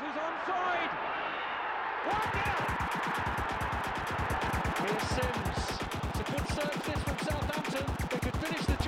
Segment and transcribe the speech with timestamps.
[0.00, 0.92] who's onside.
[2.08, 2.32] One.
[4.80, 5.60] Here's Sims.
[6.08, 6.46] It's a good
[6.86, 7.84] this from Southampton.
[8.08, 8.79] They could finish the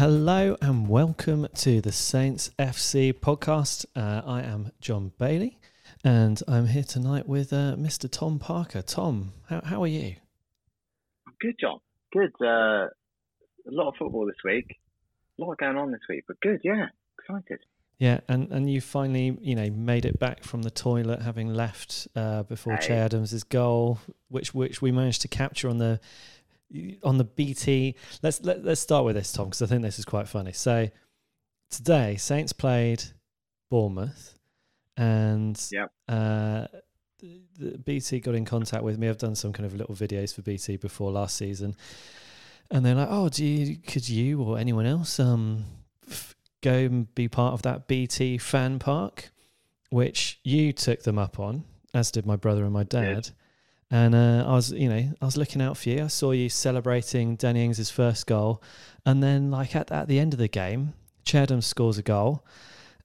[0.00, 3.84] hello and welcome to the Saints FC podcast.
[3.94, 5.58] Uh, I am John Bailey
[6.02, 8.10] and I'm here tonight with uh, Mr.
[8.10, 8.80] Tom Parker.
[8.80, 10.14] Tom, how, how are you?
[11.38, 11.80] Good, John.
[12.14, 12.32] Good.
[12.40, 12.90] Uh, a
[13.66, 14.78] lot of football this week.
[15.38, 16.62] A lot going on this week, but good.
[16.64, 16.86] Yeah,
[17.18, 17.60] excited.
[17.98, 22.08] Yeah, and, and you finally, you know, made it back from the toilet, having left
[22.16, 23.00] uh, before Che Hey.
[23.00, 23.98] Adams' goal,
[24.28, 26.00] which which we managed to capture on the
[27.02, 27.94] on the BT.
[28.22, 30.52] Let's let, let's start with this, Tom, because I think this is quite funny.
[30.52, 30.88] So
[31.70, 33.02] today, Saints played
[33.70, 34.38] Bournemouth,
[34.96, 35.92] and Yep.
[36.08, 36.66] uh,
[37.18, 39.08] the, the BT got in contact with me.
[39.08, 41.76] I've done some kind of little videos for BT before last season,
[42.70, 45.64] and they're like, "Oh, do you could you or anyone else um
[46.08, 49.30] f- go and be part of that BT fan park?"
[49.90, 53.30] Which you took them up on, as did my brother and my dad.
[53.90, 56.04] And uh, I was, you know, I was looking out for you.
[56.04, 58.62] I saw you celebrating Danny Ings' first goal,
[59.04, 62.44] and then like at, at the end of the game, Che Adams scores a goal,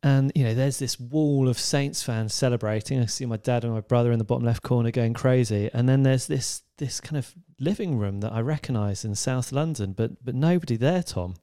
[0.03, 2.99] and you know, there's this wall of Saints fans celebrating.
[2.99, 5.89] I see my dad and my brother in the bottom left corner going crazy, and
[5.89, 10.23] then there's this this kind of living room that I recognise in South London, but
[10.23, 11.01] but nobody there.
[11.01, 11.33] Tom,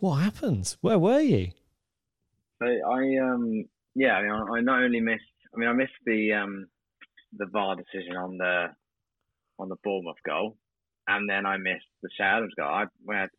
[0.00, 0.74] what happened?
[0.80, 1.52] Where were you?
[2.62, 5.22] I, um, yeah, I mean, I, I not only missed.
[5.54, 6.66] I mean, I missed the um,
[7.36, 8.70] the VAR decision on the
[9.60, 10.56] on the Bournemouth goal,
[11.06, 12.68] and then I missed the Adams goal.
[12.68, 13.30] I had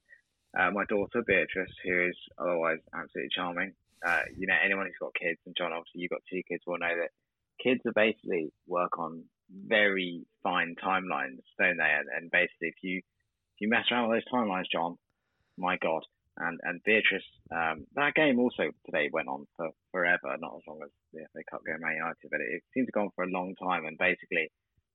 [0.57, 3.73] uh, my daughter Beatrice, who is otherwise absolutely charming.
[4.05, 6.79] Uh, you know, anyone who's got kids, and John, obviously you've got two kids, will
[6.79, 7.11] know that
[7.61, 9.23] kids are basically work on
[9.67, 11.91] very fine timelines, don't they?
[11.91, 14.97] And, and basically, if you if you mess around with those timelines, John,
[15.57, 16.03] my God.
[16.37, 20.79] And and Beatrice, um, that game also today went on for forever, not as long
[20.83, 23.25] as the FA Cup game Man United, but it, it seemed to go on for
[23.25, 23.85] a long time.
[23.85, 24.49] And basically,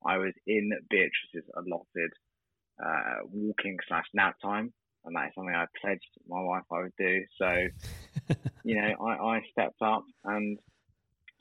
[0.06, 2.10] I was in Beatrice's allotted
[2.84, 4.72] uh, walking slash nap time,
[5.04, 7.22] and that is something I pledged my wife I would do.
[7.40, 7.66] So,
[8.64, 10.58] you know, I, I stepped up and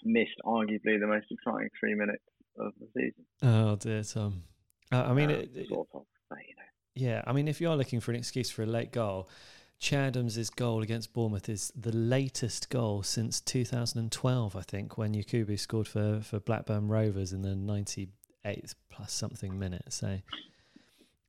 [0.03, 2.23] missed arguably the most exciting three minutes
[2.59, 3.25] of the season.
[3.43, 4.43] Oh dear, Tom.
[4.91, 6.61] Uh, I mean, Uh, it, it- sort of, but, you know.
[6.93, 9.27] Yeah, I mean, if you are looking for an excuse for a late goal,
[9.79, 15.59] Che Adams' goal against Bournemouth is the latest goal since 2012, I think, when Yakubu
[15.59, 17.53] scored for, for Blackburn Rovers in the
[18.45, 19.95] 98th plus something minutes.
[19.97, 20.19] So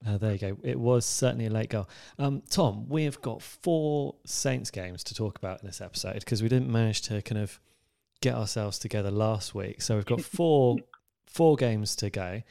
[0.07, 0.57] uh, there you go.
[0.63, 1.89] It was certainly a late goal.
[2.19, 6.43] Um, Tom, we have got four Saints games to talk about in this episode because
[6.43, 7.59] we didn't manage to kind of
[8.21, 9.83] get ourselves together last week.
[9.83, 10.77] So we've got four
[11.27, 12.43] four games to go.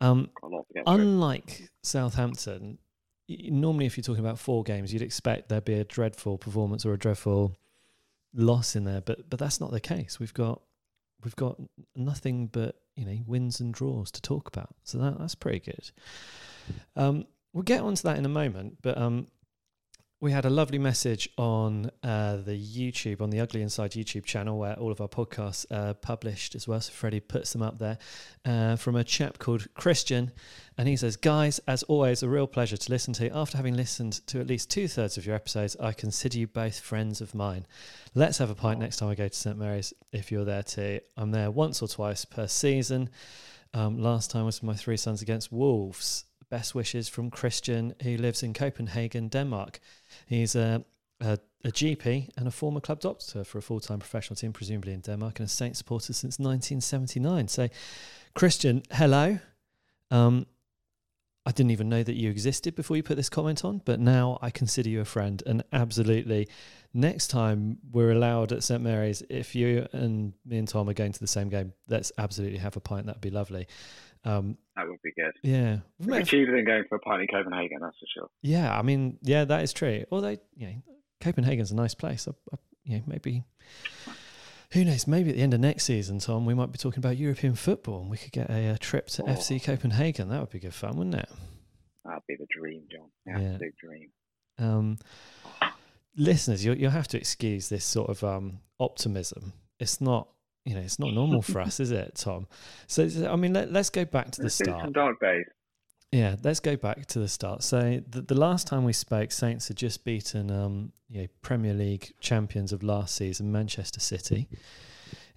[0.00, 0.94] Um, Got a lot to get through.
[0.94, 2.78] unlike Southampton,
[3.28, 6.92] normally if you're talking about four games, you'd expect there'd be a dreadful performance or
[6.92, 7.56] a dreadful
[8.34, 10.18] loss in there, but but that's not the case.
[10.18, 10.60] We've got
[11.22, 11.60] we've got
[11.94, 15.90] nothing but you know wins and draws to talk about, so that that's pretty good.
[16.96, 19.28] Um, we'll get onto that in a moment, but um,
[20.20, 24.58] we had a lovely message on uh, the YouTube, on the Ugly Inside YouTube channel,
[24.58, 26.80] where all of our podcasts are published as well.
[26.80, 27.98] So Freddie puts them up there
[28.44, 30.32] uh, from a chap called Christian.
[30.78, 33.36] And he says, Guys, as always, a real pleasure to listen to.
[33.36, 36.80] After having listened to at least two thirds of your episodes, I consider you both
[36.80, 37.66] friends of mine.
[38.14, 39.58] Let's have a pint next time I go to St.
[39.58, 41.00] Mary's if you're there too.
[41.16, 43.10] I'm there once or twice per season.
[43.74, 46.24] Um, last time was my three sons against Wolves.
[46.54, 49.80] Best wishes from Christian, who lives in Copenhagen, Denmark.
[50.24, 50.84] He's a,
[51.20, 54.92] a, a GP and a former club doctor for a full time professional team, presumably
[54.92, 57.48] in Denmark, and a Saints supporter since 1979.
[57.48, 57.68] So,
[58.34, 59.40] Christian, hello.
[60.12, 60.46] Um,
[61.44, 64.38] I didn't even know that you existed before you put this comment on, but now
[64.40, 65.42] I consider you a friend.
[65.46, 66.46] And absolutely,
[66.92, 71.10] next time we're allowed at St Mary's, if you and me and Tom are going
[71.10, 73.06] to the same game, let's absolutely have a pint.
[73.06, 73.66] That'd be lovely.
[74.24, 75.32] Um, That would be good.
[75.42, 78.28] yeah, be cheaper than going for a pint in Copenhagen, that's for sure.
[78.42, 78.76] yeah.
[78.76, 80.04] I mean, yeah, that is true.
[80.10, 80.74] Although, you know,
[81.20, 82.26] Copenhagen's a nice place.
[82.26, 83.44] I, I, you know, maybe
[84.72, 85.06] who knows?
[85.06, 88.00] Maybe at the end of next season, Tom, we might be talking about European football,
[88.02, 89.26] and we could get a, uh trip to Oh.
[89.26, 90.28] FC Copenhagen.
[90.30, 91.28] That would be good fun, wouldn't it?
[92.04, 93.10] That'd be the dream, John.
[93.26, 93.48] The Yeah.
[93.52, 94.10] absolute dream.
[94.58, 94.98] Um,
[96.16, 99.52] listeners, you'll, you'll have to excuse this sort of um, optimism.
[99.78, 100.28] It's not
[100.64, 102.46] you know, it's not normal for us, is it, Tom?
[102.86, 104.92] So, I mean, let, let's go back to the start.
[104.92, 105.44] dark days.
[106.10, 107.64] Yeah, let's go back to the start.
[107.64, 111.74] So the, the last time we spoke, Saints had just beaten um, you know, Premier
[111.74, 114.48] League champions of last season, Manchester City,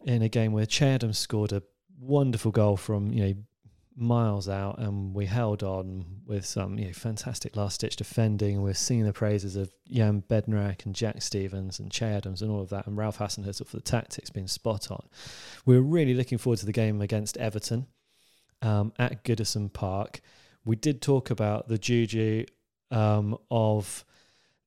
[0.06, 1.64] in a game where Che Adams scored a
[2.00, 3.34] wonderful goal from you know
[3.98, 8.62] miles out, and we held on with some you know fantastic last ditch defending.
[8.62, 12.62] We're singing the praises of Jan Bednarek and Jack Stephens and Che Adams and all
[12.62, 15.08] of that, and Ralph Hasenhüttl for the tactics being spot on.
[15.66, 17.88] We were really looking forward to the game against Everton
[18.62, 20.22] um, at Goodison Park
[20.68, 22.46] we did talk about the juju
[22.92, 24.06] um, of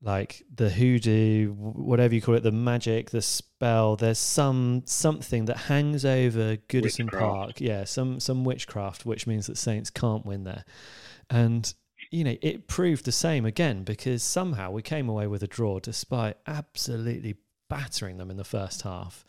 [0.02, 3.96] like the hoodoo, whatever you call it, the magic, the spell.
[3.96, 7.20] There's some something that hangs over Goodison Witchcraft.
[7.20, 7.60] Park.
[7.60, 10.64] Yeah, some some witchcraft, which means that Saints can't win there.
[11.28, 11.72] And
[12.10, 15.78] you know, it proved the same again because somehow we came away with a draw
[15.78, 17.36] despite absolutely
[17.68, 19.24] battering them in the first half.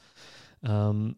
[0.64, 1.18] Um,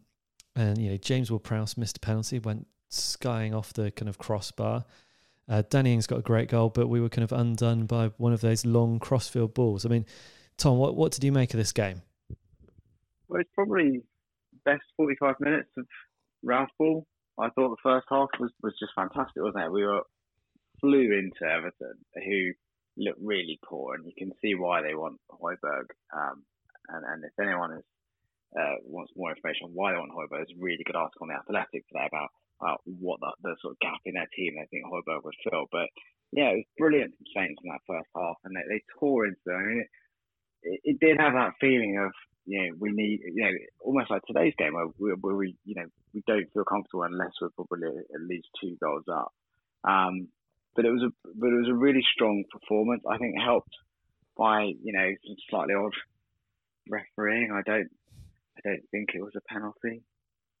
[0.56, 4.84] and you know, James Ward-Prowse missed a penalty, went skying off the kind of crossbar.
[5.48, 8.32] Uh, Danny Ings got a great goal, but we were kind of undone by one
[8.32, 9.84] of those long crossfield balls.
[9.84, 10.06] I mean,
[10.56, 12.02] Tom, what what did you make of this game?
[13.28, 14.02] Well, it's probably
[14.64, 15.86] best 45 minutes of
[16.42, 17.06] Ralph Ball.
[17.38, 19.72] I thought the first half was, was just fantastic, wasn't it?
[19.72, 20.02] We were
[20.80, 22.52] flew into Everton, who
[22.96, 25.90] looked really poor, and you can see why they want Højbjerg.
[26.14, 26.44] Um,
[26.88, 27.84] and, and if anyone is,
[28.56, 31.28] uh, wants more information on why they want Højbjerg, there's a really good article on
[31.28, 32.30] the Athletic today about
[32.60, 35.66] uh, what the, the sort of gap in their team they think Højbjerg would fill.
[35.72, 35.88] But
[36.32, 39.40] yeah, it was brilliant from Saints in that first half, and they, they tore into
[39.46, 39.56] them.
[39.56, 39.90] I mean, it,
[40.62, 42.12] it, it did have that feeling of
[42.46, 45.74] you know we need you know almost like today's game where we, where we you
[45.74, 49.32] know we don't feel comfortable unless we're probably at least two goals up.
[49.84, 50.28] Um,
[50.74, 53.02] but it was a but it was a really strong performance.
[53.10, 53.74] I think helped
[54.36, 55.94] by you know some slightly odd
[56.88, 57.50] refereeing.
[57.52, 57.90] I don't
[58.58, 60.02] I don't think it was a penalty.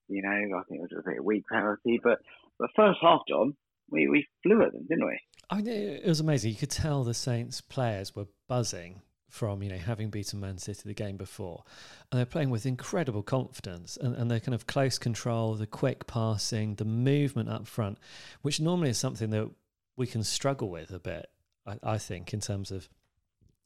[0.08, 2.00] You know I think it was a bit weak penalty.
[2.02, 2.20] But
[2.58, 3.54] the first half, John,
[3.90, 5.18] we we flew at them, didn't we?
[5.50, 6.50] I mean, it it was amazing.
[6.50, 9.02] You could tell the Saints players were buzzing
[9.34, 11.64] from you know having beaten Man City the game before,
[12.10, 16.06] and they're playing with incredible confidence and, and their kind of close control, the quick
[16.06, 17.98] passing, the movement up front,
[18.42, 19.50] which normally is something that
[19.96, 21.26] we can struggle with a bit.
[21.66, 22.88] I, I think in terms of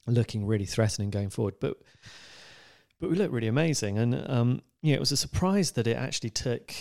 [0.07, 1.77] looking really threatening going forward, but
[2.99, 5.97] but we looked really amazing, and um, you know it was a surprise that it
[5.97, 6.73] actually took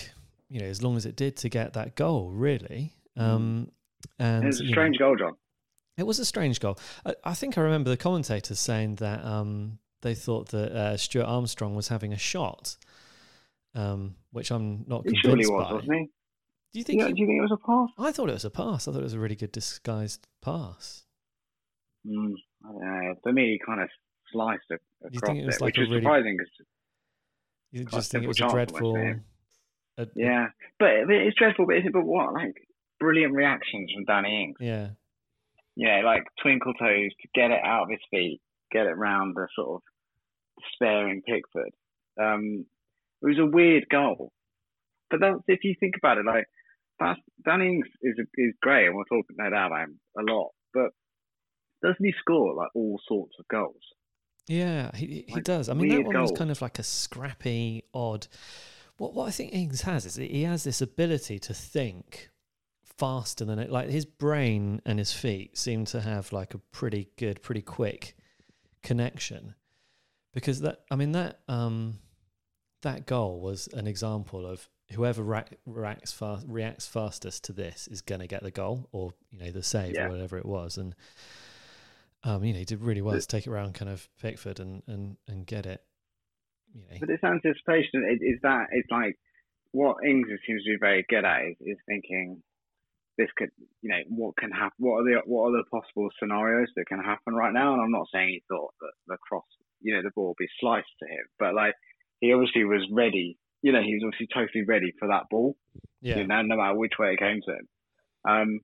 [0.49, 2.95] you know as long as it did to get that goal, really.
[3.17, 3.71] Um,
[4.19, 5.35] and it was a you know, strange goal, John.
[5.97, 6.79] it was a strange goal.
[7.05, 11.25] I, I think I remember the commentators saying that um, they thought that uh, Stuart
[11.27, 12.77] Armstrong was having a shot,
[13.75, 15.73] um, which I'm not He convinced surely was, by.
[15.75, 16.05] wasn't he?
[16.73, 17.01] Do you think?
[17.01, 17.89] Yeah, he- do you think it was a pass?
[17.99, 18.87] I thought it was a pass.
[18.87, 21.05] I thought it was a really good disguised pass.
[22.07, 22.35] Mm,
[22.65, 23.15] I don't know.
[23.23, 23.89] For me, he kind of
[24.33, 26.39] sliced it across You think it was it, like which a was really- surprising.
[27.71, 28.97] You just think it was a dreadful.
[28.97, 30.47] a- yeah,
[30.79, 31.67] but it's dreadful.
[31.67, 32.33] But, but what?
[32.33, 32.55] Like
[32.99, 34.57] brilliant reactions from Danny Ings.
[34.61, 34.91] yeah.
[35.77, 38.41] Yeah, like twinkle toes to get it out of his feet,
[38.73, 39.83] get it round the sort of
[40.61, 41.71] despairing Pickford.
[42.21, 42.67] Um,
[43.23, 44.33] it was a weird goal,
[45.11, 46.47] but that's if you think about it, like
[46.99, 50.51] that's Danny Ings is is great, and we'll talk no doubt about him a lot.
[50.75, 50.91] But
[51.83, 53.77] doesn't he score like all sorts of goals?
[54.49, 55.69] Yeah, he he Like, does.
[55.69, 58.27] I mean, that one was kind of like a scrappy, odd.
[58.97, 62.31] What what I think Ings has is that he has this ability to think
[62.83, 63.71] faster than it.
[63.71, 68.17] Like his brain and his feet seem to have like a pretty good, pretty quick
[68.83, 69.55] connection.
[70.33, 71.99] Because that, I mean, that um,
[72.83, 78.01] that goal was an example of whoever ra- reacts fast, reacts fastest to this is
[78.01, 80.07] going to get the goal, or you know, the save, Yeah.
[80.07, 80.95] or whatever it was, and.
[82.25, 84.61] Um, you know, he did really well But- to take it around kind of Pickford
[84.61, 85.83] and, and, and get it.
[86.75, 88.05] You know, But this anticipation.
[88.11, 89.19] Is, is that it's like
[89.73, 92.43] what Ings seems to be very good at is, is thinking
[93.17, 93.51] this could
[93.83, 97.03] you know what can happen what are the what are the possible scenarios that can
[97.03, 97.73] happen right now?
[97.73, 99.45] And I'm not saying he thought that the cross
[99.81, 101.75] you know the ball would be sliced to him but like
[102.21, 105.57] he obviously was ready you know he was obviously totally ready for that ball
[106.01, 107.69] yeah, you know, no matter which way it came to him.
[108.29, 108.61] Um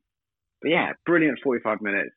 [0.62, 2.14] but yeah brilliant 45 minutes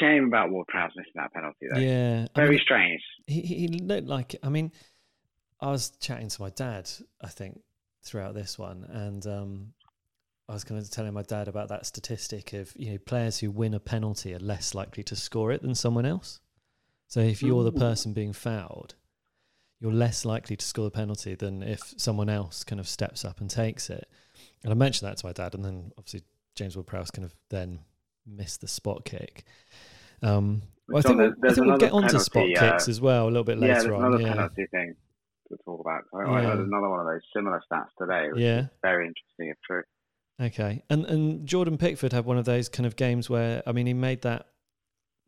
[0.00, 2.26] shame about Ward Prowse missing that penalty though yeah.
[2.34, 4.36] I very mean, strange he he looked like.
[4.42, 4.72] I mean,
[5.60, 6.90] I was chatting to my dad.
[7.22, 7.60] I think
[8.02, 9.72] throughout this one, and um,
[10.48, 13.50] I was kind of telling my dad about that statistic of you know players who
[13.50, 16.40] win a penalty are less likely to score it than someone else.
[17.06, 18.94] So if you're the person being fouled,
[19.80, 23.40] you're less likely to score the penalty than if someone else kind of steps up
[23.40, 24.08] and takes it.
[24.62, 26.22] And I mentioned that to my dad, and then obviously
[26.54, 27.80] James Ward-Prowse kind of then
[28.26, 29.44] missed the spot kick.
[30.22, 33.00] Um, well, I think we'll, I think we'll get onto spot penalty, uh, kicks as
[33.00, 34.04] well a little bit yeah later there's on.
[34.06, 34.94] another Yeah, penalty thing
[35.48, 36.02] to talk about.
[36.14, 38.28] I, I heard another one of those similar stats today.
[38.32, 38.60] Which Yeah.
[38.60, 39.82] is very interesting if true.
[40.40, 43.86] Okay, and and Jordan Pickford had one of those kind of games where I mean
[43.86, 44.46] he made that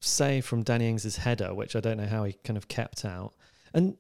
[0.00, 3.34] save from Danny Ings's header, which I don't know how he kind of kept out.
[3.74, 3.96] And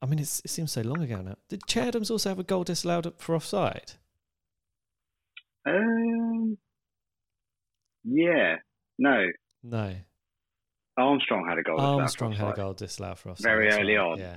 [0.00, 1.36] I mean it's, it seems so long ago now.
[1.48, 3.92] Did Che Adams also have a goal disallowed for offside?
[5.66, 6.58] Um,
[8.04, 8.56] yeah,
[8.98, 9.28] no.
[9.62, 9.94] No,
[11.02, 11.80] Armstrong had a goal.
[11.80, 13.44] Armstrong had a goal disallowed for offside.
[13.44, 14.18] Very early on.
[14.18, 14.36] Yeah,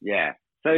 [0.00, 0.32] Yeah.
[0.62, 0.72] So,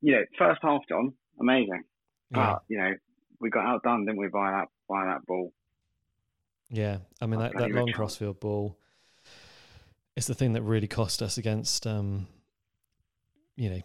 [0.00, 1.82] you know, first half, John, amazing.
[2.30, 2.92] yeah, But you know,
[3.40, 5.52] we got outdone, didn't we, by that by that ball?
[6.70, 6.98] yeah.
[7.20, 8.78] I mean that, that long crossfield ball.
[10.16, 12.26] It's the thing that really cost us against, um,
[13.56, 13.80] you know,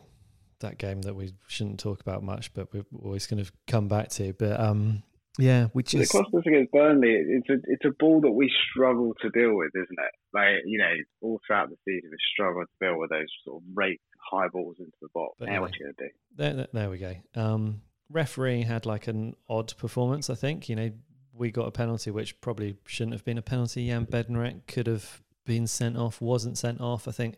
[0.59, 4.09] that game that we shouldn't talk about much, but we're always going to come back
[4.09, 4.33] to.
[4.33, 5.03] But um,
[5.37, 7.09] yeah, which is just cost us against Burnley.
[7.09, 10.13] It's a it's a ball that we struggle to deal with, isn't it?
[10.33, 13.63] Like you know, all throughout the season, we struggle to deal with those sort of
[13.73, 15.35] rate high balls into the box.
[15.39, 15.69] But Now anyway.
[15.69, 16.15] what you gonna do?
[16.35, 17.15] There, there, there we go.
[17.35, 20.29] Um, referee had like an odd performance.
[20.29, 20.91] I think you know
[21.33, 23.87] we got a penalty which probably shouldn't have been a penalty.
[23.87, 27.07] Jan Bednarek could have been sent off, wasn't sent off.
[27.07, 27.35] I think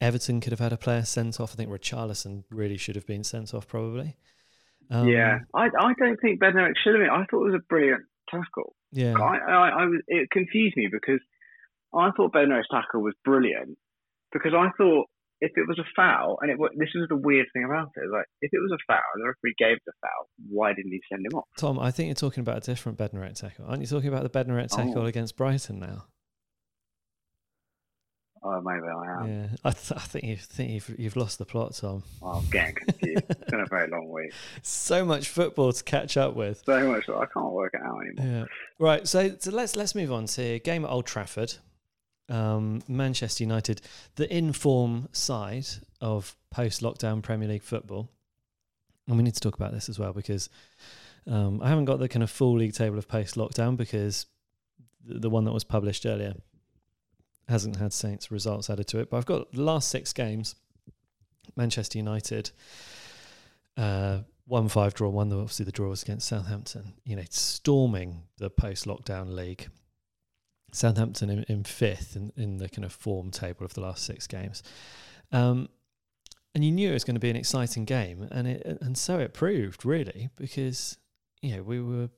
[0.00, 1.52] Everton could have had a player sent off.
[1.52, 4.16] I think Richarlison really should have been sent off probably.
[4.90, 7.10] Um, yeah, I I don't think Bednarek should have been.
[7.10, 8.74] I thought it was a brilliant tackle.
[8.92, 9.14] yeah.
[9.18, 11.20] I, I, I was it confused me because
[11.94, 13.76] I thought Bednarek's tackle was brilliant
[14.32, 15.06] because I thought
[15.40, 18.10] if it was a foul and it wa- this was the weird thing about it
[18.10, 21.00] like if it was a foul and the referee gave the foul, why didn't he
[21.10, 21.44] send him off?
[21.58, 23.66] Tom, I think you're talking about a different Bednarek tackle.
[23.66, 25.06] Aren't you talking about the Bednarek tackle Oh.
[25.06, 26.04] against Brighton now?
[28.46, 29.28] Oh, maybe I am.
[29.28, 32.02] Yeah, I, th- I think you think you've you've lost the plot, Tom.
[32.22, 33.22] Oh, I'm getting confused.
[33.30, 34.32] it's been a very long week.
[34.62, 36.62] So much football to catch up with.
[36.66, 38.26] So much I can't work it out anymore.
[38.40, 38.44] Yeah.
[38.78, 39.08] Right.
[39.08, 41.54] So, so let's let's move on to game at Old Trafford.
[42.28, 43.82] Um, Manchester United,
[44.16, 45.66] the in-form side
[46.00, 48.08] of post-lockdown Premier League football,
[49.06, 50.48] and we need to talk about this as well because
[51.26, 54.24] um, I haven't got the kind of full league table of post-lockdown because
[55.04, 56.32] the, the one that was published earlier
[57.48, 59.10] hasn't had Saints results added to it.
[59.10, 60.54] But I've got the last six games.
[61.56, 62.50] Manchester United,
[63.76, 65.32] uh, one five draw one.
[65.32, 66.94] Obviously, the draw was against Southampton.
[67.04, 69.68] You know, storming the post lockdown league.
[70.72, 74.26] Southampton in, in fifth in, in the kind of form table of the last six
[74.26, 74.62] games.
[75.30, 75.68] Um,
[76.54, 79.18] and you knew it was going to be an exciting game, and it and so
[79.18, 80.98] it proved really because
[81.42, 82.08] you know we were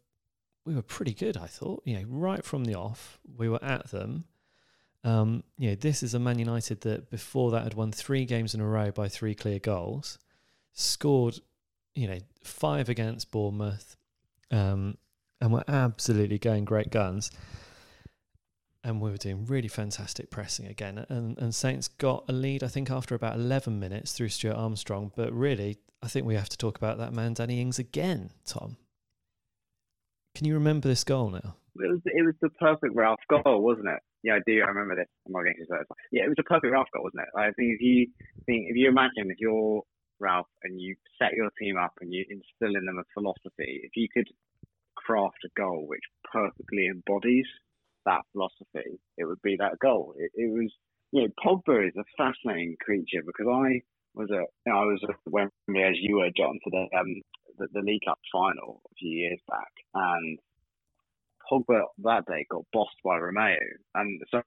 [0.64, 1.36] we were pretty good.
[1.36, 4.24] I thought you know right from the off we were at them.
[5.04, 8.54] Um, you know this is a Man United that before that had won three games
[8.54, 10.18] in a row by three clear goals,
[10.72, 11.38] scored
[11.94, 13.96] you know five against Bournemouth,
[14.50, 14.96] um,
[15.40, 17.30] and were absolutely going great guns
[18.86, 21.04] and we were doing really fantastic pressing again.
[21.08, 25.10] And and Saints got a lead, I think, after about eleven minutes through Stuart Armstrong.
[25.16, 28.30] But really, I think we have to talk about that man, Danny Ings, again.
[28.46, 28.76] Tom,
[30.36, 31.56] can you remember this goal now?
[31.74, 34.00] It was it was the perfect Ralph goal, wasn't it?
[34.26, 34.58] Yeah, I do.
[34.64, 35.06] I remember this.
[35.26, 35.64] I'm not getting
[36.10, 37.30] Yeah, it was a perfect Ralph goal, wasn't it?
[37.38, 38.08] I think if you
[38.46, 39.82] think if you imagine if you're
[40.18, 43.92] Ralph and you set your team up and you instill in them a philosophy, if
[43.94, 44.26] you could
[44.96, 46.02] craft a goal which
[46.32, 47.46] perfectly embodies
[48.06, 50.14] that philosophy, it would be that goal.
[50.18, 50.72] It, it was,
[51.12, 53.82] you know, Pogba is a fascinating creature because I
[54.14, 57.22] was at, you know, I was at Wembley as you were, John, for the um
[57.58, 60.38] the, the League Cup final a few years back, and
[61.50, 63.56] Pogba that day got bossed by Romeu,
[63.94, 64.42] and so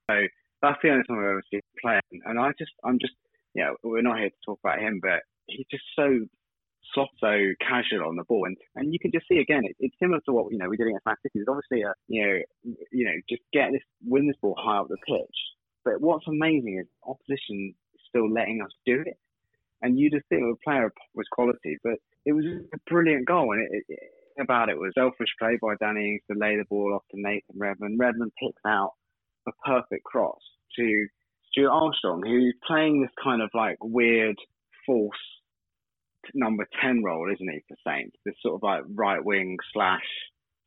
[0.62, 2.00] that's the only time I've ever seen him play.
[2.24, 3.14] And I just, I'm just,
[3.54, 6.20] you know, we're not here to talk about him, but he's just so
[6.94, 9.96] soft, so casual on the ball, and and you can just see again, it, it's
[10.00, 11.40] similar to what you know we did against Man City.
[11.40, 14.88] It's obviously a, you know, you know, just get this, win this ball high up
[14.88, 15.38] the pitch.
[15.84, 17.74] But what's amazing is opposition
[18.08, 19.16] still letting us do it,
[19.82, 21.94] and you just think a player was quality, but
[22.26, 23.98] it was a brilliant goal, and it, it,
[24.40, 27.56] about it was selfish play by Danny Ings to lay the ball off to Nathan
[27.56, 27.98] Redmond.
[27.98, 28.92] Redmond picks out
[29.46, 30.40] a perfect cross
[30.76, 31.06] to
[31.50, 34.36] Stuart Armstrong, who's playing this kind of like weird
[34.86, 35.12] false
[36.34, 38.16] number 10 role, isn't he, for Saints?
[38.24, 40.04] This sort of like right wing slash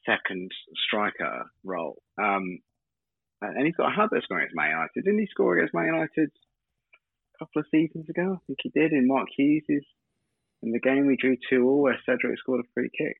[0.05, 0.51] second
[0.87, 2.01] striker role.
[2.21, 2.59] Um,
[3.41, 5.03] and he's got a habit of scoring against Man United.
[5.03, 8.35] Didn't he score against Man United a couple of seasons ago?
[8.35, 9.85] I think he did in Mark Hughes'
[10.63, 13.17] in the game we drew 2 all where Cedric scored a free kick.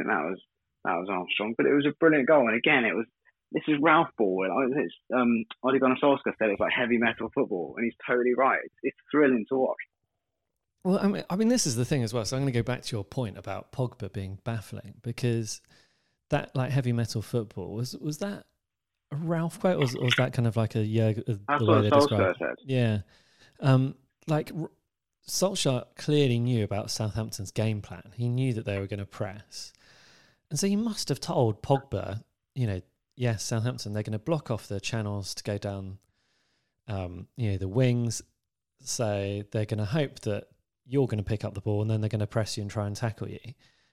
[0.00, 0.40] Think that was
[0.84, 2.48] that was Armstrong, but it was a brilliant goal.
[2.48, 3.04] And again, it was
[3.52, 4.46] this is Ralph ball.
[4.76, 8.60] It's um, Ole Gunnar Solskjaer said it's like heavy metal football, and he's totally right.
[8.64, 9.76] It's, it's thrilling to watch.
[10.84, 12.24] Well, I mean, I mean, this is the thing as well.
[12.24, 15.60] So I'm going to go back to your point about Pogba being baffling because
[16.30, 18.46] that like heavy metal football was was that
[19.12, 21.62] a Ralph quote or was, or was that kind of like a yeah the That's
[21.62, 22.36] way they Solskjaer describe?
[22.38, 22.54] said.
[22.64, 22.98] Yeah,
[23.60, 24.52] um, like
[25.28, 28.12] Solskjaer clearly knew about Southampton's game plan.
[28.14, 29.72] He knew that they were going to press,
[30.50, 32.22] and so he must have told Pogba,
[32.54, 32.80] you know,
[33.16, 35.98] yes, Southampton they're going to block off the channels to go down,
[36.88, 38.22] um, you know, the wings.
[38.82, 40.44] So they're going to hope that
[40.86, 42.70] you're going to pick up the ball, and then they're going to press you and
[42.70, 43.38] try and tackle you.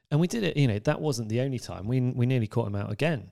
[0.10, 0.56] And we did it.
[0.56, 1.88] You know, that wasn't the only time.
[1.88, 3.30] We we nearly caught him out again,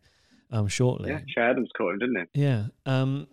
[0.52, 1.12] um, shortly.
[1.12, 2.42] Yeah, Che Adams caught him, didn't he?
[2.42, 2.66] Yeah.
[2.86, 3.28] Um,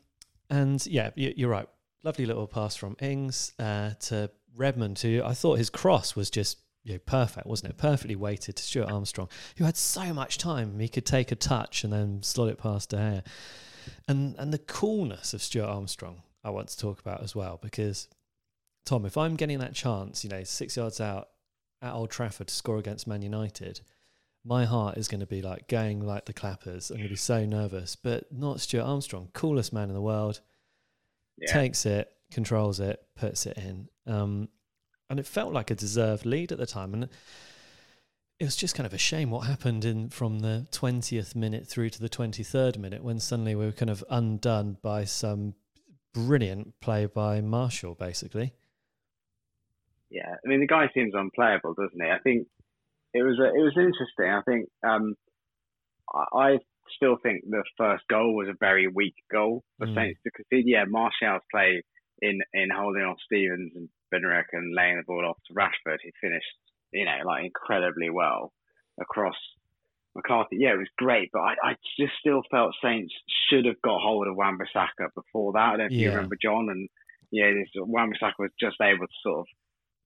[0.49, 1.69] and yeah, you- you're right.
[2.05, 6.59] Lovely little pass from Ings uh, to Redmond, who I thought his cross was just
[6.85, 7.79] you know, perfect, wasn't it?
[7.79, 10.79] Perfectly weighted to Stuart Armstrong, who had so much time.
[10.79, 13.27] He could take a touch and then slot it past De Gea.
[14.09, 18.09] And, and the coolness of Stuart Armstrong, I want to talk about as well, because
[18.85, 21.29] Tom, if I'm getting that chance, you know, six yards out
[21.81, 23.81] at Old Trafford to score against Man United,
[24.45, 26.91] my heart is going to be like going like the clappers.
[26.91, 30.41] I'm going to be so nervous, but not Stuart Armstrong, coolest man in the world,
[31.39, 31.53] Yeah.
[31.53, 33.89] takes it, controls it, puts it in.
[34.07, 34.49] Um,
[35.13, 36.95] and it felt like a deserved lead at the time.
[36.95, 37.07] And
[38.41, 41.91] it was just kind of a shame what happened in from the 20th minute through
[41.91, 45.55] to the 23rd minute when suddenly we were kind of undone by some
[46.15, 48.55] brilliant play by Martial, basically.
[50.09, 52.11] Yeah, I mean the guy seems unplayable, doesn't he?
[52.11, 52.49] I think
[53.13, 54.31] it was a, it was interesting.
[54.31, 55.15] I think um,
[56.11, 56.59] I, I
[56.97, 59.95] still think the first goal was a very weak goal for Mm.
[59.95, 60.65] Saints to concede.
[60.67, 61.83] Yeah, Martial's play
[62.23, 66.13] in in holding off Stephens and Bednarek and laying the ball off to Rashford, he
[66.21, 66.47] finished
[66.93, 68.53] you know like incredibly well
[69.01, 69.37] across
[70.15, 70.59] McCarthy.
[70.61, 73.13] Yeah, it was great, but I, I just still felt Saints
[73.49, 75.59] should have got hold of Wan-Bissaka before that.
[75.59, 76.89] I don't know if you remember John and
[77.31, 79.47] yeah, this Wan-Bissaka was just able to sort of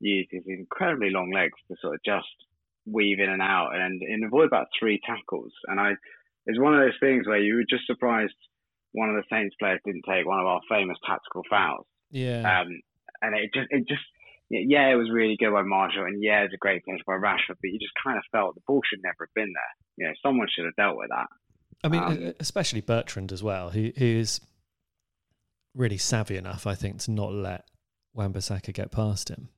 [0.00, 2.28] use his incredibly long legs to sort of just
[2.86, 5.52] weave in and out and, and avoid about three tackles.
[5.66, 5.92] And I,
[6.46, 8.34] it's one of those things where you were just surprised
[8.92, 11.86] one of the Saints players didn't take one of our famous tactical fouls.
[12.10, 12.60] Yeah.
[12.60, 12.80] Um,
[13.22, 14.02] and it just, it just,
[14.48, 17.58] yeah, it was really good by Martial, and yeah, it's a great finish by Rashford.
[17.60, 19.72] But you just kind of felt the ball should never have been there.
[19.96, 21.26] You know, someone should have dealt with that.
[21.84, 24.40] I mean, Um, especially Bertrand as well, who who's
[25.74, 27.64] really savvy enough, I think, to not let
[28.14, 29.48] Wan-Bissaka get past him.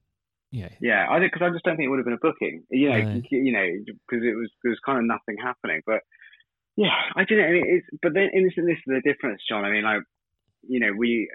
[0.50, 2.64] Yeah, Yeah, I think because I just don't think it would have been a booking.
[2.70, 3.22] You know, No.
[3.30, 5.82] you know, because it was there was kind of nothing happening.
[5.84, 6.00] But
[6.76, 7.44] yeah, I didn't.
[7.44, 9.66] I mean, it's but then and this, this is the difference, John.
[9.66, 10.02] I mean, like
[10.66, 11.30] you know, we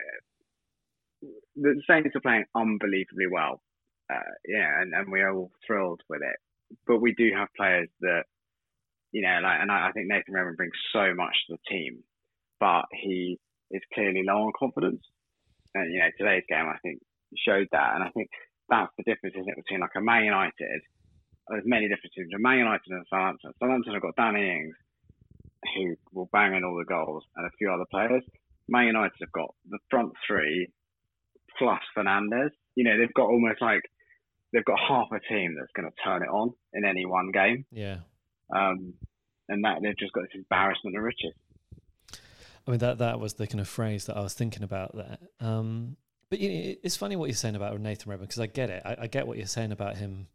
[1.55, 3.61] the Saints are playing unbelievably well.
[4.13, 6.35] Uh, yeah, and, and we're all thrilled with it.
[6.87, 8.23] But we do have players that
[9.13, 12.03] you know, like, and I, I think Nathan Redmond brings so much to the team,
[12.59, 13.39] but he
[13.71, 15.01] is clearly low on confidence.
[15.75, 16.99] And you know, today's game, I think,
[17.37, 17.93] showed that.
[17.95, 18.29] And I think
[18.69, 20.81] that's the difference, isn't it, between like a Man United.
[21.47, 23.53] There's many differences between Man United and Southampton.
[23.59, 24.75] Southampton have got Danny Ings,
[25.75, 28.23] who will bang in all the goals, and a few other players.
[28.67, 30.69] Man United have got the front three
[31.57, 32.51] plus Fernandes.
[32.75, 33.81] You know, they've got almost like
[34.51, 37.65] they've got half a team that's going to turn it on in any one game.
[37.71, 37.97] yeah.
[38.53, 38.93] Um,
[39.49, 41.33] and that they've just got this embarrassment of riches.
[42.65, 45.17] I mean, that that was the kind of phrase that I was thinking about there.
[45.39, 45.97] Um,
[46.29, 48.81] but you know, it's funny what you're saying about Nathan Redmond because I get it.
[48.85, 50.27] I, I get what you're saying about him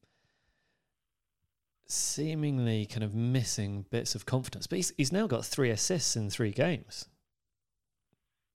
[1.86, 4.66] seemingly kind of missing bits of confidence.
[4.66, 7.06] But he's he's now got three assists in three games.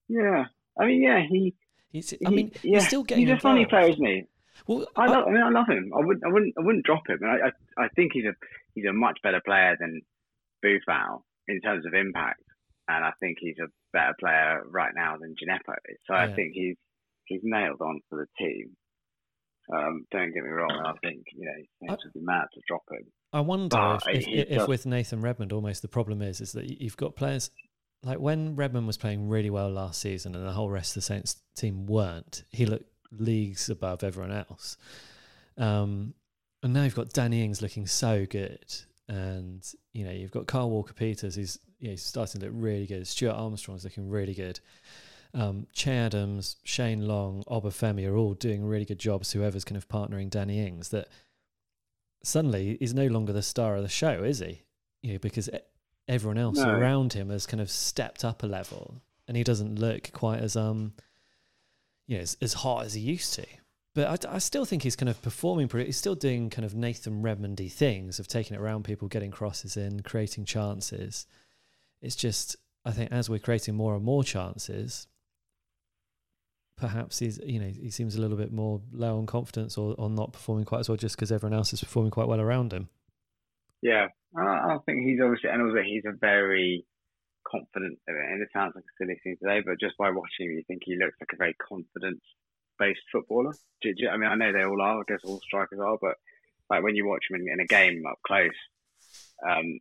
[0.07, 0.45] Yeah,
[0.79, 1.55] I mean, yeah, he.
[1.93, 4.23] He's, I he- mean, yeah, he's still getting He's a funny player, isn't he?
[4.67, 5.91] Well, I, love, I mean, I love him.
[5.95, 7.19] I wouldn't, I wouldn't, I wouldn't drop him.
[7.21, 8.33] And I, I, I think he's a,
[8.73, 10.01] he's a much better player than
[10.65, 12.41] Boufal in terms of impact,
[12.87, 15.97] and I think he's a better player right now than Djenepo is.
[16.07, 16.75] So I think he's,
[17.25, 18.75] he's nailed on for the team.
[19.73, 20.71] Um, don't get me wrong.
[20.71, 23.05] I think you know, I- would be mad to drop him.
[23.31, 26.65] I wonder But if, if, if with Nathan Redmond, almost the problem is is that
[26.81, 27.49] you've got players
[28.03, 31.01] like when Redmond was playing really well last season, and the whole rest of the
[31.01, 32.43] Saints team weren't.
[32.51, 34.77] He looked leagues above everyone else.
[35.57, 36.13] Um,
[36.61, 38.73] and now you've got Danny Ings looking so good,
[39.07, 42.55] and you know you've got Kyle Walker Peters who's you know, he's starting to look
[42.57, 43.07] really good.
[43.07, 44.59] Stuart Armstrong's looking really good.
[45.33, 49.31] Um, che Adams, Shane Long, Obafemi are all doing really good jobs.
[49.31, 51.07] Whoever's kind of partnering Danny Ings, that
[52.23, 54.61] suddenly he's no longer the star of the show, is he?
[55.01, 55.49] You know, because
[56.07, 56.69] everyone else No.
[56.69, 60.55] around him has kind of stepped up a level, and he doesn't look quite as
[60.55, 60.93] um,
[62.07, 63.45] you know, as, as hot as he used to.
[63.95, 65.85] But I, I still think he's kind of performing pretty.
[65.85, 69.77] He's still doing kind of Nathan Redmondy things of taking it around people, getting crosses
[69.77, 71.27] in, creating chances.
[72.01, 75.07] It's just I think as we're creating more and more chances,
[76.75, 80.09] perhaps he's you know he seems a little bit more low on confidence or, or
[80.09, 82.89] not performing quite as well just because everyone else is performing quite well around him.
[83.83, 86.85] Yeah, I, I think he's obviously, and also he's a very
[87.45, 87.99] confident.
[88.07, 90.83] And it sounds like a silly thing today, but just by watching him, you think
[90.85, 92.23] he looks like a very confident
[92.79, 93.53] based footballer.
[93.81, 95.01] Do, do, I mean, I know they all are.
[95.01, 96.15] I guess all strikers are, but
[96.69, 98.55] like when you watch him in, in a game up close,
[99.43, 99.79] um,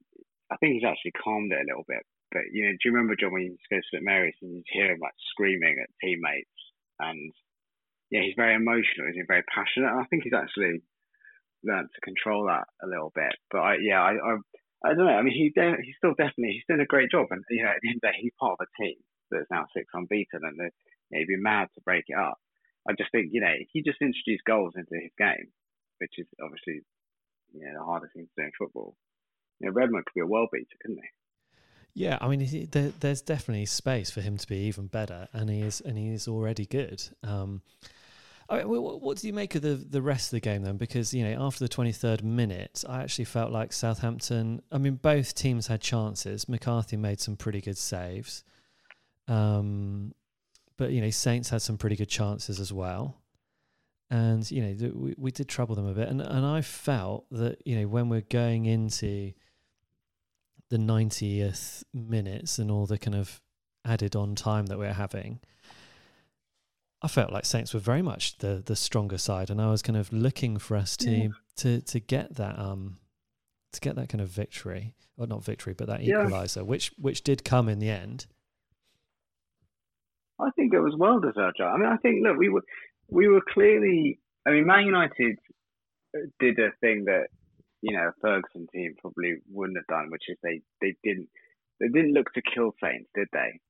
[0.51, 2.03] I think he's actually calmed it a little bit.
[2.33, 4.63] But you know, do you remember John when you go to St Mary's and you
[4.67, 6.59] hear him like screaming at teammates
[6.99, 7.31] and
[8.11, 9.09] yeah, he's very emotional.
[9.13, 9.91] He's very passionate.
[9.91, 10.83] And I think he's actually
[11.65, 13.35] learned to control that a little bit.
[13.51, 14.33] But I, yeah, I, I,
[14.85, 15.19] I don't know.
[15.19, 17.81] I mean, he's he's still definitely he's doing a great job, and you know, at
[17.83, 18.97] the end of the day, he's part of a team
[19.31, 22.39] that's now six unbeaten, and you know, he'd be mad to break it up.
[22.89, 25.53] I just think you know if he just introduced goals into his game,
[25.99, 26.83] which is obviously
[27.55, 28.97] you know the hardest thing to do in football.
[29.61, 31.11] You know, Redmond could be a world beater, couldn't he?
[31.95, 35.61] Yeah, I mean, there, there's definitely space for him to be even better, and he
[35.61, 37.03] is, and he is already good.
[37.23, 37.61] Um,
[38.61, 40.77] What do you make of the the rest of the game then?
[40.77, 44.63] Because you know, after the twenty third minute, I actually felt like Southampton.
[44.71, 46.49] I mean, both teams had chances.
[46.49, 48.45] McCarthy made some pretty good saves,
[49.29, 50.15] um,
[50.77, 53.19] but you know, Saints had some pretty good chances as well.
[54.11, 57.67] And you know, we we did trouble them a bit, and and I felt that
[57.67, 59.33] you know when we're going into
[60.69, 63.41] the ninetieth minutes and all the kind of
[63.85, 65.41] added on time that we're having
[67.03, 69.97] I felt like Saints were very much the the stronger side, and I was kind
[69.97, 71.29] of looking for us to yeah.
[71.57, 72.99] to to get that um
[73.73, 76.63] to get that kind of victory, or not victory, but that equaliser, yeah.
[76.63, 78.27] which which did come in the end.
[80.39, 81.61] I think it was well deserved.
[81.61, 82.65] I mean, I think look, we were
[83.09, 84.19] we were clearly.
[84.47, 85.39] I mean, Man United
[86.41, 87.27] did a thing that
[87.81, 91.29] you know a Ferguson team probably wouldn't have done, which is they they didn't
[91.81, 93.61] they didn't look to kill Saints, did they?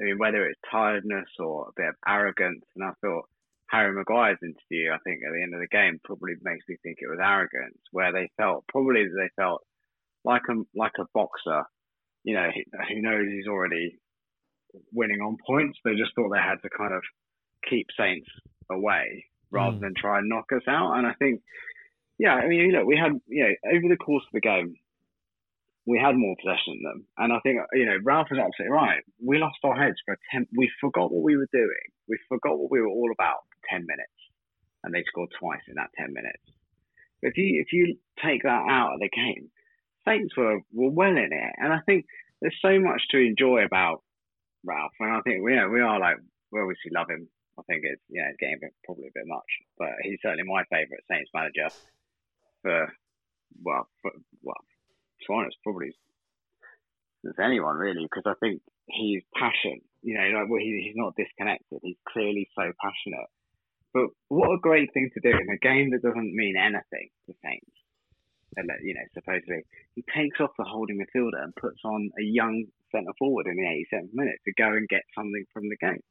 [0.00, 3.24] I mean, whether it's tiredness or a bit of arrogance, and I thought
[3.70, 6.98] Harry Maguire's interview, I think at the end of the game, probably makes me think
[7.00, 9.62] it was arrogance, where they felt probably that they felt
[10.24, 11.64] like a like a boxer,
[12.24, 12.48] you know,
[12.88, 13.98] who knows he's already
[14.92, 15.78] winning on points.
[15.84, 17.02] They just thought they had to kind of
[17.68, 18.28] keep Saints
[18.70, 19.80] away rather mm.
[19.80, 20.94] than try and knock us out.
[20.96, 21.40] And I think,
[22.18, 24.74] yeah, I mean, you look, we had, you know, over the course of the game,
[25.86, 27.00] we had more possession than them.
[27.16, 29.02] And I think, you know, Ralph is absolutely right.
[29.22, 31.86] We lost our heads for a 10, we forgot what we were doing.
[32.08, 34.18] We forgot what we were all about for 10 minutes.
[34.82, 36.42] And they scored twice in that 10 minutes.
[37.22, 39.48] But if you, if you take that out of the game,
[40.06, 41.52] Saints were, were well in it.
[41.58, 42.06] And I think
[42.42, 44.02] there's so much to enjoy about
[44.64, 44.92] Ralph.
[44.98, 46.16] And I think, you know, we are like,
[46.50, 47.28] we obviously love him.
[47.58, 49.50] I think it's, yeah, it's getting probably a bit much.
[49.78, 51.70] But he's certainly my favourite Saints manager
[52.62, 52.92] for,
[53.62, 54.10] well, for,
[54.42, 54.60] well,
[55.20, 55.92] to be honest, probably
[57.24, 59.82] since anyone really, because I think he's passionate.
[60.02, 61.80] You know, like well, he, he's not disconnected.
[61.82, 63.30] He's clearly so passionate.
[63.92, 67.34] But what a great thing to do in a game that doesn't mean anything to
[67.42, 67.76] Saints.
[68.56, 72.22] Uh, and, you know, supposedly he takes off the holding midfielder and puts on a
[72.22, 76.02] young centre forward in the 87th minute to go and get something from the game.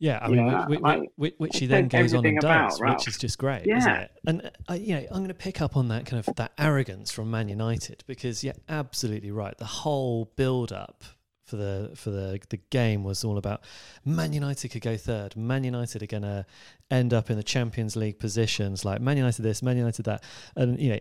[0.00, 2.98] Yeah, I mean, yeah, which, I, which, which he then goes on and does, about,
[2.98, 3.78] which is just great, yeah.
[3.78, 4.10] isn't it?
[4.26, 7.10] And uh, you know, I'm going to pick up on that kind of that arrogance
[7.10, 9.56] from Man United because you're absolutely right.
[9.58, 11.02] The whole build-up
[11.48, 13.62] for the for the the game was all about
[14.04, 15.36] Man United could go third.
[15.36, 16.46] Man United are going to
[16.90, 20.22] end up in the Champions League positions, like Man United this, Man United that,
[20.54, 20.98] and you know,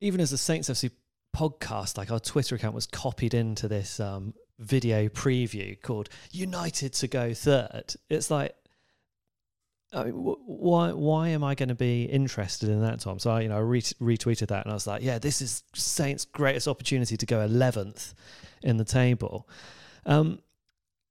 [0.00, 0.90] even as the Saints FC
[1.34, 7.08] podcast, like our Twitter account was copied into this um, video preview called United to
[7.08, 7.94] go third.
[8.08, 8.54] It's like,
[9.92, 13.18] I mean, why why am I going to be interested in that, Tom?
[13.18, 15.62] So I, you know, I re- retweeted that and I was like, yeah, this is
[15.74, 18.14] Saints' greatest opportunity to go eleventh
[18.62, 19.48] in the table,
[20.06, 20.40] um,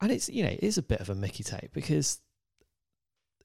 [0.01, 2.19] and it's you know it is a bit of a Mickey take because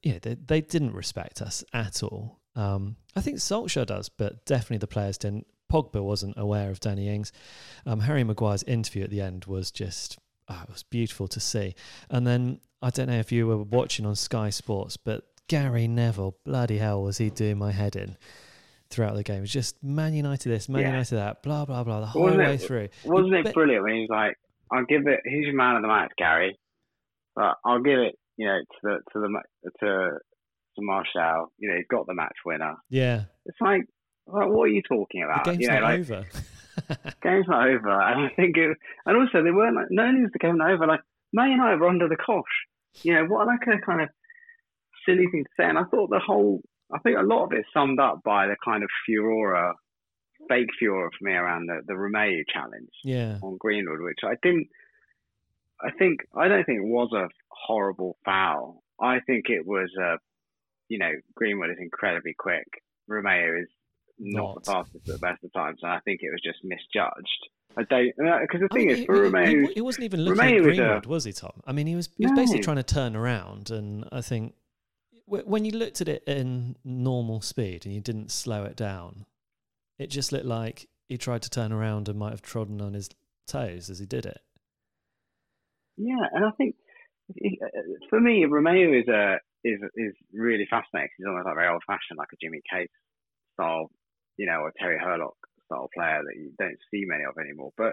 [0.02, 2.40] you know they, they didn't respect us at all.
[2.56, 5.46] Um, I think Solskjaer does, but definitely the players didn't.
[5.70, 7.33] Pogba wasn't aware of Danny Ings.
[7.87, 11.74] Um, Harry Maguire's interview at the end was just, oh, it was beautiful to see.
[12.11, 16.37] And then I don't know if you were watching on Sky Sports, but Gary Neville,
[16.44, 18.16] bloody hell, was he doing my head in
[18.90, 19.38] throughout the game?
[19.38, 20.90] It was just Man United this, Man yeah.
[20.90, 22.88] United that, blah blah blah, the whole wasn't way it, through.
[23.04, 24.37] Wasn't it, it brilliant when he's like,
[24.70, 25.20] "I'll give it.
[25.24, 26.59] He's your man of the match, Gary,
[27.35, 29.42] but I'll give it, you know, to the to the
[29.81, 30.18] to
[30.76, 31.52] to Martial.
[31.59, 32.74] You know, he's got the match winner.
[32.90, 33.87] Yeah, it's like
[34.32, 35.44] like, what are you talking about?
[35.44, 36.26] The game's you know, not like, over.
[37.22, 38.00] game's not over.
[38.00, 40.70] And I think it, and also they weren't like, not only was the game not
[40.70, 41.00] over, like,
[41.32, 42.44] May and I were under the cosh.
[43.02, 44.08] You know, what like a kind of
[45.06, 45.68] silly thing to say.
[45.68, 46.60] And I thought the whole,
[46.92, 49.74] I think a lot of it summed up by the kind of furor,
[50.48, 53.38] fake furor for me around the, the Romeu challenge yeah.
[53.42, 54.68] on Greenwood, which I didn't,
[55.80, 58.82] I think, I don't think it was a horrible foul.
[59.00, 60.16] I think it was a,
[60.88, 62.66] you know, Greenwood is incredibly quick.
[63.08, 63.68] Romeu is
[64.18, 66.59] not, not, the fastest at the best of times, and I think it was just
[66.64, 67.48] misjudged.
[67.76, 70.22] I don't uh, because the oh, thing I mean, is, for he, he, wasn't even
[70.22, 71.61] looking Romeu at uh, Greenwood, was, a, was, he, Tom?
[71.66, 72.37] I mean, he was he was no.
[72.37, 74.54] basically trying to turn around, and I think
[75.26, 79.26] when you looked at it in normal speed and you didn't slow it down,
[79.98, 83.11] it just looked like he tried to turn around and might have trodden on his
[83.46, 84.40] toes as he did it.
[85.96, 86.76] Yeah, and I think
[87.31, 87.66] uh,
[88.09, 91.11] for me, Romeu is a is is really fascinating.
[91.18, 92.88] He's almost like very old fashioned, like a Jimmy Case
[93.54, 93.90] style,
[94.38, 97.72] you know, or Terry Hurlock style player that you don't see many of anymore.
[97.77, 97.92] But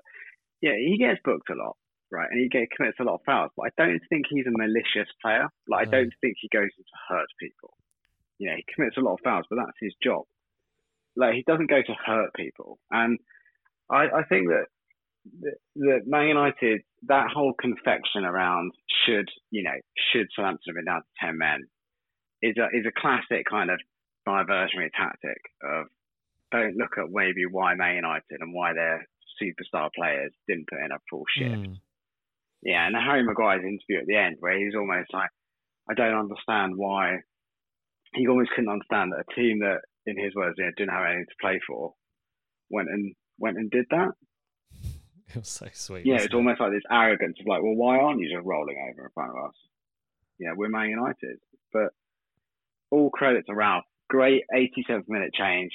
[0.62, 1.75] yeah, he gets booked a lot,
[2.12, 2.29] right?
[2.31, 3.51] And he gets commits a lot of fouls.
[3.58, 5.49] But I don't think he's a malicious player.
[5.67, 7.73] Like I don't think he goes to hurt people.
[8.39, 10.23] You know, he commits a lot of fouls, but that's his job.
[11.17, 12.79] Like he doesn't go to hurt people.
[12.91, 13.19] And
[13.89, 14.65] I, I think that
[15.41, 18.71] that that Man United, that whole confection around
[19.05, 19.77] should, you know,
[20.12, 21.63] should Southampton have been down to 10 men
[22.41, 23.79] is a, is a classic kind of
[24.27, 25.88] diversionary tactic of
[26.55, 29.07] don't look at maybe why Man United and why their
[29.41, 31.69] superstar players didn't put in a full shift.
[31.69, 31.79] Mm.
[32.63, 35.29] Yeah, and the Harry Maguire's interview at the end where he's almost like,
[35.89, 37.19] I don't understand why,
[38.13, 41.05] he almost couldn't understand that a team that, in his words, you know, didn't have
[41.05, 41.93] anything to play for,
[42.69, 44.11] went and went and did that.
[45.27, 46.05] It was so sweet.
[46.05, 46.33] Yeah, it's it?
[46.33, 49.31] almost like this arrogance of like, well, why aren't you just rolling over in front
[49.31, 49.55] of us?
[50.39, 51.39] Yeah, we're Man United.
[51.73, 51.89] But
[52.91, 53.83] all credit to Ralph.
[54.07, 55.71] Great 87th minute change.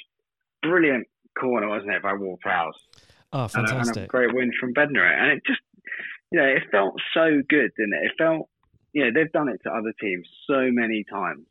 [0.61, 1.07] Brilliant
[1.39, 2.73] corner, wasn't it, by Ward Prowse?
[3.33, 4.07] Oh, And a, and a fantastic.
[4.09, 5.05] great win from Bednar.
[5.09, 5.61] And it just,
[6.31, 8.05] you know, it felt so good, didn't it?
[8.07, 8.49] It felt,
[8.93, 11.45] you know, they've done it to other teams so many times.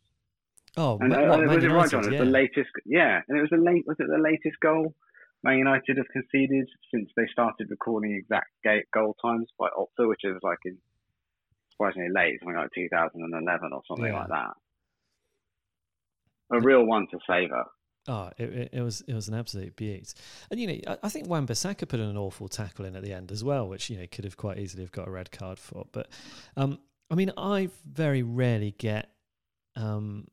[0.76, 2.00] Oh, And uh, what, was Man it right, United, John?
[2.04, 2.18] It was yeah.
[2.24, 3.20] the latest, yeah.
[3.28, 4.94] And it was the late, was it the latest goal
[5.42, 8.50] Man United have conceded since they started recording exact
[8.92, 10.76] goal times by Opta, which is like in
[11.72, 14.18] surprisingly late, something like 2011 or something Yeah.
[14.20, 14.50] like that.
[16.52, 17.64] A real one to savour.
[18.08, 20.14] Oh, it, it, was it was an absolute beaut.
[20.50, 23.12] And you know, I, I think Wan Bissaka put an awful tackle in at the
[23.12, 25.58] end as well, which you know could have quite easily have got a red card
[25.58, 25.86] for.
[25.92, 26.08] But
[26.56, 26.78] um,
[27.10, 29.10] I mean, I very rarely get
[29.76, 30.26] um,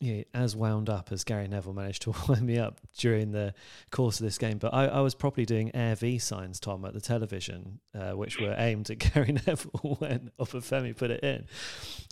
[0.00, 3.54] you know, as wound up as Gary Neville managed to wind me up during the
[3.90, 4.58] course of this game.
[4.58, 8.38] But I, I was probably doing Air V signs, Tom, at the television, uh, which
[8.38, 11.46] were aimed at Gary Neville when Obafemi put it in.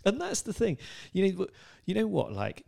[0.05, 0.79] And that's the thing,
[1.13, 1.47] you know,
[1.85, 2.65] you know what, like.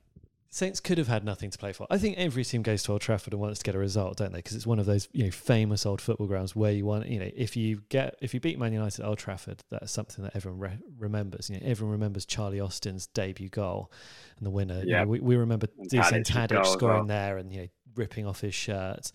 [0.56, 1.86] Saints could have had nothing to play for.
[1.90, 4.32] I think every team goes to Old Trafford and wants to get a result, don't
[4.32, 4.38] they?
[4.38, 7.18] Because it's one of those you know famous old football grounds where you want you
[7.20, 10.34] know if you get if you beat Man United at Old Trafford, that's something that
[10.34, 11.50] everyone re- remembers.
[11.50, 13.92] You know, everyone remembers Charlie Austin's debut goal
[14.38, 14.78] and the winner.
[14.80, 15.02] You Yeah.
[15.02, 17.06] know, we, we remember Dusan Tadic scoring well.
[17.06, 19.12] there and you know ripping off his shirt,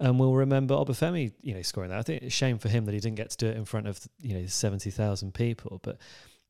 [0.00, 1.98] and we'll remember Obafemi you know scoring that.
[1.98, 3.66] I think it's a shame for him that he didn't get to do it in
[3.66, 5.98] front of you know seventy thousand people, but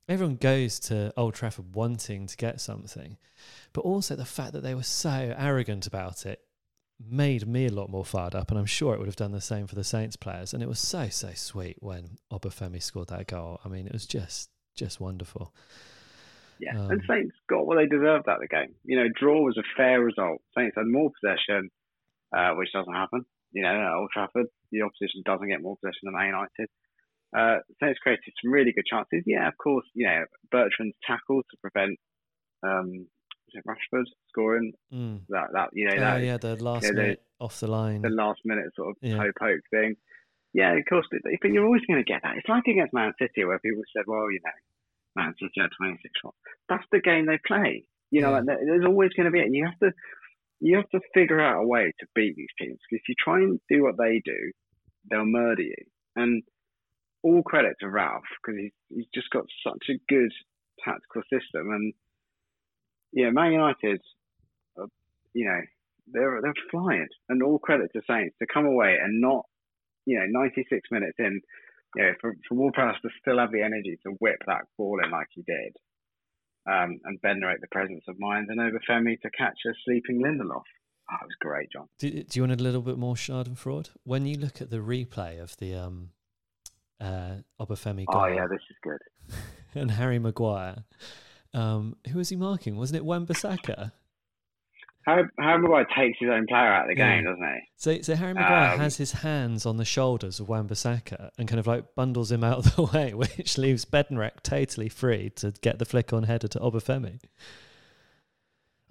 [0.08, 3.18] everyone goes to Old Trafford wanting to get something,
[3.72, 6.40] but also the fact that they were so arrogant about it
[7.00, 9.40] made me a lot more fired up, and I'm sure it would have done the
[9.40, 10.52] same for the Saints players.
[10.52, 13.60] And it was so so sweet when Obafemi scored that goal.
[13.64, 15.54] I mean, it was just just wonderful.
[16.60, 18.74] Yeah, Um, and Saints got what they deserved out of the game.
[18.84, 20.42] You know, draw was a fair result.
[20.56, 21.70] Saints had more possession,
[22.36, 23.24] uh, which doesn't happen.
[23.52, 26.68] You know, at Old Trafford, the opposition doesn't get more possession than Man United.
[27.36, 29.22] Uh, Saints created some really good chances.
[29.26, 31.98] Yeah, of course, you know, Bertrand's tackle to prevent
[32.62, 33.06] um,
[33.66, 35.20] Rashford scoring Mm.
[35.28, 38.02] that that you know Oh that yeah, the last yeah, the- minute off the line.
[38.02, 39.16] the last minute sort of Yeah.
[39.16, 39.96] toe poke thing.
[40.54, 42.36] Yeah, of course, but, but you're always going to get that.
[42.36, 46.10] It's like against Man City where people said, well, you know, Man City had 26
[46.22, 46.36] shots.
[46.68, 47.84] That's the game they play.
[48.10, 48.38] You know, Yeah.
[48.38, 49.52] and there- there's always going to be it.
[49.52, 49.92] You have to
[50.60, 52.80] you have to figure out a way to beat these teams.
[52.90, 54.50] 'Cause if you try and do what they do,
[55.08, 55.76] they'll murder you.
[56.16, 56.42] And
[57.22, 60.32] all credit to Ralph because he's he's just got such a good
[60.84, 61.70] tactical system.
[61.70, 61.92] And
[63.12, 64.00] yeah, Man United,
[64.80, 64.86] uh,
[65.34, 65.60] you know,
[66.12, 69.46] they're they're flying, and all credit to Saints to come away and not,
[70.06, 71.40] you know, 96 minutes in,
[71.96, 75.28] you know, for for to still have the energy to whip that ball in like
[75.34, 75.76] he did,
[76.66, 80.62] um, and Bednarek the presence of mind, and Obafemi to catch a sleeping Lindelof.
[81.10, 81.86] Oh, was great, John.
[81.98, 83.88] Do, do you want a little bit more Schadenfreude?
[84.04, 86.10] When you look at the replay of the um,
[87.00, 89.00] uh, Obafemi Oh yeah, this is good.
[89.74, 90.84] and Harry Maguire,
[91.54, 92.76] um, who was he marking?
[92.76, 93.92] Wasn't it Wan-Bissaka?
[95.06, 97.14] Harry, Harry Maguire takes his own player out of the Yeah.
[97.16, 97.60] game, doesn't he?
[97.76, 101.58] So, so Harry Maguire Um, has his hands on the shoulders of Wan-Bissaka and kind
[101.58, 105.78] of like bundles him out of the way, which leaves Bednarek totally free to get
[105.78, 107.20] the flick on header to Obafemi.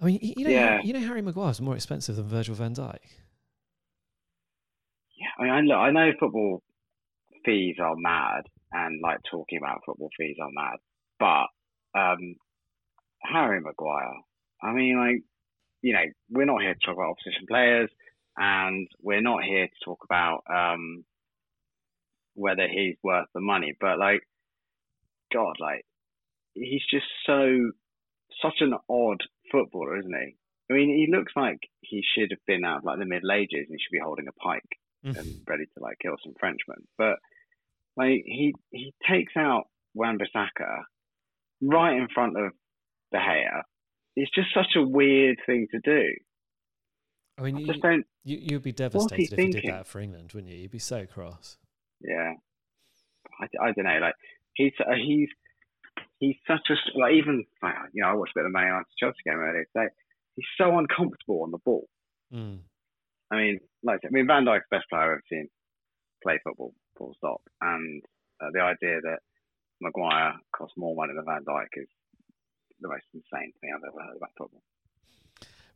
[0.00, 0.80] I mean, you know, Yeah.
[0.82, 2.98] you know, Harry Maguire is more expensive than Virgil van Dijk.
[5.16, 6.62] Yeah, I mean, I, look, I know football
[7.44, 10.78] fees are mad, and like talking about football fees are mad,
[11.18, 12.34] but um,
[13.22, 14.12] Harry Maguire.
[14.62, 15.22] I mean, like,
[15.82, 17.90] you know, we're not here to talk about opposition players,
[18.36, 21.04] and we're not here to talk about um,
[22.34, 23.74] whether he's worth the money.
[23.80, 24.20] But like,
[25.32, 25.84] God, like,
[26.54, 27.70] he's just so
[28.42, 30.36] such an odd footballer, isn't he?
[30.70, 33.66] I mean, he looks like he should have been out of like the Middle Ages
[33.68, 34.62] and he should be holding a pike
[35.04, 35.16] Mm.
[35.16, 36.82] and ready to like kill some Frenchmen.
[36.98, 37.20] But
[37.98, 40.84] like he he takes out Wan-Bissaka
[41.60, 42.52] right in front of
[43.12, 43.62] De Gea.
[44.16, 46.04] It's just such a weird thing to do.
[47.38, 48.04] I mean, you, just don't.
[48.24, 50.58] you, you'd be devastated if you did that for England, wouldn't you?
[50.58, 51.56] You'd be so cross.
[52.00, 52.32] Yeah,
[53.40, 53.98] I, I don't know.
[54.00, 54.14] Like
[54.54, 55.28] he's uh, he's
[56.18, 58.66] he's such a like even like, you know I watched a bit of the Man
[58.66, 59.88] United Chelsea game earlier today.
[60.36, 61.88] He's so uncomfortable on the ball.
[62.32, 62.60] Mm.
[63.32, 65.48] I mean, like I mean, Van Dijk's best player I've ever seen
[66.22, 66.74] play football.
[66.98, 67.40] Full stop.
[67.60, 68.02] And
[68.40, 69.18] uh, the idea that
[69.80, 71.88] Maguire costs more money than Van Dijk is
[72.80, 74.62] the most insane thing I've ever heard about football.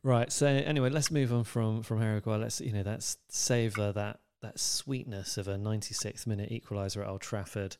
[0.03, 0.31] Right.
[0.31, 2.39] So anyway, let's move on from from Harry Maguire.
[2.39, 7.21] Let's you know that's savor that that sweetness of a 96th minute equaliser at Old
[7.21, 7.77] Trafford.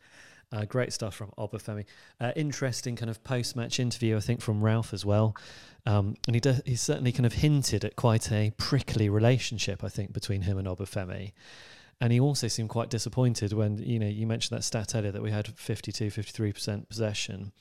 [0.54, 1.84] Uh, great stuff from Obafemi.
[2.22, 5.36] Uh, interesting kind of post match interview, I think, from Ralph as well.
[5.86, 9.90] Um, and he does, he certainly kind of hinted at quite a prickly relationship, I
[9.90, 11.32] think, between him and Obafemi.
[12.02, 15.22] And he also seemed quite disappointed when, you know, you mentioned that stat earlier that
[15.22, 17.52] we had 52, 53% possession,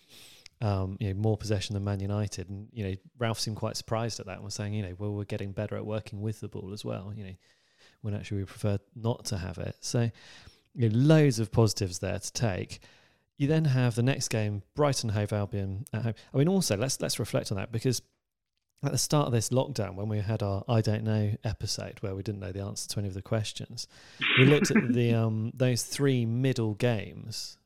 [0.60, 2.48] um, you know, more possession than Man United.
[2.48, 5.12] And, you know, Ralph seemed quite surprised at that and was saying, you know, well,
[5.12, 7.34] we're getting better at working with the ball as well, you know,
[8.00, 9.76] when actually we prefer not to have it.
[9.80, 10.10] So,
[10.74, 12.80] you know, loads of positives there to take.
[13.38, 16.14] You then have the next game, Brighton Hove Albion at home.
[16.32, 18.02] I mean, also let's let's reflect on that because
[18.82, 22.14] at the start of this lockdown, when we had our I don't know episode where
[22.14, 23.86] we didn't know the answer to any of the questions,
[24.38, 27.58] we looked at the um those three middle games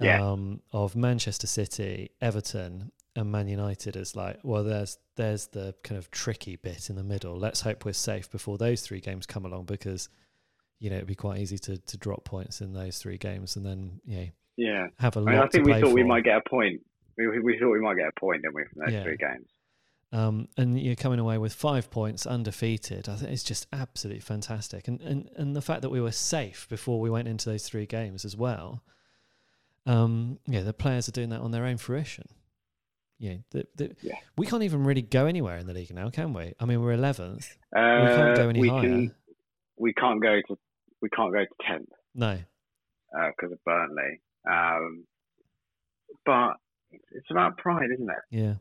[0.00, 0.22] Yeah.
[0.30, 5.98] um of Manchester City, Everton, and Man United as like, well, there's there's the kind
[5.98, 7.36] of tricky bit in the middle.
[7.36, 10.08] Let's hope we're safe before those three games come along because
[10.78, 13.66] you know it'd be quite easy to to drop points in those three games and
[13.66, 14.86] then you know Yeah.
[14.98, 16.80] have a I lot mean, I think we thought we might get a point.
[17.18, 19.02] We, we, we thought we might get a point, didn't we, from those Yeah.
[19.02, 19.48] three games?
[20.10, 23.08] Um, and you're coming away with five points undefeated.
[23.10, 24.88] I think it's just absolutely fantastic.
[24.88, 27.84] And, and and the fact that we were safe before we went into those three
[27.86, 28.82] games as well.
[29.86, 32.26] Um, yeah, the players are doing that on their own fruition.
[33.18, 34.14] Yeah, the, the, Yeah.
[34.36, 36.54] we can't even really go anywhere in the league now, can we?
[36.60, 37.56] I mean, we're eleventh.
[37.76, 38.80] Uh, we can't go any we higher.
[38.82, 39.14] Can,
[39.76, 40.58] we can't go to
[41.02, 42.38] we can't go to tenth No.
[43.12, 44.20] because of Burnley.
[44.50, 45.04] Um,
[46.24, 46.54] but
[47.12, 48.16] it's about pride, isn't it?
[48.30, 48.54] Yeah.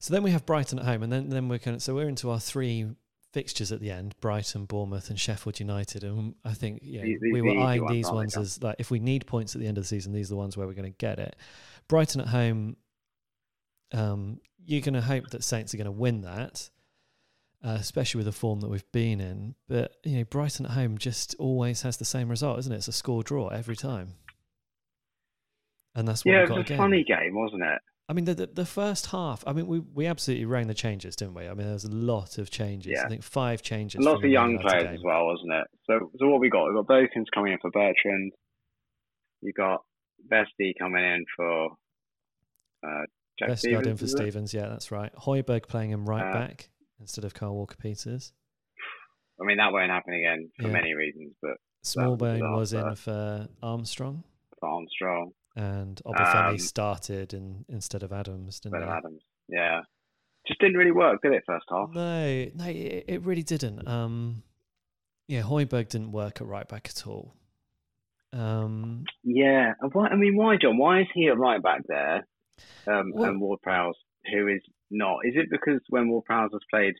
[0.00, 2.08] So then we have Brighton at home, and then then we're kind of so we're
[2.08, 2.86] into our three
[3.32, 6.02] fixtures at the end: Brighton, Bournemouth, and Sheffield United.
[6.02, 9.26] And I think yeah, These- we were eyeing these ones as like if we need
[9.26, 10.96] points at the end of the season, these are the ones where we're going to
[10.98, 11.36] get it.
[11.86, 12.76] Brighton at home,
[13.92, 16.70] um, you're going to hope that Saints are going to win that,
[17.62, 19.54] uh, especially with the form that we've been in.
[19.68, 22.76] But you know, Brighton at home just always has the same result, isn't it?
[22.76, 24.14] It's a score draw every time,
[25.94, 26.78] and that's what yeah, it was a again.
[26.78, 27.82] funny game, wasn't it?
[28.10, 29.44] I mean, the, the the first half.
[29.46, 31.44] I mean, we we absolutely rang the changes, didn't we?
[31.46, 32.92] I mean, there was a lot of changes.
[32.96, 33.04] Yeah.
[33.04, 34.00] I think five changes.
[34.04, 35.66] Lots of young players as well, wasn't it?
[35.86, 36.64] So, so what we got?
[36.68, 38.32] We got Vokins coming in for Bertrand.
[39.42, 39.78] You got
[40.30, 41.66] Vesti coming in for
[42.84, 43.02] uh,
[43.38, 43.86] Jack Vestergaard Stephens.
[43.86, 44.16] in for is it?
[44.16, 44.54] Stephens.
[44.54, 45.14] Yeah, that's right.
[45.14, 46.68] Højbjerg playing him right Uh, back
[46.98, 48.32] instead of Kyle Walker Peters.
[49.40, 50.72] I mean, that won't happen again for Yeah.
[50.72, 54.24] many reasons, but Smallbone was in for Armstrong,
[54.58, 58.82] for Armstrong, and Obafemi Um, started in instead of Adams, didn't?
[58.82, 59.80] Adams, yeah,
[60.46, 61.42] just didn't really work, did it?
[61.46, 61.90] First half.
[61.92, 63.86] No, no, it, it really didn't.
[63.86, 64.42] Um,
[65.28, 67.34] yeah, Højbjerg didn't work at right back at all.
[68.32, 70.08] Um, Yeah, and why?
[70.08, 70.78] I mean, why, John?
[70.78, 72.26] Why is he at right back there,
[72.86, 73.96] um, Well- and Ward Prowse,
[74.32, 75.18] who is not?
[75.24, 76.94] Is it because when Ward Prowse was played,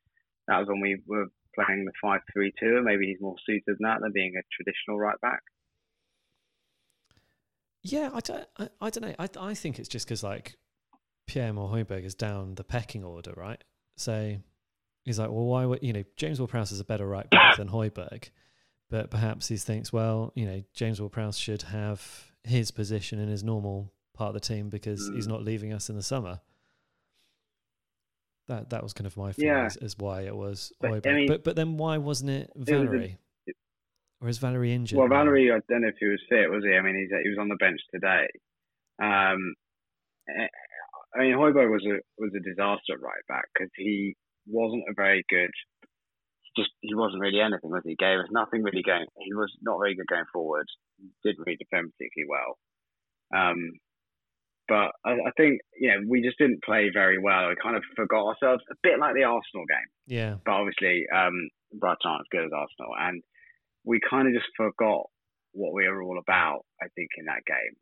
[0.49, 4.01] that was when we were playing the five-three-two, and maybe he's more suited than that
[4.01, 5.43] than being a traditional right back?
[7.83, 9.15] Yeah, I don't, I, I don't know.
[9.19, 10.57] I, I think it's just because like
[11.27, 13.63] Pierre Højbjerg is down the pecking order, right?
[13.97, 14.37] So
[15.05, 17.69] he's like, well, why would you know James Ward-Prowse is a better right back than
[17.69, 18.29] Højbjerg,
[18.91, 23.43] but perhaps he thinks, well, you know, James Ward-Prowse should have his position in his
[23.45, 25.31] normal part of the team because he's Mm.
[25.31, 26.41] not leaving us in the summer.
[28.49, 29.67] That that was kind of my feeling Yeah.
[29.67, 33.17] as, as why it was But, I mean, but but then why wasn't it Valery?
[34.21, 34.99] Or is Valery injured?
[34.99, 35.09] Well.
[35.09, 36.77] Valery, I don't know if he was fit, was he?
[36.77, 38.29] I mean, he's he was on the bench today.
[39.01, 39.55] Um,
[40.29, 40.49] eh,
[41.17, 44.15] I mean, Højbjerg was a was a disaster right back because he
[44.47, 45.51] wasn't a very good.
[46.57, 47.97] Just he wasn't really anything, was he?
[47.97, 49.07] He Gave us nothing really going.
[49.25, 50.67] He was not very good going forward.
[51.25, 52.59] Didn't really defend particularly well.
[53.33, 53.73] Um,
[54.69, 57.49] but I, I think you know we just didn't play very well.
[57.49, 61.49] We kind of forgot ourselves a bit like the Arsenal game Yeah, but obviously um,
[61.73, 63.23] Brighton aren't as good as Arsenal, and
[63.85, 65.07] we kind of just forgot
[65.53, 66.65] what we were all about.
[66.83, 67.77] I think in that game.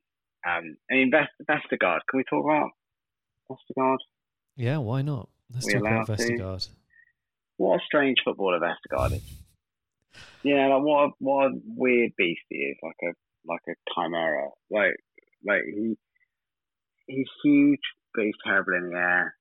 [0.46, 2.00] Um, I mean, Vest- Vestergaard.
[2.08, 2.70] Can we talk about
[3.50, 3.98] Vestergaard.
[4.56, 5.28] Yeah, why not?
[5.52, 6.24] Let's We talk about allowed to?
[6.24, 6.68] Vestergaard.
[7.56, 9.22] What a strange footballer Vestergaard is.
[10.42, 13.12] Yeah, like what a, what a weird beast he is, like a
[13.46, 14.48] like a chimera.
[14.70, 14.94] Like
[15.44, 15.96] like he
[17.06, 17.80] he's huge,
[18.14, 19.34] but he's terrible in the air.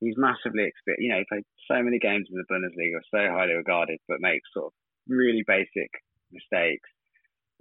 [0.00, 1.02] He's massively experienced.
[1.02, 4.48] You know, he played so many games in the Bundesliga, so highly regarded, but makes
[4.52, 4.72] sort of
[5.08, 5.90] really basic
[6.32, 6.88] mistakes.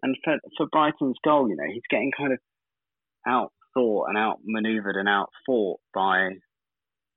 [0.01, 2.39] And for for Brighton's goal, you know, he's getting kind of
[3.25, 6.29] out thought and out maneuvered and out fought by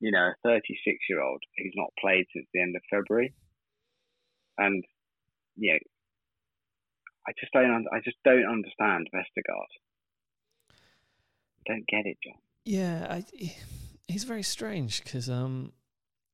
[0.01, 3.35] you know, a 36 year old who's not played since the end of February.
[4.59, 4.85] And,
[5.57, 5.79] you know,
[7.27, 9.73] I just don't, I just don't understand Vestergaard.
[11.67, 12.39] Don't get it, John.
[12.65, 13.25] Yeah, I,
[14.07, 15.73] he's very strange because um,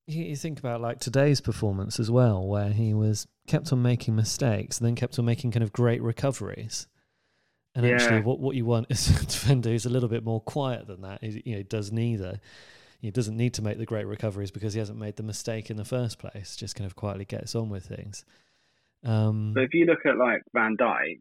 [0.07, 4.79] you, think about like today's performance as well, where he was kept on making mistakes
[4.79, 6.87] and then kept on making kind of great recoveries.
[7.75, 10.87] And actually, what, what you want is a defender who's a little bit more quiet
[10.87, 11.23] than that.
[11.23, 12.41] He, you know, does neither.
[13.01, 15.77] He doesn't need to make the great recoveries because he hasn't made the mistake in
[15.77, 16.55] the first place.
[16.57, 18.25] Just kind of quietly gets on with things.
[19.05, 21.21] Um, But if you look at like Van Dijk,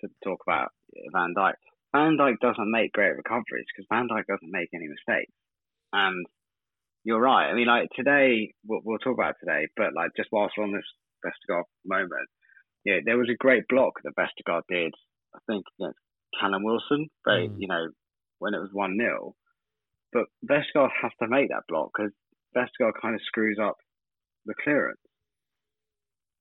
[0.00, 0.72] to talk about
[1.12, 1.54] Van Dijk,
[1.92, 5.32] Van Dijk doesn't make great recoveries because Van Dijk doesn't make any mistakes.
[5.92, 6.26] And
[7.08, 7.48] you're right.
[7.48, 10.74] I mean, like today, we'll, we'll talk about today, but like just whilst we're on
[10.74, 10.84] this
[11.24, 12.28] Vestergaard moment,
[12.84, 14.92] yeah, there was a great block that Vestergaard did,
[15.34, 15.98] I think, against
[16.38, 17.54] Callum Wilson, but Mm.
[17.56, 17.88] you know,
[18.40, 19.34] when it was 1 0.
[20.12, 22.12] But Vestergaard has to make that block because
[22.54, 23.76] Vestergaard kind of screws up
[24.44, 25.00] the clearance.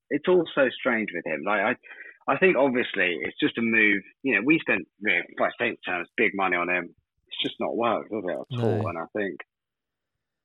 [0.10, 1.44] It's all so strange with him.
[1.46, 4.02] Like I, I think obviously it's just a move.
[4.24, 6.94] You know, we spent, you know, by state terms, big money on him.
[7.28, 8.88] It's just not worked, does it at all?
[8.90, 9.40] And I think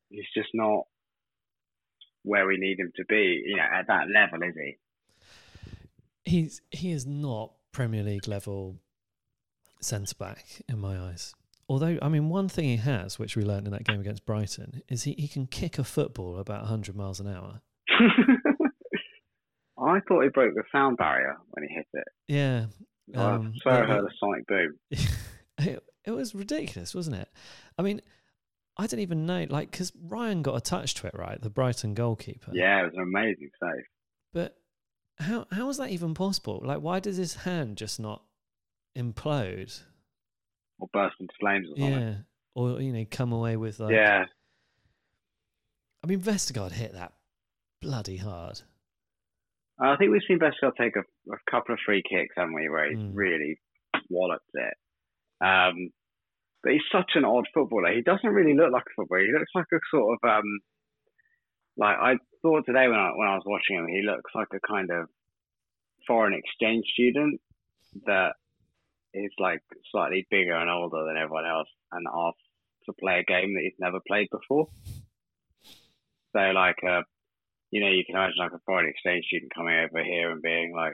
[0.09, 0.83] he's just not
[2.23, 3.41] where we need him to be.
[3.45, 4.77] You know, at that level, is he?
[6.25, 8.77] he's he is not Premier League level
[9.81, 11.33] centre back in my eyes.
[11.69, 14.81] Although, I mean, one thing he has, which we learned in that game against Brighton,
[14.89, 17.61] is he, he can kick a football about 100 miles an hour.
[19.77, 22.07] I thought he broke the sound barrier when he hit it.
[22.27, 22.65] Yeah.
[23.15, 24.77] I Um, swear I heard a sonic boom.
[25.59, 27.29] it, it was ridiculous, wasn't it?
[27.77, 28.01] I mean,
[28.77, 31.39] I didn't even know, like, because Ryan got a touch to it, right?
[31.39, 32.51] The Brighton goalkeeper.
[32.53, 33.85] Yeah, it was an amazing save.
[34.33, 34.57] But
[35.19, 36.61] how how is that even possible?
[36.63, 38.23] Like, why does his hand just not
[38.97, 39.81] implode?
[40.79, 42.01] Or burst into flames or something.
[42.01, 42.15] Yeah.
[42.55, 44.25] Or, you know, come away with, like, yeah.
[46.03, 47.13] I mean, Vestergaard hit that
[47.81, 48.61] bloody hard.
[49.79, 52.89] I think we've seen Vestergaard take a, a couple of free kicks, haven't we, where
[52.89, 53.11] he's Mm.
[53.13, 53.59] really
[54.09, 54.73] walloped it.
[55.45, 55.91] Um,
[56.63, 57.93] but he's such an odd footballer.
[57.93, 59.25] He doesn't really look like a footballer.
[59.25, 60.59] He looks like a sort of um,
[61.77, 64.67] like I thought today when I when I was watching him, he looks like a
[64.67, 65.07] kind of
[66.07, 67.39] foreign exchange student
[68.05, 68.33] that
[69.13, 69.61] is like
[69.91, 72.37] slightly bigger and older than everyone else and asked
[72.85, 74.67] to play a game that he's never played before.
[76.33, 77.03] So like uh,
[77.71, 80.73] you know, you can imagine like a foreign exchange student coming over here and being
[80.75, 80.93] like,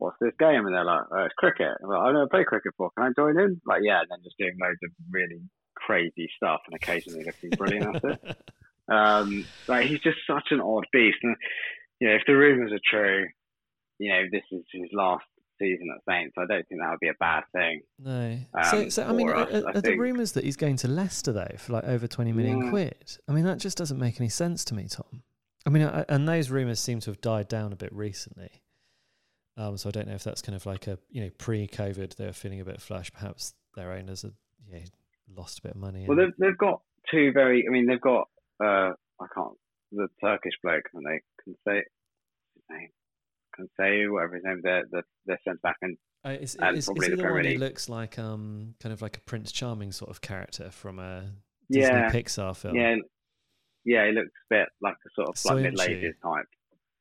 [0.00, 2.72] "What's this game?" And they're like, "Oh, it's cricket." I'm like, I've never played cricket
[2.72, 2.90] before.
[2.98, 3.60] Can I join in?
[3.64, 5.40] Like, yeah, and then just doing loads of really
[5.76, 8.38] crazy stuff and occasionally looking brilliant at it.
[8.88, 11.18] Um, like he's just such an odd beast.
[11.22, 11.36] And
[12.00, 13.28] you know, if the rumours are true,
[13.98, 15.22] you know, this is his last
[15.60, 16.34] season at Saints.
[16.36, 17.82] I don't think that would be a bad thing.
[18.00, 18.38] No.
[18.68, 20.88] so, Um, so I mean, are, us, are- I the rumours that he's going to
[20.88, 22.70] Leicester though for like over twenty million Yeah.
[22.70, 23.16] quid?
[23.28, 25.22] I mean, that just doesn't make any sense to me, Tom.
[25.64, 28.50] I mean, I, and those rumours seem to have died down a bit recently.
[29.60, 32.24] Um, so I don't know if that's kind of like a you know pre-COVID they
[32.24, 33.12] were feeling a bit flush.
[33.12, 34.32] Perhaps their owners had
[34.66, 34.84] you know,
[35.36, 36.06] lost a bit of money.
[36.08, 36.80] Well, and- they've they've got
[37.10, 37.66] two very.
[37.68, 38.28] I mean, they've got
[38.62, 39.56] uh, I can't
[39.92, 41.82] the Turkish bloke and they can say
[42.54, 42.88] his name,
[43.54, 44.60] can say whatever his name.
[44.62, 47.30] They're they're, they're sent back and Uh, is, and is, is probably he the the
[47.30, 50.98] one who looks like um kind of like a Prince Charming sort of character from
[50.98, 51.32] a
[51.70, 52.76] Disney yeah, Pixar film?
[52.76, 52.96] yeah,
[53.84, 54.06] yeah.
[54.06, 56.46] He looks a bit like a sort of like middle ages type.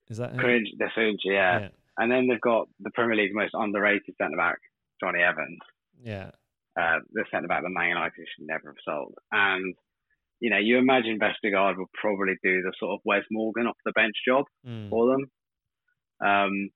[0.10, 0.40] Is that him?
[0.40, 1.70] Cringe, they're Soonchi, yeah.
[2.00, 4.58] And then they've got the Premier League's most underrated centre back,
[5.04, 5.60] Jonny Evans.
[6.02, 6.32] yeah.
[6.80, 9.14] uh, the centre back that Man United should never have sold.
[9.32, 9.76] And
[10.40, 13.92] you know, you imagine Vestergaard will probably do the sort of Wes Morgan off the
[13.92, 14.90] bench job Mm.
[14.90, 15.26] for them.
[16.26, 16.70] Um,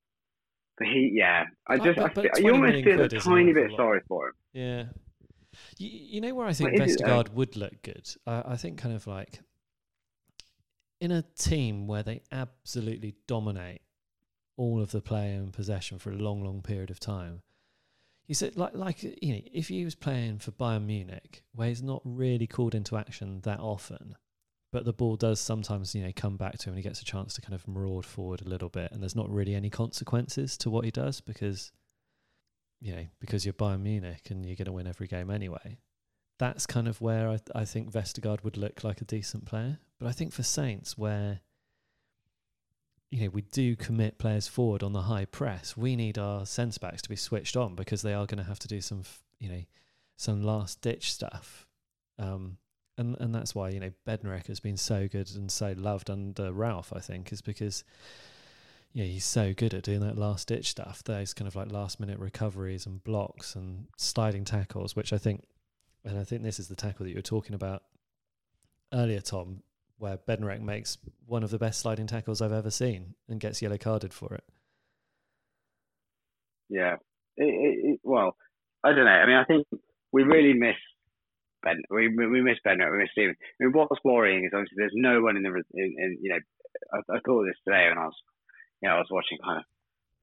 [0.78, 3.26] but he, yeah, I just, but- I but 20 you almost feel a quid is
[3.26, 3.78] an tiny bit lot.
[3.78, 4.34] sorry for him.
[4.52, 4.84] Yeah.
[5.78, 7.02] You, you know where I think Well, is it.
[7.02, 8.06] Vestergaard would look good?
[8.28, 9.40] I, I think kind of like
[11.00, 13.82] in a team where they absolutely dominate
[14.58, 17.42] all of the play and possession for a long, long period of time.
[18.28, 21.84] You said like like you know, if he was playing for Bayern Munich, where he's
[21.84, 24.16] not really called into action that often,
[24.72, 27.06] but the ball does sometimes, you know, come back to him and he gets a
[27.06, 30.58] chance to kind of maraud forward a little bit and there's not really any consequences
[30.58, 31.72] to what he does because
[32.80, 35.78] you know, because you're Bayern Munich and you're going to win every game anyway.
[36.38, 39.80] that's kind of where I, I think Vestergaard would look like a decent player.
[40.00, 41.40] But I think for Saints, where
[43.14, 46.80] you know we do commit players forward on the high press, we need our centre
[46.80, 49.04] backs to be switched on because they are going to have to do some
[49.40, 49.64] you know
[50.18, 51.68] some last ditch stuff.
[52.18, 52.58] Um,
[52.98, 56.52] and and that's why you know Bednarek has been so good and so loved under
[56.52, 56.92] Ralph.
[56.92, 57.84] I think is because
[58.94, 61.04] yeah he's so good at doing that last ditch stuff.
[61.04, 65.44] Those kind of like last minute recoveries and blocks and sliding tackles, which I think,
[66.04, 67.84] and I think this is the tackle that you were talking about
[68.92, 69.62] earlier, Tom,
[70.04, 73.78] where Bednarek makes one of the best sliding tackles I've ever seen and gets yellow
[73.78, 74.44] carded for it.
[76.68, 76.96] Yeah.
[77.38, 78.36] It, it, it, well,
[78.84, 79.12] I don't know.
[79.12, 79.66] I mean, I think
[80.12, 80.76] we really miss
[81.64, 81.82] Ben.
[81.90, 82.80] We we miss Ben.
[82.80, 83.36] We miss Steven.
[83.40, 86.40] I mean, what's worrying is obviously there's no one in the in, in you know.
[86.92, 88.20] I, I thought this today when I was
[88.82, 89.66] you know I was watching kind of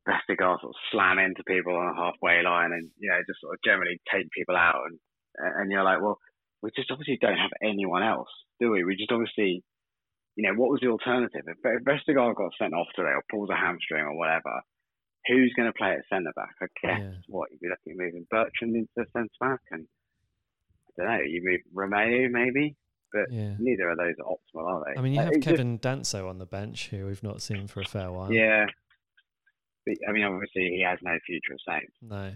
[0.04, 3.54] Vestergaard sort of slam into people on a halfway line and you know just sort
[3.54, 4.98] of generally take people out and
[5.40, 6.18] and you're like well
[6.62, 8.28] we just obviously don't have anyone else
[8.60, 8.84] do we?
[8.84, 9.64] We just obviously
[10.40, 13.56] you know what was the alternative if Vestergaard got sent off today or pulls a
[13.56, 14.62] hamstring or whatever
[15.28, 16.54] who's going to play at centre back?
[16.62, 17.10] I guess yeah.
[17.28, 19.86] what you'd be looking at moving Bertrand into centre back, and
[20.98, 22.74] I don't know, you move Romeu maybe,
[23.12, 23.52] but yeah.
[23.58, 24.98] neither of those are optimal, are they?
[24.98, 27.82] I mean, you have Kevin just, Danso on the bench, who we've not seen for
[27.82, 28.32] a fair while.
[28.32, 28.64] Yeah,
[29.84, 31.92] but, I mean, obviously he has no future of Saints.
[32.00, 32.32] No.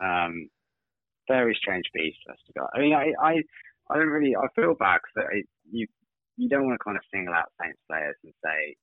[0.00, 0.48] Um,
[1.26, 2.68] very strange beast, Vestergaard.
[2.72, 3.42] I mean, I, I,
[3.90, 5.26] I don't really, I feel bad that
[5.72, 5.88] you,
[6.38, 8.76] you don't want to kind of single out Saints players and say,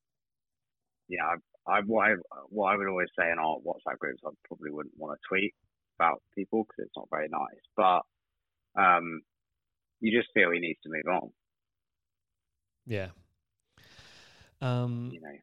[1.07, 2.13] you know, I what I
[2.49, 5.53] what I would always say in our WhatsApp groups, I probably wouldn't want to tweet
[5.97, 7.63] about people because it's not very nice.
[7.75, 8.01] But
[8.79, 9.21] um,
[10.01, 11.29] you just feel he needs to move on.
[12.85, 13.07] Yeah.
[14.61, 15.37] Um, you know.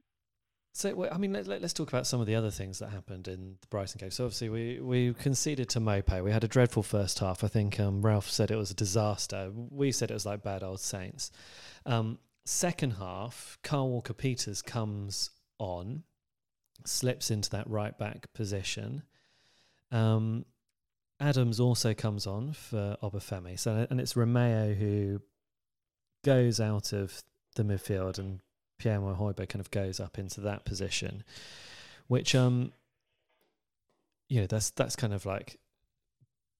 [0.74, 3.56] So I mean, let, us talk about some of the other things that happened in
[3.60, 4.10] the Brighton game.
[4.10, 6.24] So obviously, we we conceded to Maupay.
[6.24, 7.44] We had a dreadful first half.
[7.44, 9.50] I think um, Ralph said it was a disaster.
[9.54, 11.30] We said it was like bad old Saints.
[11.84, 16.04] Um, second half, Kyle Walker Peters comes on
[16.86, 19.02] slips into that right back position.
[19.90, 20.44] Um,
[21.20, 23.58] Adams also comes on for Obafemi.
[23.58, 25.20] So and it's Romeu who
[26.24, 27.22] goes out of
[27.54, 28.40] the midfield and
[28.82, 31.22] Pierre Højbjerg kind of goes up into that position,
[32.08, 32.72] which um,
[34.28, 35.58] you know that's that's kind of like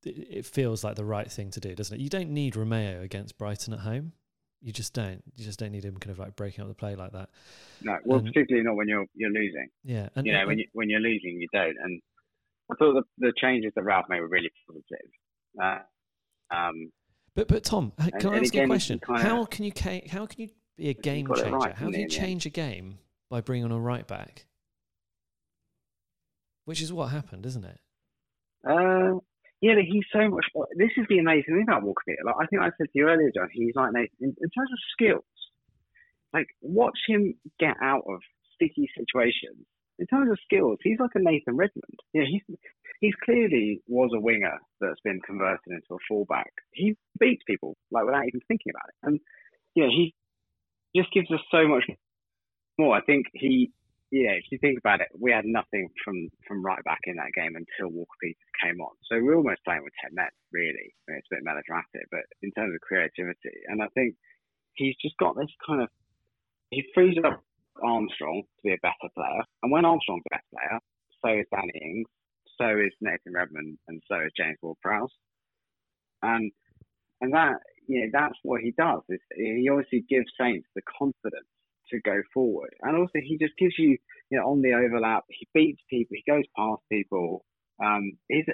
[0.04, 2.00] it feels like the right thing to do, doesn't it?
[2.00, 4.12] You don't need Romeu against Brighton at home.
[4.60, 5.22] You just don't.
[5.36, 7.30] You just don't need him kind of like breaking up the play like that.
[7.82, 9.68] No, well, and, particularly not when you're you're losing.
[9.84, 11.76] Yeah, and, you know and, when you when you're losing, you don't.
[11.82, 12.00] And
[12.70, 15.10] I thought the, the changes that Ralph made were really positive.
[15.60, 16.92] Uh, um,
[17.34, 19.00] but but Tom, can and, I ask you a question?
[19.04, 19.72] How can you
[20.08, 20.50] how can you
[20.82, 21.50] be a game changer?
[21.50, 22.98] Right, how do you change a game
[23.30, 24.46] by bringing on a right back?
[26.64, 27.78] Which is what happened, isn't it?
[28.68, 29.18] Uh,
[29.60, 30.46] yeah, he's so much.
[30.76, 33.30] This is the amazing thing about Walker Like I think I said to you earlier,
[33.34, 33.48] John.
[33.52, 35.24] He's like in, in terms of skills.
[36.32, 38.20] Like watch him get out of
[38.54, 39.66] sticky situations.
[39.98, 41.98] In terms of skills, he's like a Nathan Redmond.
[42.12, 42.42] Yeah, he's
[43.00, 46.52] he's clearly was a winger that's been converted into a fullback.
[46.72, 49.20] He beats people like without even thinking about it, and
[49.74, 50.14] yeah, he
[50.95, 51.84] just gives us so much
[52.78, 52.97] more.
[52.97, 53.72] I think he
[54.12, 57.32] yeah, if you think about it, we had nothing from, from right back in that
[57.32, 58.93] game until Walker Peters came on.
[59.09, 60.93] So we're almost playing with 10 men, really.
[60.93, 63.57] I mean, it's a bit melodramatic, but in terms of creativity.
[63.72, 64.14] And I think
[64.76, 65.88] he's just got this kind of,
[66.68, 67.40] he frees up
[67.82, 69.49] Armstrong to be a better player.
[69.64, 70.78] And when Armstrong's a better player,
[71.24, 72.09] so is Danny Ings,
[72.61, 75.16] so is Nathan Redmond, and so is James Ward-Prowse.
[76.20, 76.53] And,
[77.22, 79.02] and that, you know, that's what he does.
[79.08, 81.48] Is he obviously gives Saints the confidence
[81.90, 82.72] to go forward.
[82.82, 83.98] And also, he just gives you,
[84.30, 87.44] you know, on the overlap, he beats people, he goes past people.
[87.82, 88.48] Um, it's,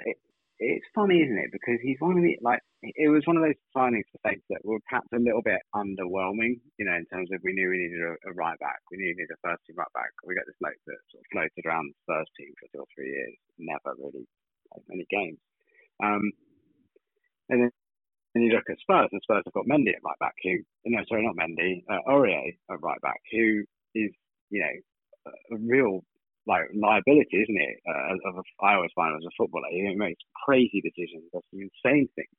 [0.59, 1.51] it's funny, isn't it?
[1.51, 4.63] Because he's one of the, like, it was one of those signings for Saints that
[4.63, 8.03] were perhaps a little bit underwhelming, you know, in terms of we knew we needed
[8.03, 10.11] a, a right back, we knew we needed a first team right back.
[10.27, 12.89] We got this bloke that sort of floated around the first team for two or
[12.91, 14.27] three years, never really
[14.67, 15.39] played many games.
[16.03, 16.31] Um,
[17.49, 17.71] and then
[18.35, 21.01] and you look at Spurs, and Spurs have got Mendy at right back, who, no,
[21.07, 23.63] sorry, not Mendy, uh, Aurier at right back, who
[23.95, 24.11] is,
[24.49, 26.03] you know, a real
[26.47, 27.77] like liability, isn't it?
[27.87, 31.61] Uh, of a, I always find as a footballer, he makes crazy decisions, does some
[31.61, 32.37] insane things.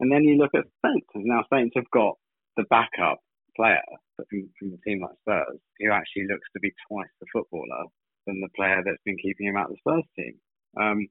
[0.00, 2.14] And then you look at Saints, and now Saints have got
[2.56, 3.18] the backup
[3.56, 3.82] player
[4.16, 7.90] from, from a team like Spurs, who actually looks to be twice the footballer
[8.26, 10.34] than the player that's been keeping him out of the Spurs team.
[10.78, 11.08] Um,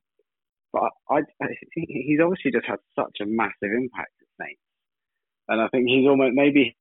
[0.73, 4.61] but I, I, he's obviously just had such a massive impact at Saints,
[5.47, 6.75] and I think he's almost maybe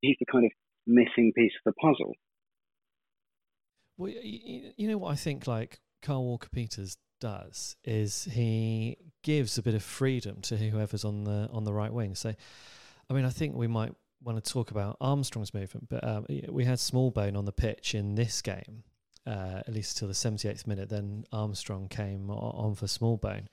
[0.00, 0.52] he's the kind of
[0.86, 2.12] missing piece of the puzzle.
[3.96, 5.46] Well, you, you know what I think?
[5.46, 11.24] Like Kyle Walker Peters does is he gives a bit of freedom to whoever's on
[11.24, 12.14] the on the right wing.
[12.14, 12.34] So,
[13.08, 16.64] I mean, I think we might want to talk about Armstrong's movement, but um, we
[16.64, 18.84] had Smallbone on the pitch in this game,
[19.26, 20.88] uh, at least till the 78th minute.
[20.88, 23.46] Then Armstrong came on for Smallbone.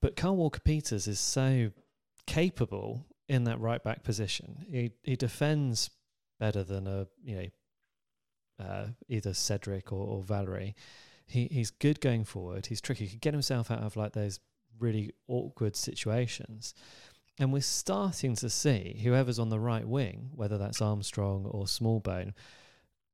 [0.00, 1.70] But Kyle Walker Peters is so
[2.26, 4.66] capable in that right back position.
[4.70, 5.90] He he defends
[6.38, 7.46] better than a you know
[8.66, 10.74] uh, either Cedric or, or Valery.
[11.26, 12.66] He he's good going forward.
[12.66, 13.04] He's tricky.
[13.04, 14.40] He can get himself out of like those
[14.78, 16.74] really awkward situations.
[17.38, 22.34] And we're starting to see whoever's on the right wing, whether that's Armstrong or Smallbone,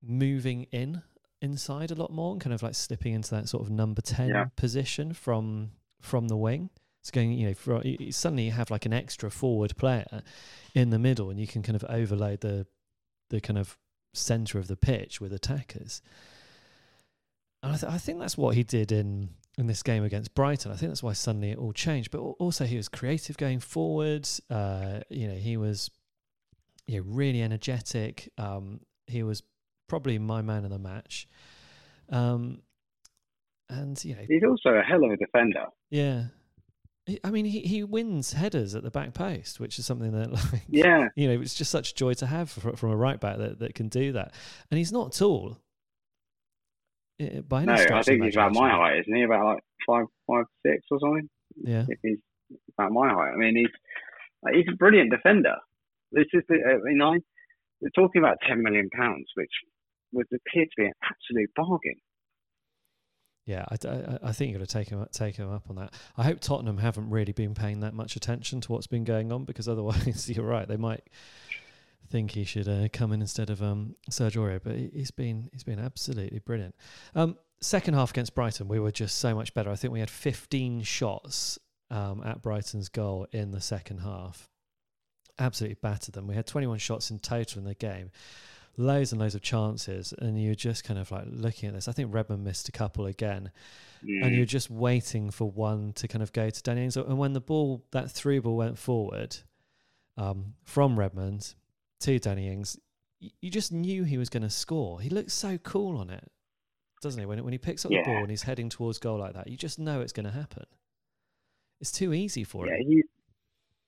[0.03, 1.03] moving in
[1.41, 4.29] inside a lot more and kind of like slipping into that sort of number 10
[4.29, 4.45] yeah.
[4.57, 5.71] position from
[6.01, 6.71] from the wing.
[7.01, 10.23] It's going, you know, for, suddenly you have like an extra forward player
[10.75, 12.67] in the middle and you can kind of overload the
[13.31, 13.79] the kind of
[14.15, 16.03] center of the pitch with attackers.
[17.63, 20.71] And I, th- I think that's what he did in in this game against Brighton.
[20.71, 22.11] I think that's why suddenly it all changed.
[22.13, 24.29] But also he was creative going forward.
[24.49, 25.91] Uh, you know, he was
[26.87, 28.33] you know, really energetic.
[28.39, 29.43] Um, he was
[29.89, 31.27] probably my man of the match.
[32.11, 32.63] Um,
[33.69, 35.67] and you know, he's also a hell of a defender.
[35.91, 36.25] Yeah,
[37.25, 40.63] I mean, he, he wins headers at the back post, which is something that, like,
[40.69, 43.75] yeah, you know, it's just such joy to have from a right back that, that
[43.75, 44.35] can do that.
[44.71, 45.59] And he's not tall.
[47.49, 49.23] By no, I think he's about my height, isn't he?
[49.23, 51.29] About like five, five, six or something.
[51.57, 52.19] Yeah, if he's
[52.79, 53.33] about my height.
[53.35, 55.57] I mean, he's he's a brilliant defender.
[56.13, 57.19] This is the, I mean, I,
[57.81, 59.51] we're talking about ten million pounds, which
[60.13, 61.97] would appear to be an absolute bargain.
[63.49, 65.95] Yeah, I, I, I think you've got to take him take him up on that.
[66.19, 69.47] I hope Tottenham haven't really been paying that much attention to what's been going on
[69.47, 71.05] because otherwise, you're right, they might
[72.11, 74.61] think he should uh, come in instead of um, Serge Aurier.
[74.63, 76.75] But he's been he's been absolutely brilliant.
[77.15, 79.71] Um, second half against Brighton, we were just so much better.
[79.71, 81.59] I think we had 15 shots
[81.91, 84.51] um, at Brighton's goal in the second half.
[85.39, 86.27] Absolutely battered them.
[86.27, 88.11] We had 21 shots in total in the game
[88.79, 91.89] loads and loads of chances, and you're just kind of like looking at this.
[91.89, 93.51] I think Redmond missed a couple again,
[94.03, 94.25] mm.
[94.25, 96.97] and you're just waiting for one to kind of go to Danny Ings.
[96.97, 99.37] And when the ball, that through ball went forward
[100.17, 101.55] um, from Redmond
[102.01, 102.79] to Danny Ings,
[103.21, 105.01] you just knew he was going to score.
[105.01, 106.31] He looks so cool on it,
[107.03, 107.27] doesn't he?
[107.27, 108.03] When when he picks up yeah.
[108.03, 110.33] the ball and he's heading towards goal like that, you just know it's going to
[110.33, 110.65] happen.
[111.81, 112.87] It's too easy for yeah, him.
[112.87, 113.03] He,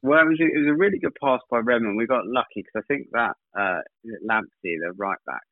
[0.03, 1.96] well, it was, a, it was a really good pass by Redmond.
[1.96, 3.80] We got lucky because I think that uh,
[4.24, 5.48] Lamptey, the right back,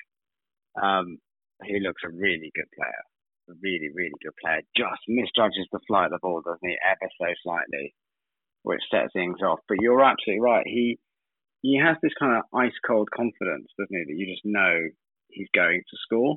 [0.82, 1.18] um,
[1.64, 3.03] he looks a really good player.
[3.51, 4.61] A really, really good player.
[4.76, 6.76] Just misjudges the flight of the ball, doesn't he?
[6.84, 7.94] Ever so slightly,
[8.62, 9.61] which sets things off.
[9.68, 10.64] But you're absolutely right.
[10.66, 10.99] He
[11.62, 14.05] he has this kind of ice cold confidence, doesn't he?
[14.05, 14.88] That you just know
[15.28, 16.36] he's going to score.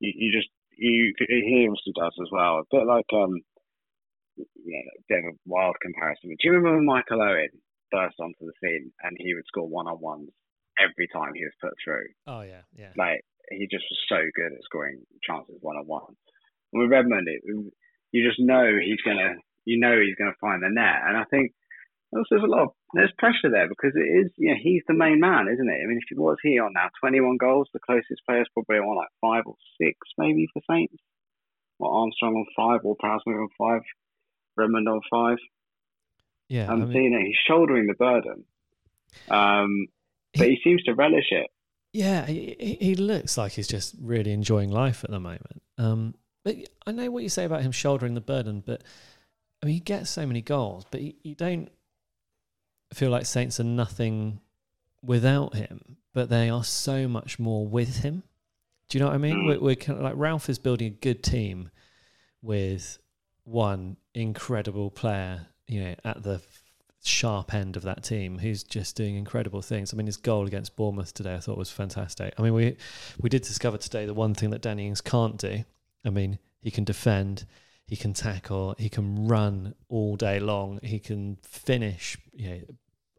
[0.00, 2.62] You, you just you he obviously does as well.
[2.62, 3.42] A bit like um
[4.54, 6.30] you know, a bit of a wild comparison.
[6.30, 7.52] But do you remember when Michael Owen
[7.90, 10.30] burst onto the scene and he would score one on ones
[10.80, 12.08] every time he was put through?
[12.26, 12.92] Oh yeah, yeah.
[12.96, 16.16] Like he just was so good at scoring chances one on one.
[16.72, 20.72] And with Redmond, it, you just know he's gonna, you know, he's gonna find the
[20.72, 21.04] net.
[21.06, 21.52] And I think
[22.12, 24.94] also there's a lot of there's pressure there because it is, you know, he's the
[24.94, 25.80] main man, isn't it?
[25.80, 26.92] I mean, if what's he on now?
[27.00, 27.68] 21 goals.
[27.72, 31.00] The closest player's probably on like five or six, maybe for Saints.
[31.80, 33.82] Or Armstrong on five, or Prowsmith on five.
[34.56, 35.38] Redmond on five.
[36.48, 37.26] Yeah, I'm I mean, seeing it.
[37.26, 38.44] He's shouldering the burden,
[39.30, 39.86] um,
[40.34, 41.48] but he, he, seems to relish it.
[41.92, 45.62] Yeah, he, he looks like he's just really enjoying life at the moment.
[45.78, 48.82] Um, but I know what you say about him shouldering the burden, but
[49.62, 51.70] I mean, he gets so many goals, but you don't
[52.92, 54.40] feel like Saints are nothing
[55.02, 58.22] without him, but they are so much more with him.
[58.88, 59.36] Do you know what I mean?
[59.36, 59.46] Mm.
[59.46, 61.70] We're, we're kind of like Ralph is building a good team
[62.42, 62.98] with
[63.44, 66.40] one incredible player, you know, at the
[67.04, 69.92] sharp end of that team who's just doing incredible things.
[69.92, 72.34] I mean, his goal against Bournemouth today I thought was fantastic.
[72.38, 72.76] I mean, we
[73.20, 75.64] we did discover today the one thing that Danny Ings can't do.
[76.04, 77.44] I mean, he can defend,
[77.86, 82.16] he can tackle, he can run all day long, he can finish.
[82.32, 82.60] You know,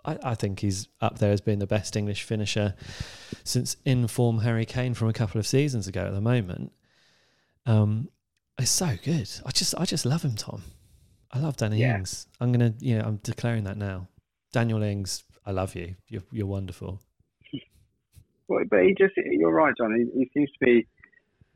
[0.05, 2.75] I, I think he's up there as being the best English finisher
[3.43, 6.05] since inform Harry Kane from a couple of seasons ago.
[6.05, 6.71] At the moment,
[7.65, 8.09] um,
[8.59, 9.29] it's so good.
[9.45, 10.63] I just I just love him, Tom.
[11.31, 11.97] I love Danny yeah.
[11.97, 12.27] Ings.
[12.39, 14.07] I'm gonna, you know, I'm declaring that now.
[14.51, 15.95] Daniel Ings, I love you.
[16.07, 17.01] You're you're wonderful.
[18.49, 19.95] Well, but he just, you're right, John.
[19.95, 20.85] He, he seems to be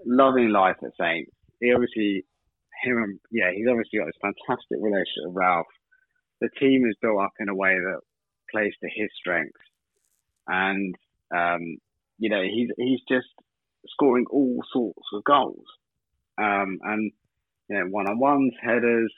[0.05, 1.31] loving life at Saints.
[1.59, 2.23] He obviously,
[2.81, 5.67] him, and, yeah, he's obviously got this fantastic relationship with Ralph.
[6.39, 7.99] The team is built up in a way that
[8.49, 9.59] plays to his strengths,
[10.47, 10.95] and
[11.35, 11.77] um,
[12.17, 13.27] you know, he's he's just
[13.87, 15.65] scoring all sorts of goals.
[16.37, 17.11] Um, and
[17.69, 19.11] you know, one on ones, headers.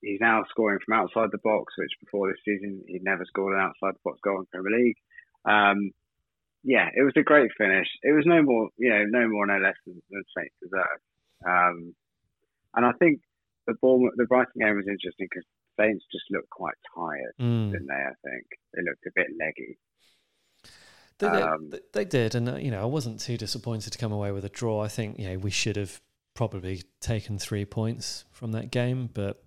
[0.00, 3.60] He's now scoring from outside the box, which before this season he'd never scored an
[3.60, 4.96] outside the box goal in Premier League.
[5.44, 5.92] Um,
[6.64, 7.86] yeah, it was a great finish.
[8.02, 11.00] It was no more, you know, no more, no less than, than Saints deserve.
[11.46, 11.94] Um,
[12.74, 13.20] and I think
[13.68, 15.44] the Bournemouth, the Brighton game was interesting because
[15.78, 17.70] Saints just looked quite tired, Mm.
[17.72, 17.94] didn't they?
[17.94, 19.78] I think they looked a bit leggy.
[21.18, 23.98] They, they- Um, they, they did, and uh, you know, I wasn't too disappointed to
[23.98, 24.82] come away with a draw.
[24.82, 26.00] I think you know we should have
[26.34, 29.42] probably taken three points from that game, but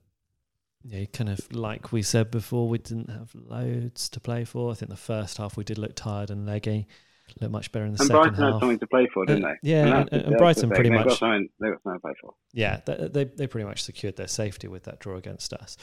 [0.83, 4.71] you know, kind of like we said before, we didn't have loads to play for.
[4.71, 6.87] I think the first half we did look tired and leggy,
[7.41, 8.61] looked much better in the And second Brighton had half.
[8.61, 9.69] something to play for, didn't Uh, they?
[9.71, 12.01] yeah, that's and- the- and Brighton pretty They've much- Got something, they've got something to
[12.01, 12.33] play for.
[12.53, 15.75] Yeah, they, they they pretty much secured their safety with that draw against us,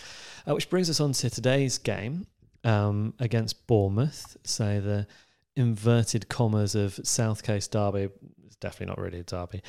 [0.48, 2.26] uh, which brings us on to today's game
[2.62, 4.36] um, against Bournemouth.
[4.44, 5.08] So the
[5.56, 8.08] inverted commas of South Coast Derby.
[8.46, 9.62] It's definitely not really a derby.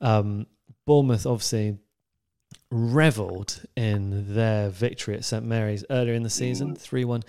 [0.00, 0.46] Um,
[0.86, 1.78] Bournemouth obviously
[2.70, 7.22] revelled in their victory at St Mary's earlier in the season, three one,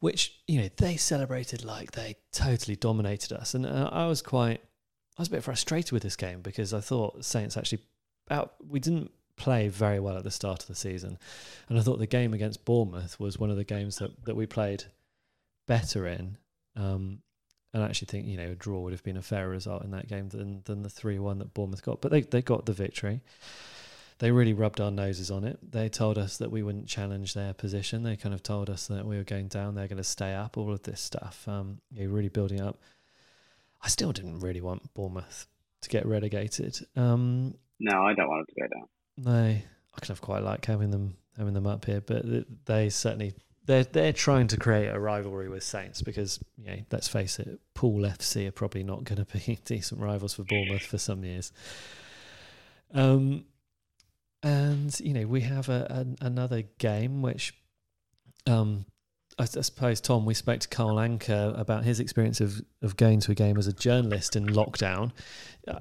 [0.00, 4.60] which you know they celebrated like they totally dominated us, and uh, I was quite.
[5.16, 7.82] I was a bit frustrated with this game because I thought Saints actually
[8.30, 11.18] out we didn't play very well at the start of the season,
[11.68, 14.46] and I thought the game against Bournemouth was one of the games that, that we
[14.46, 14.84] played
[15.66, 16.36] better in.
[16.76, 17.20] Um,
[17.74, 19.90] and I actually think you know a draw would have been a fairer result in
[19.90, 22.00] that game than than the three one that Bournemouth got.
[22.00, 23.20] But they they got the victory.
[24.20, 25.58] They really rubbed our noses on it.
[25.72, 28.04] They told us that we wouldn't challenge their position.
[28.04, 29.74] They kind of told us that we were going down.
[29.74, 30.56] They're going to stay up.
[30.56, 31.46] All of this stuff.
[31.48, 32.78] Um, yeah, really building up.
[33.82, 35.48] I still didn't really want Bournemouth
[35.80, 36.78] to get relegated.
[36.94, 38.88] Um, No, I don't want it to go down.
[39.16, 42.24] no, I kind of quite like having them having them up here, but
[42.66, 43.34] they certainly
[43.66, 47.60] they're they're trying to create a rivalry with Saints because you know let's face it,
[47.74, 51.52] Poole FC are probably not going to be decent rivals for Bournemouth for some years.
[52.92, 53.46] Um,
[54.42, 57.54] and you know we have a, a another game which,
[58.46, 58.84] um,
[59.38, 63.20] I, I suppose Tom, we spoke to Carl Anka about his experience of of going
[63.20, 65.12] to a game as a journalist in lockdown.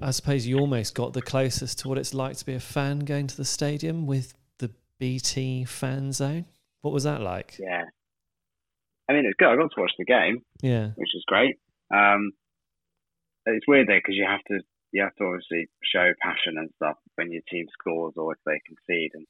[0.02, 3.00] I suppose you almost got the closest to what it's like to be a fan
[3.00, 6.46] going to the stadium with the BT fan zone.
[6.84, 7.56] What was that like?
[7.60, 7.86] Yeah.
[9.10, 9.48] I mean, it's good.
[9.50, 10.90] I got to watch the game, Yeah.
[10.96, 11.56] which is great.
[11.94, 12.32] Um,
[13.46, 14.60] it's weird though because you have to
[14.92, 18.60] you have to obviously show passion and stuff when your team scores or if they
[18.66, 19.26] concede, and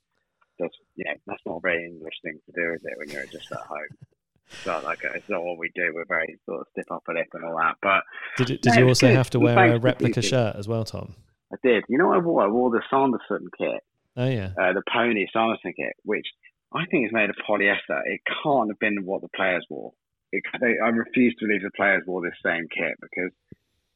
[0.60, 2.98] that's you know that's not a very English thing to do, is it?
[2.98, 3.88] When you're just at home,
[4.52, 5.92] it's not like it's not what we do.
[5.96, 7.76] We're very sort of stiff upper lip and all that.
[7.82, 8.04] But
[8.38, 11.16] Did it, did you also have to wear thanks a replica shirt as well, Tom?
[11.52, 11.84] I did.
[11.90, 12.44] You know what I wore?
[12.44, 13.82] I wore the Sanderson kit,
[14.18, 14.52] Oh yeah.
[14.60, 16.28] uh, the pony Sanderson kit, which
[16.74, 18.02] I think it's made of polyester.
[18.06, 19.94] It can't have been what the players wore.
[20.32, 23.32] It, they, I refuse to believe the players wore this same kit because,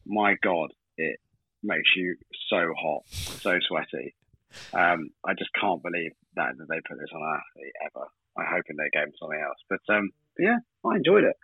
[0.06, 1.20] my God, it
[1.64, 2.16] makes you
[2.50, 4.14] so hot, so sweaty.
[4.74, 8.06] Um, I just can't believe that, that they put this on an athlete ever.
[8.38, 9.58] I hope in gave him something else.
[9.70, 11.36] But um, yeah, I enjoyed it.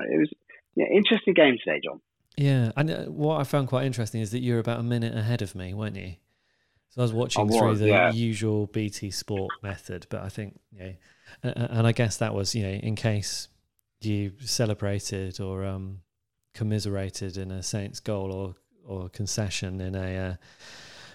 [0.00, 0.30] It was
[0.74, 2.00] yeah, interesting game today, John.
[2.36, 2.72] Yeah.
[2.76, 5.42] And uh, what I found quite interesting is that you were about a minute ahead
[5.42, 6.14] of me, weren't you?
[6.90, 8.12] So I was watching was, through the yeah.
[8.12, 10.92] usual BT Sport method, but I think yeah,
[11.42, 13.48] and, and I guess that was you know in case
[14.00, 16.00] you celebrated or um,
[16.54, 18.54] commiserated in a Saints goal or
[18.86, 20.34] or concession in a uh,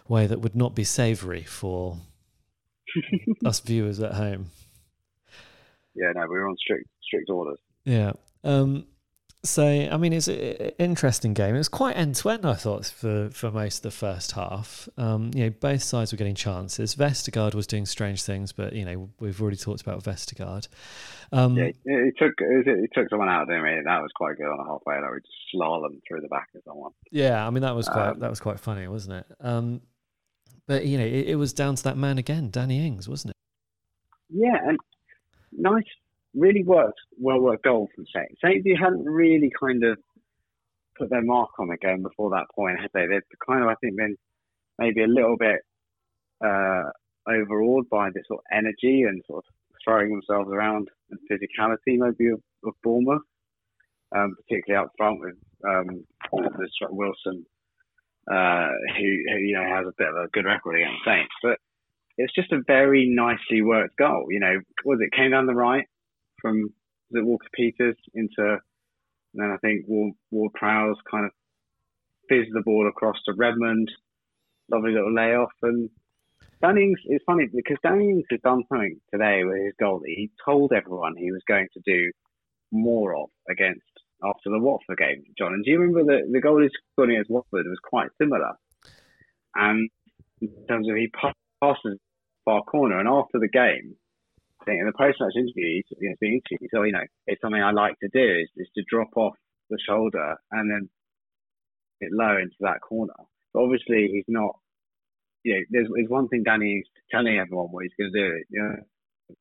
[0.08, 1.98] way that would not be savoury for
[3.46, 4.52] us viewers at home.
[5.96, 7.60] Yeah, no, we were on strict strict orders.
[7.84, 8.14] Yeah.
[8.44, 8.86] Um,
[9.44, 11.56] so I mean, it's an interesting game.
[11.56, 14.88] It was quite end to end, I thought, for for most of the first half.
[14.98, 16.96] Um, you know, both sides were getting chances.
[16.96, 20.68] Vestergaard was doing strange things, but you know, we've already talked about Vestergaard.
[21.32, 23.82] Um, Yeah, he took he took someone out, didn't he?
[23.84, 25.12] That was quite good on the halfway line.
[25.12, 26.92] We just slalom through the back of someone.
[27.12, 29.26] Yeah, I mean that was quite Um, that was quite funny, wasn't it?
[29.42, 29.82] Um,
[30.68, 33.38] but you know, it, it was down to that man again, Danny Ings, wasn't it?
[34.30, 34.80] Yeah, and
[35.52, 35.84] nice,
[36.36, 38.40] really worked, well worked goal from Saints.
[38.44, 39.98] Saints who hadn't really kind of
[40.98, 43.08] put their mark on the game before that point, had they?
[43.08, 44.16] They'd kind of, I think, been
[44.80, 45.62] maybe a little bit
[46.44, 46.90] uh,
[47.28, 49.54] overawed by this sort of energy and sort of
[49.84, 53.22] throwing themselves around and physicality, maybe of, of Bournemouth,
[54.16, 55.36] um, particularly up front with
[55.68, 56.06] um,
[56.90, 57.46] Wilson,
[58.32, 58.68] uh,
[58.98, 61.58] who, who you know has a bit of a good record against Saints, but
[62.18, 64.28] it's just a very nicely worked goal.
[64.30, 65.86] You know, was it came down the right
[66.44, 66.70] from
[67.12, 68.58] it Walker Peters into,
[69.34, 71.32] then I think Ward, Ward Prowse kind of
[72.30, 73.90] fizzed the ball across to Redmond.
[74.72, 75.52] Lovely little layoff.
[75.62, 75.90] And
[76.62, 80.14] Danny Ings, it's funny because Danny Ings has done something today with his goal that
[80.16, 82.12] he told everyone he was going to do
[82.72, 83.82] more of against
[84.24, 85.54] after the Watford game, John.
[85.54, 88.54] And do you remember the, the goal he scored against Watford was quite similar?
[89.56, 89.90] And
[90.42, 91.12] in terms of he
[91.62, 92.00] passes
[92.46, 93.00] far corner.
[93.00, 93.96] And after the game,
[94.64, 97.42] I think in the post-match interview, he's you know, being interviewed, so you know, it's
[97.42, 99.36] something I like to do is, is to drop off
[99.70, 100.90] the shoulder and then
[102.00, 103.14] it low into that corner.
[103.54, 104.56] But obviously, he's not.
[105.44, 108.44] You know, there's, there's one thing Danny's telling everyone what he's going to do.
[108.50, 108.76] You know,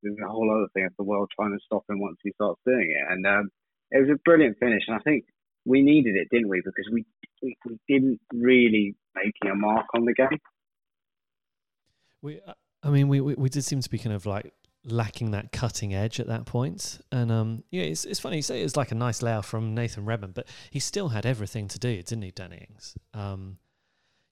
[0.03, 2.61] there's a whole other thing of the world trying to stop him once he starts
[2.67, 3.13] doing it.
[3.13, 3.51] And um,
[3.93, 4.83] it was a brilliant finish.
[4.89, 5.25] And I think
[5.65, 6.61] we needed it, didn't we?
[6.65, 7.05] Because we
[7.43, 10.41] we, we didn't really make a mark on the game.
[12.21, 12.41] We,
[12.83, 14.53] I mean, we, we we did seem to be kind of like
[14.85, 17.01] lacking that cutting edge at that point.
[17.11, 19.75] And um, yeah, it's it's funny you say it was like a nice layout from
[19.75, 22.97] Nathan Redmond, but he still had everything to do, didn't he, Danny Ings?
[23.15, 23.59] Um,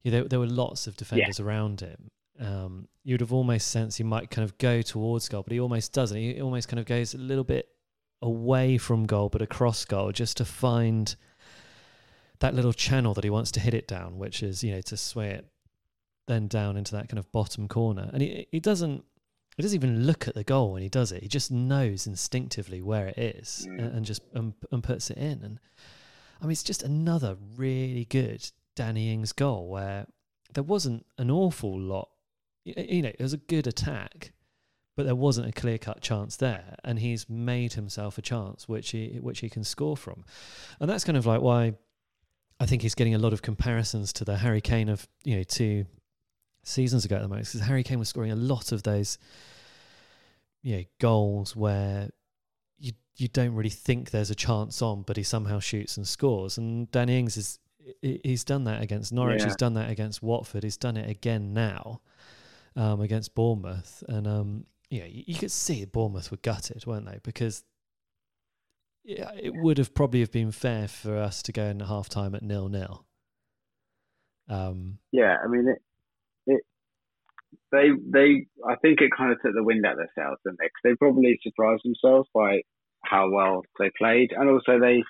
[0.02, 1.44] yeah, there, there were lots of defenders yeah.
[1.44, 2.10] around him.
[2.40, 5.92] Um, you'd have almost sensed he might kind of go towards goal, but he almost
[5.92, 6.16] doesn't.
[6.16, 7.68] He almost kind of goes a little bit
[8.22, 11.14] away from goal, but across goal, just to find
[12.40, 14.96] that little channel that he wants to hit it down, which is you know to
[14.96, 15.46] sway it
[16.26, 18.08] then down into that kind of bottom corner.
[18.12, 19.04] And he he doesn't
[19.60, 21.22] he doesn't even look at the goal when he does it.
[21.22, 23.78] He just knows instinctively where it is mm.
[23.78, 25.42] and, and, just and, and puts it in.
[25.42, 25.60] And
[26.40, 30.06] I mean, it's just another really good Danny Ings goal where
[30.54, 32.08] there wasn't an awful lot.
[32.64, 34.32] You know, it was a good attack,
[34.96, 38.90] but there wasn't a clear cut chance there, and he's made himself a chance which
[38.90, 40.24] he which he can score from,
[40.78, 41.74] and that's kind of like why
[42.58, 45.42] I think he's getting a lot of comparisons to the Harry Kane of you know
[45.42, 45.86] two
[46.62, 49.18] seasons ago at the moment because Harry Kane was scoring a lot of those
[50.62, 52.10] you know, goals where
[52.78, 56.58] you you don't really think there's a chance on, but he somehow shoots and scores.
[56.58, 57.58] And Danny Ings is
[58.02, 59.40] he's done that against Norwich.
[59.40, 59.46] Yeah.
[59.46, 60.62] He's done that against Watford.
[60.62, 62.00] He's done it again now
[62.76, 64.02] um, against Bournemouth.
[64.08, 67.18] And um, yeah, you, you, could see Bournemouth were gutted, weren't they?
[67.22, 67.64] Because
[69.04, 72.34] yeah, it would have probably have been fair for us to go in half time
[72.34, 73.06] at nil nil.
[74.48, 75.82] Um, yeah, I mean, it, it,
[77.72, 80.58] they, they, I think it kind of took the wind out of their sails, didn't
[80.58, 80.66] they?
[80.66, 82.62] Because they probably surprised themselves by
[83.04, 85.02] how well they played, and also they,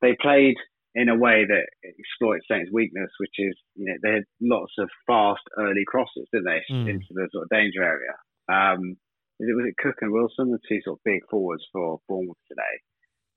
[0.00, 0.56] they played
[0.94, 4.88] in a way that exploits Saints' weakness, which is, you know, they had lots of
[5.06, 6.88] fast early crosses, didn't they, mm.
[6.88, 8.16] into the sort of danger area.
[8.48, 8.96] Um,
[9.38, 12.74] was it Cook and Wilson, the two sort of big forwards for Bournemouth today?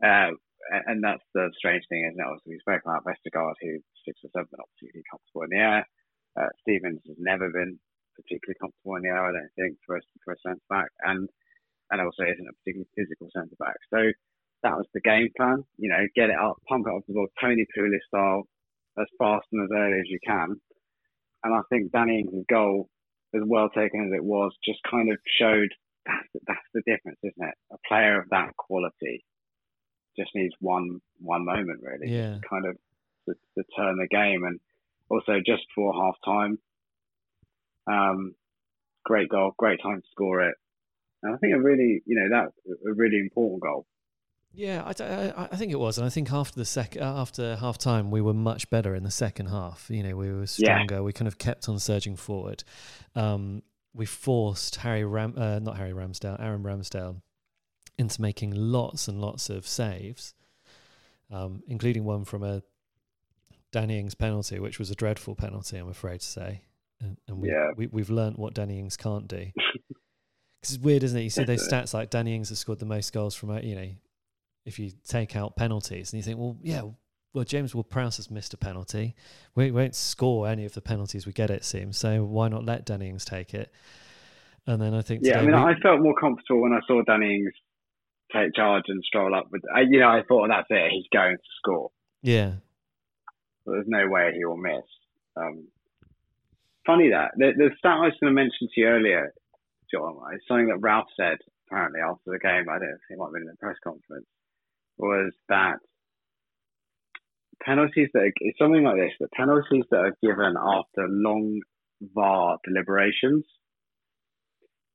[0.02, 0.34] Uh,
[0.88, 2.26] and that's the strange thing, isn't it?
[2.26, 5.86] Obviously, we spoke about Vestergaard, who six or seven, obviously comfortable in the air.
[6.40, 7.78] Uh, Stephens has never been
[8.16, 11.30] particularly comfortable in the air, I don't think, for a, for a centre back, and
[11.92, 13.76] and also isn't a particularly physical centre back.
[13.92, 14.00] So
[14.64, 15.64] that was the game plan.
[15.78, 18.44] You know, get it up, pump it off the ball, Tony Pulis style,
[19.00, 20.56] as fast and as early as you can.
[21.44, 22.88] And I think Danny Ings' goal,
[23.36, 25.70] as well taken as it was, just kind of showed
[26.06, 27.56] that's that's the difference, isn't it?
[27.72, 29.24] A player of that quality
[30.18, 32.38] just needs one one moment really, yeah.
[32.50, 32.76] kind of
[33.28, 34.44] to, to, turn the game.
[34.44, 34.60] And
[35.10, 36.58] also just for half time,
[37.88, 38.36] um,
[39.06, 40.56] great goal, great time to score it.
[41.24, 42.54] And I think a really, you know, that's
[42.88, 43.86] a really important goal.
[44.54, 47.56] Yeah, I, I, I, think it was, and I think after the sec, uh, after
[47.56, 49.86] half time, we were much better in the second half.
[49.90, 50.96] You know, we were stronger.
[50.96, 51.02] Yeah.
[51.02, 52.66] We kind of kept on surging forward.
[53.16, 53.64] Um,
[53.94, 57.22] we forced Harry Ram, uh, not Harry Ramsdale, Aaron Ramsdale,
[57.98, 60.34] into making lots and lots of saves,
[61.32, 62.62] um, including one from a
[63.72, 66.62] Danny Ings penalty, which was a dreadful penalty, I'm afraid to say.
[67.02, 67.72] And, and we, yeah.
[67.76, 69.48] we, we've learned what Danny Ings can't do.
[70.62, 71.24] Because it's weird, isn't it?
[71.24, 73.90] You see those stats like Danny Ings has scored the most goals from, you know,
[74.64, 76.84] if you take out penalties, and you think, well, yeah,
[77.34, 79.16] well, James Will Prowse has missed a penalty.
[79.56, 81.98] We won't score any of the penalties we get, it seems.
[81.98, 83.72] So why not let Danny Ings take it?
[84.68, 87.02] And then I think, yeah, I mean, we, I felt more comfortable when I saw
[87.02, 87.54] Danny Ings
[88.32, 89.64] take charge and stroll up with.
[89.90, 90.92] You know, I thought that's it.
[90.92, 91.90] He's going to score.
[92.22, 92.54] Yeah.
[93.66, 94.84] But there's no way he will miss.
[95.36, 95.68] Um,
[96.92, 99.32] funny that the, the stat I was going to mention to you earlier,
[99.92, 101.38] John, is something that Ralph said
[101.68, 102.68] apparently after the game.
[102.68, 104.28] I don't think it might have been in the press conference.
[104.98, 105.80] Was that
[107.64, 111.60] penalties that are, it's something like this: the penalties that are given after long
[112.14, 113.46] VAR deliberations,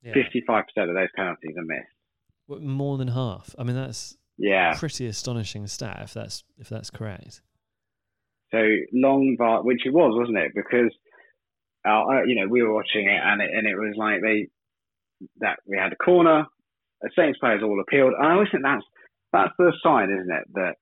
[0.05, 2.62] fifty-five percent of those penalties are missed.
[2.62, 3.55] More than half.
[3.59, 7.40] I mean, that's yeah, pretty astonishing stat if that's if that's correct.
[8.53, 8.59] So
[8.92, 10.53] long VAR, which it was, wasn't it?
[10.55, 10.94] Because
[11.91, 14.49] uh, you know we were watching it, and it and it was like they
[15.39, 16.47] that we had a corner.
[17.03, 18.14] The Saints players all appealed.
[18.16, 18.84] And I always think that's
[19.32, 20.74] that's the sign, isn't it, that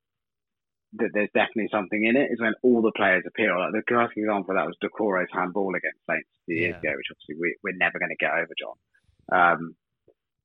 [0.94, 2.30] that there's definitely something in it.
[2.30, 3.58] Is when all the players appeal.
[3.58, 6.94] Like the classic example of that was Doucouré's handball against Saints a few years ago,
[6.94, 8.78] which obviously we, we're never going to get over, John.
[9.32, 9.76] Um,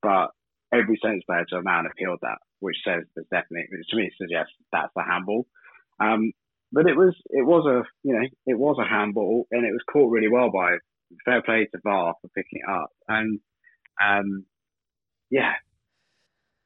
[0.02, 0.30] but
[0.72, 4.54] every Saints player to a man appealed that, which says there's definitely, to me, suggests
[4.72, 5.46] that's the handball.
[6.00, 6.32] Um,
[6.72, 9.82] but it was, it was a, you know, it was a handball, and it was
[9.90, 10.76] caught really well by
[11.24, 13.40] fair play to VAR for picking it up, and
[14.02, 14.44] um,
[15.30, 15.52] yeah,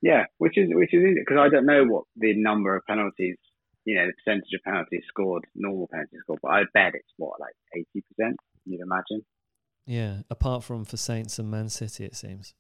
[0.02, 3.36] yeah, which is which is because I don't know what the number of penalties,
[3.84, 7.40] you know, the percentage of penalties scored, normal penalties scored, but I bet it's what
[7.40, 8.36] like eighty percent.
[8.66, 9.24] You'd imagine.
[9.86, 12.55] Yeah, apart from for Saints and Man City, it seems.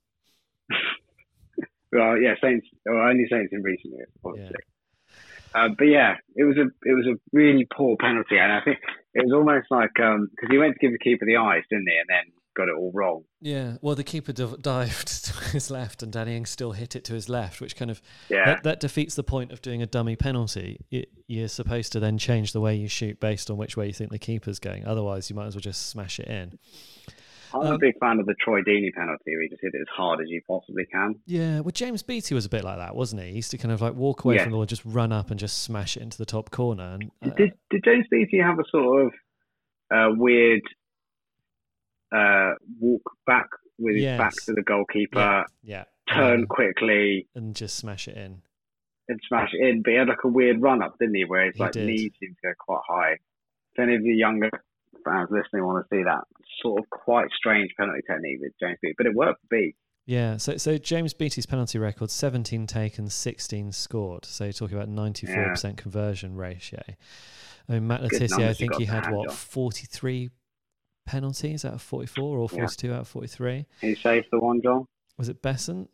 [1.92, 4.56] well, yeah, Saints, well, only Saints in recent years, obviously.
[5.54, 8.78] Uh, but yeah, it was a it was a really poor penalty, and I think
[9.14, 11.86] it was almost like because um, he went to give the keeper the eyes, didn't
[11.88, 13.22] he, and then got it all wrong.
[13.40, 17.04] Yeah, well, the keeper div- dived to his left, and Danny Ings still hit it
[17.04, 18.44] to his left, which kind of Yeah.
[18.46, 20.78] that, that defeats the point of doing a dummy penalty.
[20.90, 23.92] You, you're supposed to then change the way you shoot based on which way you
[23.92, 24.84] think the keeper's going.
[24.86, 26.58] Otherwise, you might as well just smash it in.
[27.54, 29.22] I'm Um, a big fan of the Troy Deeney penalty.
[29.32, 31.14] where he just hit it as hard as you possibly can.
[31.26, 33.28] Yeah, well, James Beattie was a bit like that, wasn't he?
[33.30, 34.42] He used to kind of like walk away Yeah.
[34.42, 36.98] from the ball just run up and just smash it into the top corner.
[37.00, 39.12] And uh, Did did James Beattie have a sort of
[39.90, 40.62] uh, weird
[42.12, 43.46] uh, walk back
[43.78, 48.16] with his back to the goalkeeper, yeah, yeah, turn um, quickly and just smash it
[48.16, 48.40] in.
[49.08, 49.82] and smash it in?
[49.82, 51.24] But he had like a weird run up, didn't he?
[51.24, 51.86] Where his like did.
[51.86, 53.12] knees seemed to go quite high.
[53.12, 54.50] If any of the younger
[55.04, 56.24] fans listening want to see that
[56.62, 59.76] sort of quite strange penalty technique with James Beattie, but it worked for Beattie.
[60.06, 64.24] Yeah, so so James Beattie's penalty record: seventeen taken, sixteen scored.
[64.26, 66.82] So you're talking about ninety-four percent conversion ratio.
[67.68, 70.30] I mean, Matt Le Tissier, I think he had what forty-three
[71.06, 72.58] penalties out of forty-four, or Yeah.
[72.58, 73.64] forty-two out of forty-three.
[73.80, 74.86] He saved the one, John.
[75.16, 75.88] Was it Besant?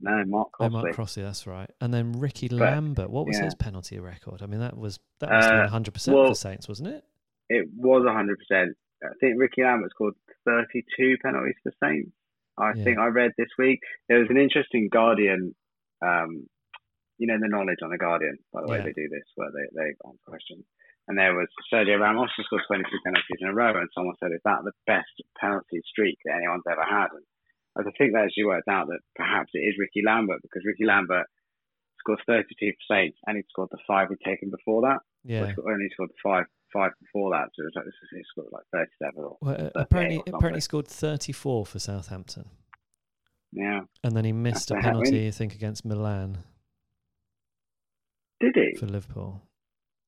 [0.00, 0.76] No, Mark Crossley.
[0.76, 1.70] Oh, Mark Crossley, that's right.
[1.80, 3.10] And then Ricky But, Lambert.
[3.10, 3.44] What was yeah.
[3.44, 4.42] his penalty record?
[4.42, 7.04] I mean, that was that must have Uh, hundred percent for Saints, wasn't it?
[7.48, 8.74] It was 100%.
[9.04, 10.14] I think Ricky Lambert scored
[10.46, 12.10] 32 penalties for Saints.
[12.56, 12.84] I Yeah.
[12.84, 13.80] think I read this week.
[14.08, 15.54] There was an interesting Guardian,
[16.00, 16.46] um,
[17.18, 18.84] you know, the knowledge on the Guardian, by the way, Yeah.
[18.84, 20.64] they do this, where they, they answer questions.
[21.06, 24.32] And there was Sergio Ramos who scored 23 penalties in a row, and someone said,
[24.32, 27.08] is that the best penalty streak that anyone's ever had?
[27.12, 27.24] And
[27.76, 31.26] I think that actually worked out that perhaps it is Ricky Lambert, because Ricky Lambert
[31.98, 35.00] scored 32 for Saints, and he scored the five he'd taken before that.
[35.24, 35.52] Yeah.
[35.52, 38.64] Scored- only scored five five before that, so it was like, he scored like
[39.00, 42.46] 37 or Well, uh, 38 apparently, or apparently scored thirty-four for Southampton,
[43.52, 43.80] yeah.
[44.02, 45.02] and then he missed a That's a win.
[45.04, 46.38] penalty, I think, against Milan
[48.40, 48.76] Did he?
[48.78, 49.40] for Liverpool.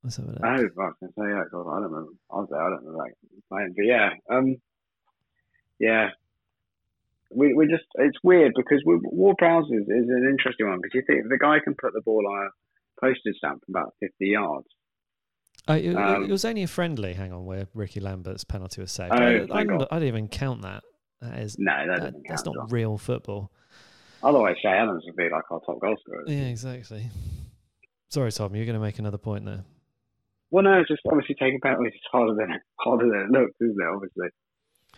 [0.02, 0.40] Let's have a look.
[0.44, 2.06] Oh, I was going to say, yeah, I don't remember.
[2.30, 3.74] I was there, I don't remember that playing.
[3.76, 4.56] But yeah, um,
[5.80, 6.10] yeah.
[7.34, 10.94] We, we just, it's weird because we, Ward Prowse is, is an interesting one because
[10.94, 12.50] you think the guy can put the ball on a
[13.00, 14.68] postage stamp from about 50 yards.
[15.68, 17.12] Oh, it, um, it was only a friendly.
[17.14, 19.12] Hang on, where Ricky Lambert's penalty was saved.
[19.12, 19.86] Oh, I, I, God.
[19.90, 20.84] I didn't even count that.
[21.20, 23.50] That is No, that that- that's not real football.
[24.22, 26.24] Otherwise, Che Adams would be like our top goal scorer.
[26.26, 27.10] Yeah, exactly.
[28.08, 28.54] Sorry, Tom.
[28.54, 29.64] You're going to make another point there.
[30.50, 33.76] Well, no, it's just obviously taking penalties is harder than harder than it looks, isn't
[33.80, 33.86] it?
[33.94, 34.28] Obviously,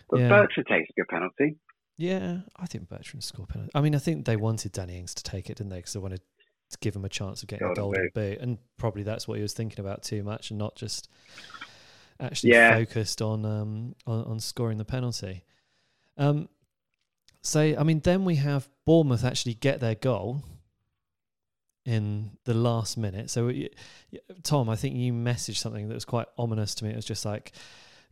[0.09, 0.29] but Yeah.
[0.29, 1.57] Bertrand takes a good penalty.
[1.97, 3.71] Yeah, I think Bertrand scored penalty.
[3.75, 5.77] I mean, I think they wanted Danny Ings to take it, didn't they?
[5.77, 6.21] Because they wanted
[6.69, 8.39] to give him a chance of getting a Golden golden boot.
[8.39, 11.09] and probably that's what he was thinking about too much, and not just
[12.19, 12.77] actually Yeah.
[12.77, 15.43] focused on um on, on scoring the penalty.
[16.17, 16.49] Um,
[17.41, 20.43] so I mean, then we have Bournemouth actually get their goal
[21.85, 23.29] in the last minute.
[23.29, 23.51] So,
[24.43, 26.91] Tom, I think you messaged something that was quite ominous to me.
[26.91, 27.53] It was just like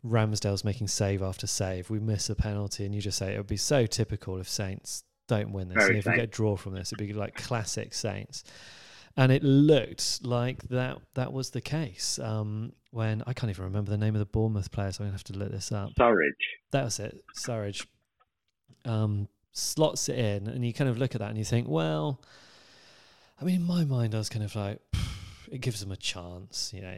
[0.05, 1.89] Ramsdale's making save after save.
[1.89, 5.03] We miss a penalty, and you just say it would be so typical if Saints
[5.27, 5.89] don't win this.
[5.89, 8.43] If we get a draw from this, it'd be like classic Saints.
[9.15, 12.19] And it looked like that that was the case.
[12.19, 15.17] Um, when I can't even remember the name of the Bournemouth player, so I'm gonna
[15.17, 16.31] have to look this up Surridge.
[16.71, 17.23] that was it.
[17.35, 17.85] Surridge
[18.85, 22.21] um, slots it in, and you kind of look at that and you think, well,
[23.41, 24.79] I mean, in my mind, I was kind of like,
[25.51, 26.71] it gives them a chance.
[26.73, 26.97] You know,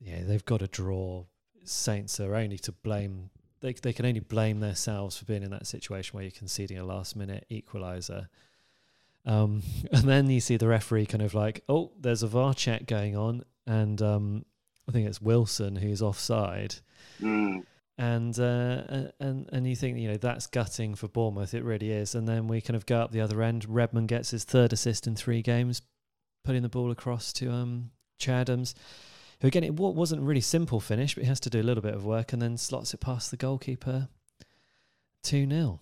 [0.00, 1.24] yeah, they've got a draw.
[1.64, 3.30] Saints are only to blame.
[3.66, 6.84] They they can only blame themselves for being in that situation where you're conceding a
[6.84, 8.28] last minute equaliser.
[9.24, 12.86] Um, and then you see the referee kind of like, oh, there's a VAR check
[12.86, 14.44] going on, and um,
[14.88, 16.76] I think it's Wilson who's offside
[17.20, 17.64] Mm.
[17.98, 21.54] and uh, and and you think you know that's gutting for Bournemouth.
[21.54, 22.14] It really is.
[22.14, 23.66] And then we kind of go up the other end.
[23.68, 25.82] Redmond gets his third assist in three games,
[26.44, 28.74] putting the ball across to um Che Adams,
[29.40, 31.82] who again it wa- wasn't really simple finish, but he has to do a little
[31.82, 34.08] bit of work, and then slots it past the goalkeeper,
[35.22, 35.80] two 0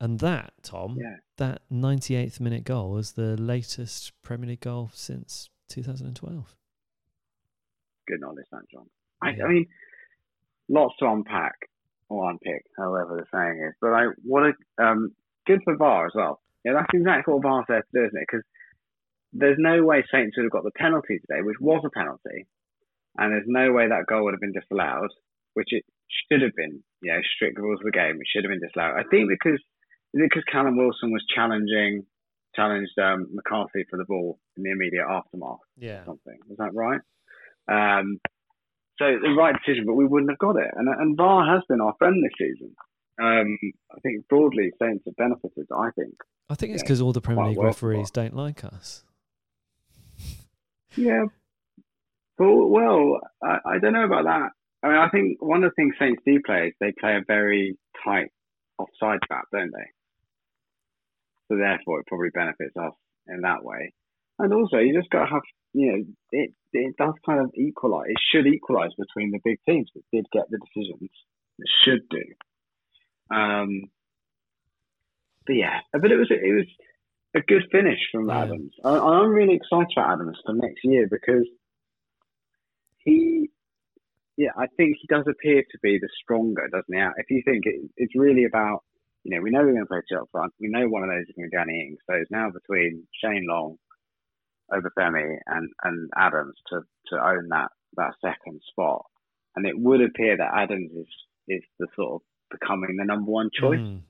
[0.00, 1.16] And that Tom, Yeah.
[1.36, 6.16] that ninety eighth minute goal was the latest Premier League goal since two thousand and
[6.16, 6.54] twelve.
[8.08, 8.88] Good knowledge, that John.
[9.22, 9.44] I, Yeah.
[9.44, 9.66] I mean,
[10.68, 11.54] lots to unpack
[12.08, 13.74] or unpick, however the saying is.
[13.80, 15.14] But I what a um,
[15.46, 16.40] good for VAR as well.
[16.64, 18.26] Yeah, that's exactly what VAR's there to do, isn't it?
[18.28, 18.44] Because
[19.32, 22.46] there's no way Saints would have got the penalty today, which was a penalty,
[23.18, 25.10] and there's no way that goal would have been disallowed
[25.54, 26.82] which it should have been.
[27.02, 28.16] You know, strict rules of the game.
[28.16, 28.98] It should have been disallowed.
[28.98, 29.60] I think because
[30.12, 32.04] because Callum Wilson was challenging
[32.54, 35.62] challenged um, McCarthy for the ball in the immediate aftermath.
[35.76, 36.04] Yeah.
[36.04, 37.00] Something is that right?
[37.68, 38.20] Um,
[38.98, 40.70] so the right decision, but we wouldn't have got it.
[40.76, 42.74] And and VAR has been our friend this season.
[43.22, 43.56] Um,
[43.94, 45.66] I think broadly Saints have benefited.
[45.74, 46.14] I think.
[46.48, 49.04] I think it's Yeah, because all the Premier League well referees don't like us.
[50.96, 51.26] Yeah.
[52.40, 54.48] Well, well, I, I don't know about that.
[54.82, 57.24] I mean, I think one of the things Saints do play is they play a
[57.26, 58.32] very tight
[58.78, 59.88] offside trap, don't they?
[61.48, 62.94] So therefore, it probably benefits us
[63.28, 63.92] in that way.
[64.38, 65.42] And also, you just got to have,
[65.74, 68.08] you know, it it does kind of equalise.
[68.08, 71.10] It should equalise between the big teams that did get the decisions.
[71.58, 72.24] It should do.
[73.36, 73.82] Um,
[75.46, 76.66] but yeah, but it was it was
[77.36, 78.44] a good finish from Yeah.
[78.44, 78.72] Adams.
[78.82, 81.46] I, I'm really excited about Adams for next year because
[83.10, 83.50] he,
[84.36, 87.00] yeah, I think he does appear to be the stronger, doesn't he?
[87.16, 88.82] If you think it, it's really about,
[89.24, 90.52] you know, we know we're going to play two up front.
[90.60, 91.98] We know one of those is going to be Danny Ings.
[92.06, 93.76] So it's now between Shane Long,
[94.72, 99.04] Obafemi, and and Adams to to own that that second spot.
[99.56, 101.08] And it would appear that Adams is
[101.48, 103.78] is the sort of becoming the number one choice.
[103.78, 104.02] Mm.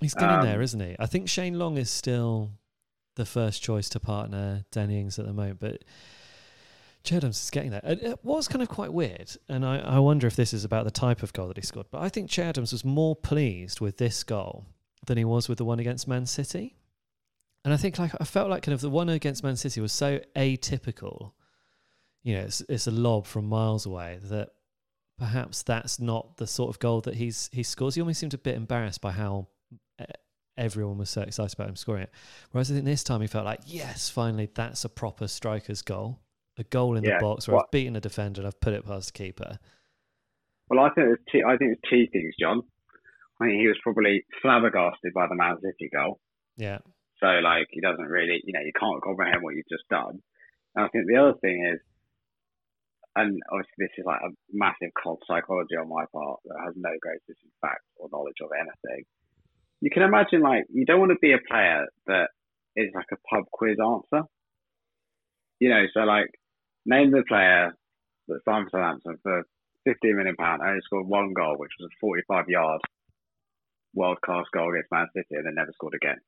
[0.00, 0.96] He's getting there, Um, isn't he?
[0.98, 2.50] I think Shane Long is still
[3.16, 5.84] the first choice to partner Danny Ings at the moment, but
[7.04, 7.82] Che Adams is getting there.
[7.84, 10.90] It, was kind of quite weird, and I, I wonder if this is about the
[10.90, 11.86] type of goal that he scored.
[11.90, 14.64] But I think Che Adams was more pleased with this goal
[15.06, 16.76] than he was with the one against Man City.
[17.64, 19.92] And I think like I felt like kind of the one against Man City was
[19.92, 21.32] so atypical.
[22.22, 24.50] You know, it's, it's a lob from miles away that
[25.18, 27.94] perhaps that's not the sort of goal that he's he scores.
[27.94, 29.48] He almost seemed a bit embarrassed by how
[29.98, 30.04] eh,
[30.56, 32.10] everyone was so excited about him scoring it.
[32.50, 36.20] Whereas I think this time he felt like, yes, finally, that's a proper striker's goal,
[36.58, 38.86] a goal in Yeah, the box where I've beaten a defender and I've put it
[38.86, 39.58] past the keeper.
[40.68, 42.62] Well, I think it's two, I think it's two things, John.
[43.40, 46.20] I think he was probably flabbergasted by the Man City goal.
[46.56, 46.78] Yeah,
[47.20, 50.22] So like he doesn't really, you know, you can't comprehend what you've just done.
[50.74, 51.80] And I think the other thing is,
[53.16, 56.90] and obviously this is like a massive cold psychology on my part that has no
[57.02, 59.04] basis in fact or knowledge of anything.
[59.80, 62.30] You can imagine like you don't want to be a player that
[62.76, 64.26] is like a pub quiz answer.
[65.60, 66.30] You know, so like
[66.86, 67.74] name the player
[68.28, 69.42] that signed for Southampton for
[69.84, 72.80] fifteen million pound only scored one goal, which was a forty five yard
[73.94, 76.18] world class goal against Man City and then never scored again.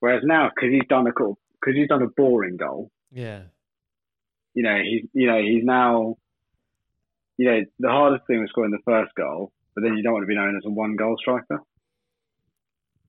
[0.00, 3.42] Whereas now, because he's done a cool, because he's done a boring goal, yeah,
[4.54, 6.16] you know, he's you know he's now,
[7.36, 10.22] you know, the hardest thing was scoring the first goal, but then you don't want
[10.22, 11.60] to be known as a one goal striker.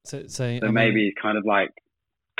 [0.04, 1.72] so so, I So mean, maybe he's kind of like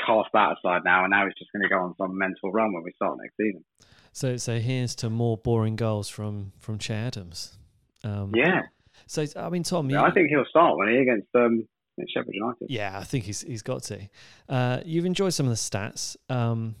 [0.06, 2.72] cast that aside now, and now he's just going to go on some mental run
[2.72, 3.64] when we start next season.
[4.12, 7.58] so so here's to more boring goals from from Che Adams.
[8.02, 8.62] Um, Yeah,
[9.06, 11.68] So I mean, Tom, you, I think he'll start when he against um
[12.08, 12.70] Sheffield United.
[12.70, 14.08] Yeah, I think he's he's got to.
[14.48, 16.16] Uh, you've enjoyed some of the stats.
[16.28, 16.76] Um,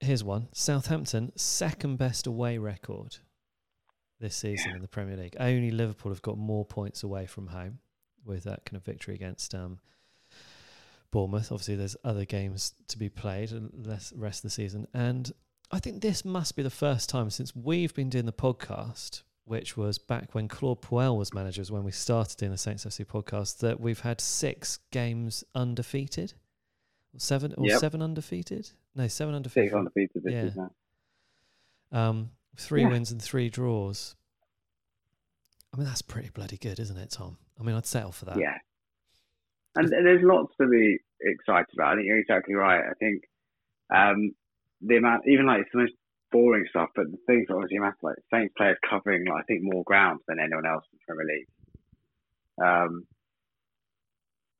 [0.00, 3.18] here's one: Southampton second best away record
[4.20, 5.36] this season in the Premier League.
[5.38, 7.78] Only Liverpool have got more points away from home
[8.24, 9.78] with that kind of victory against um,
[11.10, 11.50] Bournemouth.
[11.52, 14.86] Obviously, there's other games to be played and less rest of the season.
[14.92, 15.32] And
[15.70, 19.76] I think this must be the first time since we've been doing the podcast, which
[19.76, 23.58] was back when Claude Puel was manager, when we started doing the Saints FC podcast,
[23.58, 26.34] that we've had six games undefeated.
[27.14, 27.80] Or seven or Yep.
[27.80, 28.70] seven undefeated?
[28.94, 29.70] No, seven undefeated.
[29.70, 30.22] Six undefeated.
[30.26, 30.68] Yeah.
[31.90, 32.88] Um, three Yeah.
[32.90, 34.14] wins and three draws.
[35.72, 37.38] I mean, that's pretty bloody good, isn't it, Tom?
[37.58, 38.38] I mean, I'd settle for that.
[38.38, 38.58] Yeah.
[39.76, 41.92] And there's lots to be excited about.
[41.92, 42.82] I think you're exactly right.
[42.84, 43.22] I think
[43.94, 44.32] um,
[44.80, 45.92] the amount, even like it's the most
[46.32, 49.60] boring stuff, but the things that obviously matter, like Saints players covering, like, I think,
[49.62, 51.48] more ground than anyone else in the Premier League.
[52.60, 53.04] Um,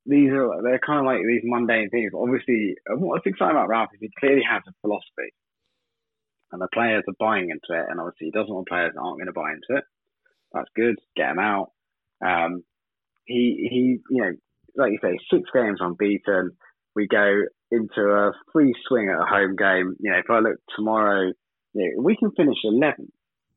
[0.06, 2.12] these are they're kind of like these mundane things.
[2.14, 5.34] Obviously, what's exciting about Ralph is he clearly has a philosophy,
[6.52, 7.86] and the players are buying into it.
[7.90, 9.84] And obviously, he doesn't want players that aren't going to buy into it.
[10.52, 10.96] That's good.
[11.14, 11.72] Get them out.
[12.24, 12.62] Um,
[13.26, 14.32] he he, you know,
[14.78, 16.52] like you say, six games unbeaten.
[16.94, 19.96] We go into a free swing at a home game.
[20.00, 21.32] You know, if I look tomorrow,
[21.74, 23.10] you know, we can finish 11th.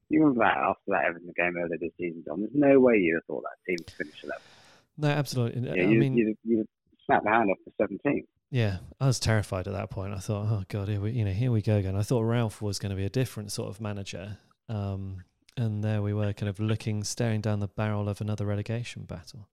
[0.10, 2.42] You remember that after that Everton game earlier this season, John?
[2.42, 4.98] There's no way you'd have thought that team would finish 11th.
[4.98, 5.62] No, absolutely.
[5.62, 6.68] Yeah, I you, mean, you'd, you'd
[7.06, 8.26] snap the hand off the 17th.
[8.52, 10.14] Yeah, I was terrified at that point.
[10.14, 11.96] I thought, oh god, here we, you know, here we go again.
[11.96, 14.38] I thought Ralph was going to be a different sort of manager,
[14.68, 15.24] um,
[15.56, 19.48] and there we were, kind of looking, staring down the barrel of another relegation battle.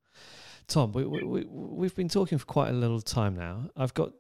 [0.68, 3.70] Tom, we, we, we we've been talking for quite a little time now.
[3.76, 4.12] I've got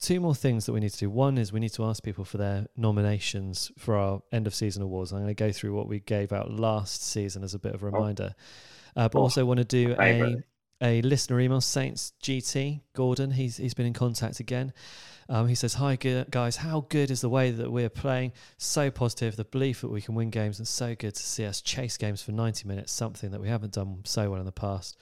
[0.00, 1.10] two more things that we need to do.
[1.10, 4.82] One is we need to ask people for their nominations for our end of season
[4.82, 5.12] awards.
[5.12, 7.82] I'm going to go through what we gave out last season as a bit of
[7.82, 8.34] a reminder,
[8.94, 10.36] uh, but Oh, also want to do a
[10.82, 11.60] a listener email.
[11.60, 14.72] Saints GT Gordon, he's he's been in contact again.
[15.28, 18.32] Um, he says, "Hi guys, how good is the way that we're playing?
[18.58, 21.60] So positive, the belief that we can win games, and so good to see us
[21.60, 22.92] chase games for 90 minutes.
[22.92, 24.96] Something that we haven't done so well in the past.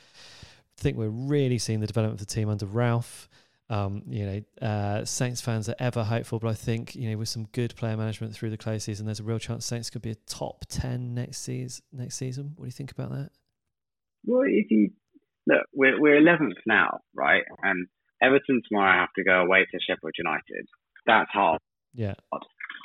[0.77, 3.29] Think we're really seeing the development of the team under Ralph."
[3.71, 7.29] Um, you know, uh, Saints fans are ever hopeful, but I think you know with
[7.29, 10.11] some good player management through the close season, there's a real chance Saints could be
[10.11, 11.83] a top ten next season.
[11.93, 13.31] Next season, what do you think about that?
[14.27, 14.91] Well, if you
[15.47, 17.43] look, we're we're eleventh now, right?
[17.63, 17.87] And
[18.23, 20.67] Everton tomorrow have to go away to Sheffield United.
[21.07, 21.61] That's hard,
[21.95, 22.15] Yeah,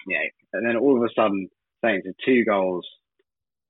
[0.08, 0.24] know.
[0.54, 1.50] And then all of a sudden,
[1.84, 2.86] Saints are two goals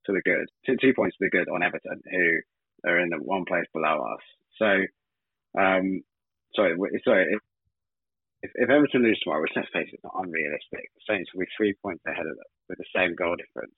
[0.06, 2.40] to the good, two two points to the good on Everton, who
[2.86, 4.24] are in the one place below us.
[4.58, 4.70] So,
[5.60, 6.02] um,
[6.56, 7.26] sorry, sorry.
[7.34, 7.42] If,
[8.42, 10.90] if, if Everton lose tomorrow, which let's face it, not unrealistic.
[10.96, 13.74] The Saints will be three points ahead of them with the same goal difference,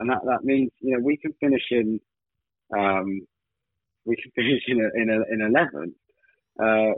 [0.00, 2.00] and that that means you know we can finish in
[2.76, 3.26] um,
[4.04, 5.94] we can finish in a, in a, in eleventh
[6.62, 6.94] uh,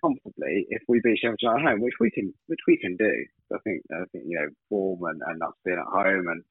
[0.00, 3.12] comfortably if we beat Sheffield at home, which we can which we can do.
[3.52, 6.42] I think I think you know form and, and us being at home and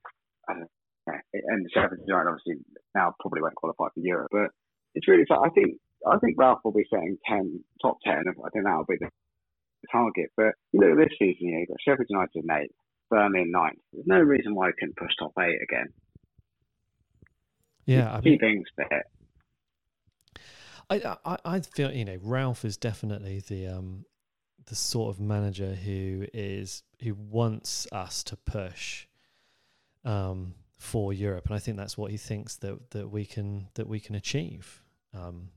[0.48, 0.68] and,
[1.34, 2.64] and the Sheffield United obviously
[2.96, 4.50] now probably won't qualify for Europe, but
[4.96, 5.40] it's really fun.
[5.44, 8.24] I think I think Ralph will be saying ten top ten.
[8.28, 9.10] I think that'll be the
[9.92, 10.32] target.
[10.36, 12.76] But you look at this season, you know, you've got Sheffield United in eighth,
[13.10, 13.80] Burnley in ninth.
[13.94, 15.88] There's no reason why we couldn't push top eight again.
[17.86, 18.14] yeah.
[18.14, 19.04] I mean, things there.
[20.90, 24.06] I, I I feel you know Ralph is definitely the um
[24.68, 29.08] the sort of manager who is who wants us to push
[30.06, 33.88] um for Europe, and I think that's what he thinks that that we can that
[33.88, 34.84] we can achieve.
[35.14, 35.50] Um,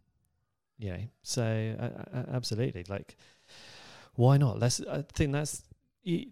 [0.79, 3.17] you know, so uh, absolutely, like
[4.15, 4.59] why not?
[4.59, 4.81] Let's.
[4.81, 5.63] I think that's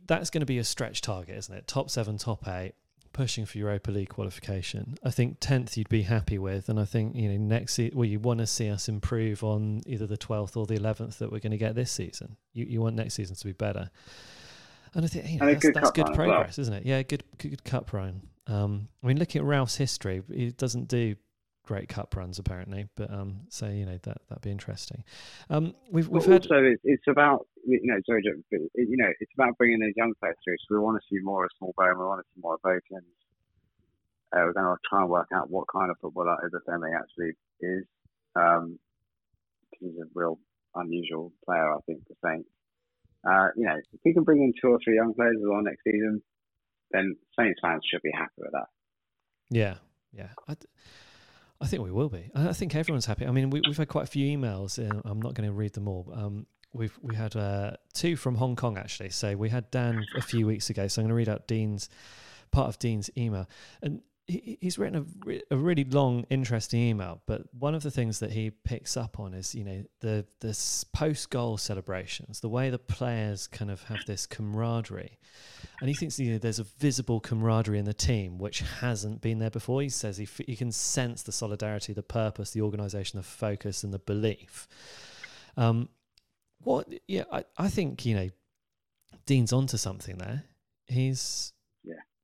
[0.07, 1.67] that's going to be a stretch target, isn't it?
[1.67, 2.73] Top seven, top eight,
[3.13, 4.97] pushing for Europa League qualification.
[5.05, 8.07] I think tenth you'd be happy with, and I think you know next se- well
[8.07, 11.41] you want to see us improve on either the twelfth or the eleventh that we're
[11.41, 12.37] going to get this season.
[12.55, 13.91] You you want next season to be better,
[14.95, 16.27] and I think you know, that's, good that's good as well.
[16.27, 16.87] progress, isn't it?
[16.87, 18.23] Yeah, good good, good cup run.
[18.49, 21.17] Um, I mean, looking at Ralph's history, he doesn't do
[21.69, 25.05] great cup runs apparently, but um, so you know that that'd be interesting.
[25.51, 29.81] Um, we've we've had also, it's, about you know, sorry, you know, it's about bringing
[29.81, 30.57] these young players through.
[30.61, 33.05] So we want to see more of Smallbone, we want to see more of Vokins.
[34.33, 37.85] Uh, we're going to try and work out what kind of footballer Obafemi actually is.
[38.35, 38.79] Um,
[39.79, 40.39] he's a real
[40.75, 42.49] unusual player, I think, for Saints.
[43.27, 45.63] Uh, you know, if we can bring in two or three young players as well
[45.63, 46.23] next season,
[46.91, 48.67] then Saints fans should be happy with that.
[49.51, 49.77] Yeah,
[50.13, 50.29] yeah.
[50.47, 50.57] I,
[51.61, 52.31] I think we will be.
[52.35, 53.27] I think everyone's happy.
[53.27, 54.79] I mean, we, we've had quite a few emails.
[54.79, 56.13] And I'm not going to read them all.
[56.15, 59.11] Um, we've we had uh, two from Hong Kong actually.
[59.11, 60.89] So we had Dan a few weeks ago.
[60.89, 61.89] So I'm going to read out Dean's
[62.51, 63.49] part of Dean's email,
[63.83, 67.23] and he, he's written a, a really long, interesting email.
[67.27, 70.85] But one of the things that he picks up on is, you know, the the
[70.93, 75.19] post goal celebrations, the way the players kind of have this camaraderie.
[75.81, 79.39] And he thinks you know, there's a visible camaraderie in the team which hasn't been
[79.39, 79.81] there before.
[79.81, 83.83] He says he, f- he can sense the solidarity, the purpose, the organisation, the focus,
[83.83, 84.69] and the belief.
[85.57, 85.89] Um,
[86.63, 86.87] what?
[87.07, 88.29] Yeah, I, I think you know,
[89.27, 90.45] Dean's onto something there.
[90.87, 91.55] He's.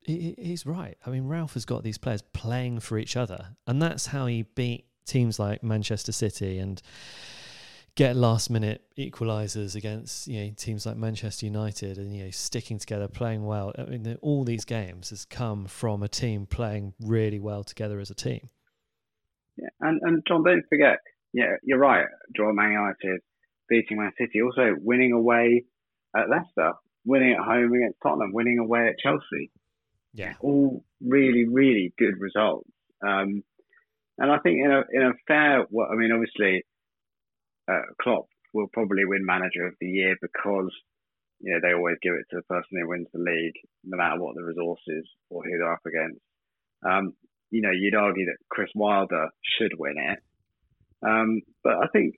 [0.04, 0.96] He, he- he's right.
[1.06, 4.42] I mean, Ralph has got these players playing for each other, and that's how he
[4.42, 6.80] beat teams like Manchester City and
[7.94, 12.78] get last minute equalizers against you know teams like Manchester United and you know sticking
[12.78, 17.38] together playing well I mean all these games has come from a team playing really
[17.38, 18.48] well together as a team
[19.56, 20.98] Yeah, and and John, don't forget,
[21.32, 22.06] yeah, you're right.
[22.34, 23.20] Drawing Man United,
[23.68, 25.64] beating Man City, also winning away
[26.16, 26.72] at Leicester,
[27.04, 29.52] winning at home against Tottenham, winning away at Chelsea.
[30.14, 32.70] Yeah All really, really good results.
[33.06, 33.42] Um,
[34.16, 36.62] and I think in a in a fair, well, I mean, obviously,
[37.68, 40.70] uh, Klopp will probably win Manager of the Year because
[41.40, 44.20] you know they always give it to the person who wins the league, no matter
[44.20, 46.20] what the resources or who they're up against.
[46.88, 47.14] Um,
[47.50, 49.28] you know, you'd argue that Chris Wilder
[49.58, 50.18] should win it.
[51.06, 52.16] Um, but I think,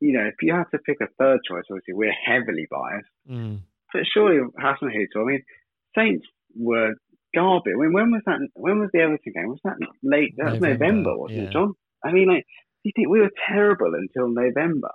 [0.00, 3.60] you know, if you had to pick a third choice, obviously we're heavily biased, mm.
[3.92, 5.22] but surely Hasenhüttl.
[5.22, 5.42] I mean,
[5.96, 6.26] Saints
[6.56, 6.94] were
[7.34, 7.72] garbage.
[7.76, 8.38] I mean, when was that?
[8.54, 9.48] When was the Everton game?
[9.48, 10.34] Was that late?
[10.36, 11.46] That was November, November, wasn't yeah.
[11.46, 11.74] it, John?
[12.04, 14.92] I mean, like, do you think we were terrible until November,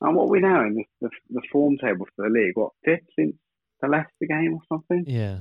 [0.00, 2.54] and what are we now in the, the, the form table for the league?
[2.54, 3.34] What fifth since
[3.80, 5.04] the Leicester game or something?
[5.06, 5.38] yeah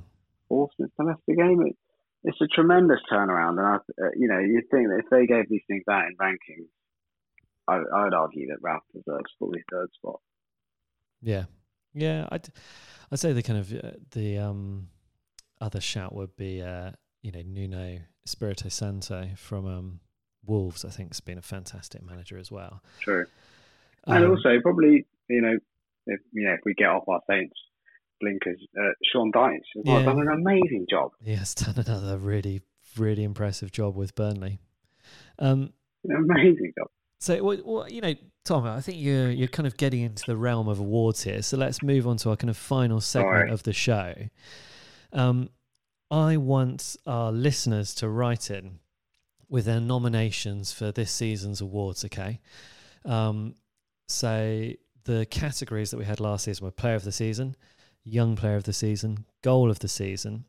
[0.51, 1.61] fourth since the Leicester game.
[1.65, 1.77] It,
[2.23, 5.49] it's a tremendous turnaround, and I, uh, you know, you'd think that if they gave
[5.49, 6.67] these things out in rankings,
[7.67, 10.19] I, I would argue that Ralph deserves probably third spot.
[11.21, 11.45] yeah
[11.93, 12.49] Yeah, I'd
[13.11, 14.89] I'd say the kind of uh, the um
[15.61, 19.99] other shout would be uh you know Nuno Espirito Santo from um
[20.45, 20.83] Wolves.
[20.83, 22.81] I think has been a fantastic manager as well.
[22.99, 23.25] True.
[24.07, 25.57] And Um, also probably you know
[26.07, 27.55] if you know if we get off our Saints
[28.19, 30.03] blinkers, uh, Sean Dyche has Yeah.
[30.03, 31.11] done an amazing job.
[31.23, 32.61] he has done another really
[32.97, 34.59] really impressive job with Burnley.
[35.39, 35.73] Um,
[36.03, 36.87] An amazing job.
[37.19, 38.13] So, what, what, you know,
[38.45, 41.41] Tom, I think you're you're kind of getting into the realm of awards here.
[41.43, 43.51] So let's move on to our kind of final segment Sorry.
[43.51, 44.13] of the show.
[45.13, 45.49] Um,
[46.09, 48.79] I want our listeners to write in
[49.49, 52.05] with their nominations for this season's awards.
[52.05, 52.39] Okay,
[53.05, 53.55] um,
[54.07, 54.71] so
[55.05, 57.55] the categories that we had last season were Player of the Season,
[58.03, 60.45] Young Player of the Season, Goal of the Season,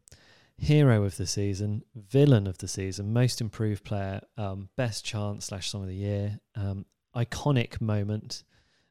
[0.56, 5.70] Hero of the Season, Villain of the Season, Most Improved Player, um, Best Chance slash
[5.70, 6.86] Song of the Year, um,
[7.16, 8.44] Iconic Moment,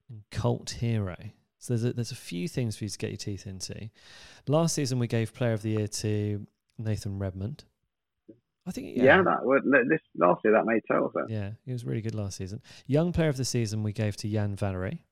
[0.09, 1.15] and Cult Hero.
[1.61, 3.91] So there's a, there's a few things for you to get your teeth into.
[4.47, 6.47] Last season we gave Player of the Year to
[6.79, 7.65] Nathan Redmond.
[8.65, 11.27] I think Yeah, yeah, that would this last year that made total sense.
[11.29, 12.63] yeah, he was really good last season.
[12.87, 15.03] Young Player of the Season we gave to Yan Valery.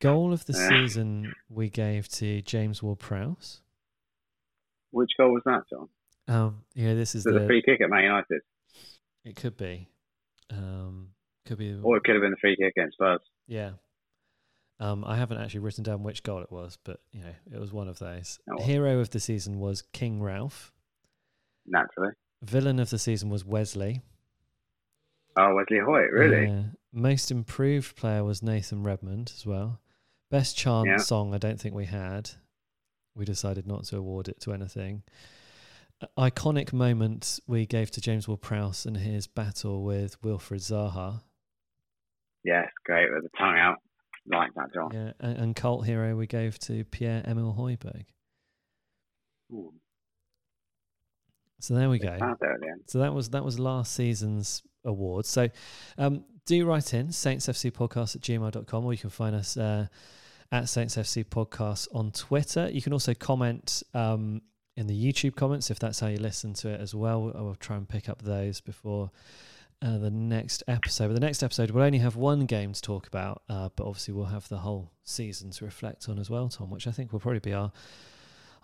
[0.00, 3.60] Goal of the season we gave to James Ward-Prowse.
[4.90, 5.88] Which goal was that, John?
[6.28, 8.42] Um, yeah, this is the the free kick at Man United,
[9.24, 9.88] It could be.
[10.50, 11.10] Um,
[11.46, 11.78] could be.
[11.82, 13.20] or it could have been the free kick against Spurs.
[13.46, 13.70] yeah.
[14.82, 17.72] Um, I haven't actually written down which goal it was, but you know, it was
[17.72, 18.40] one of those.
[18.50, 18.60] Oh.
[18.62, 20.72] Hero of the season was King Ralph.
[21.66, 22.12] Naturally.
[22.42, 24.02] Villain of the season was Wesley.
[25.36, 26.46] Oh, Wesley Hoedt, really?
[26.48, 26.62] Yeah.
[26.92, 29.80] Most improved player was Nathan Redmond as well.
[30.30, 30.96] Best chant Yeah.
[30.96, 32.30] song, I don't think we had.
[33.14, 35.04] We decided not to award it to anything.
[36.00, 41.22] Uh, Iconic moment we gave to James Ward-Prowse and his battle with Wilfried Zaha.
[42.42, 43.78] Yes, great with the tongue out.
[44.26, 44.90] Like that, John.
[44.92, 48.04] Yeah, and, and cult hero we gave to Pierre Emile Højbjerg.
[49.52, 49.72] Ooh,
[51.60, 52.16] So there we go.
[52.18, 52.82] there at the end.
[52.86, 55.28] So that was that was last season's awards.
[55.28, 55.48] So
[55.98, 59.86] um, do write in saintsfcpodcast at gmail.com or you can find us uh,
[60.50, 62.68] at Saints FC Podcast on Twitter.
[62.70, 64.40] You can also comment um,
[64.76, 67.32] in the YouTube comments if that's how you listen to it as well.
[67.34, 69.10] I will try and pick up those before
[69.82, 71.08] uh, the next episode.
[71.08, 74.14] But the next episode we'll only have one game to talk about, uh, but obviously
[74.14, 77.20] we'll have the whole season to reflect on as well, Tom, which I think will
[77.20, 77.72] probably be our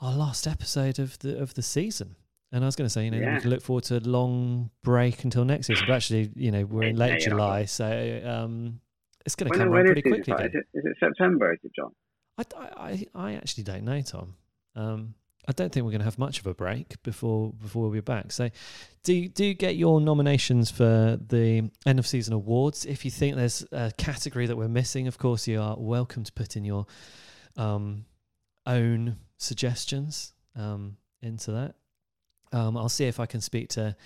[0.00, 2.16] our last episode of the of the season.
[2.52, 3.34] And I was going to say, you know, Yeah.
[3.34, 5.84] we can look forward to a long break until next season.
[5.86, 8.80] But actually, you know, we're in late July, so um,
[9.26, 10.32] it's going to come around pretty quickly.
[10.32, 11.92] Is it, is it September, is it, John?
[12.38, 12.44] I,
[12.76, 14.34] I, I actually don't know, Tom.
[14.74, 15.14] Um,
[15.48, 18.00] I don't think we're going to have much of a break before before we'll be
[18.00, 18.32] back.
[18.32, 18.50] So,
[19.02, 22.84] do do get your nominations for the end of season awards.
[22.84, 26.32] If you think there's a category that we're missing, of course, you are welcome to
[26.32, 26.86] put in your
[27.56, 28.04] um,
[28.66, 31.74] own suggestions um, into that.
[32.52, 33.96] Um, I'll see if I can speak to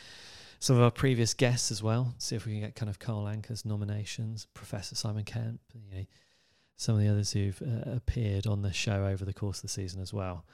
[0.60, 2.14] some of our previous guests as well.
[2.19, 6.06] See if we can get kind of Carl Anka's nominations, Professor Simon Kemp, you know,
[6.77, 9.69] some of the others who've uh, appeared on the show over the course of the
[9.69, 10.44] season as well.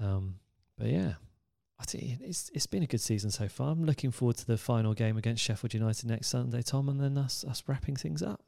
[0.00, 0.36] Um,
[0.78, 1.14] but yeah,
[1.92, 3.70] it's it's been a good season so far.
[3.70, 7.18] I'm looking forward to the final game against Sheffield United next Sunday, Tom, and then
[7.18, 8.42] us us wrapping things up.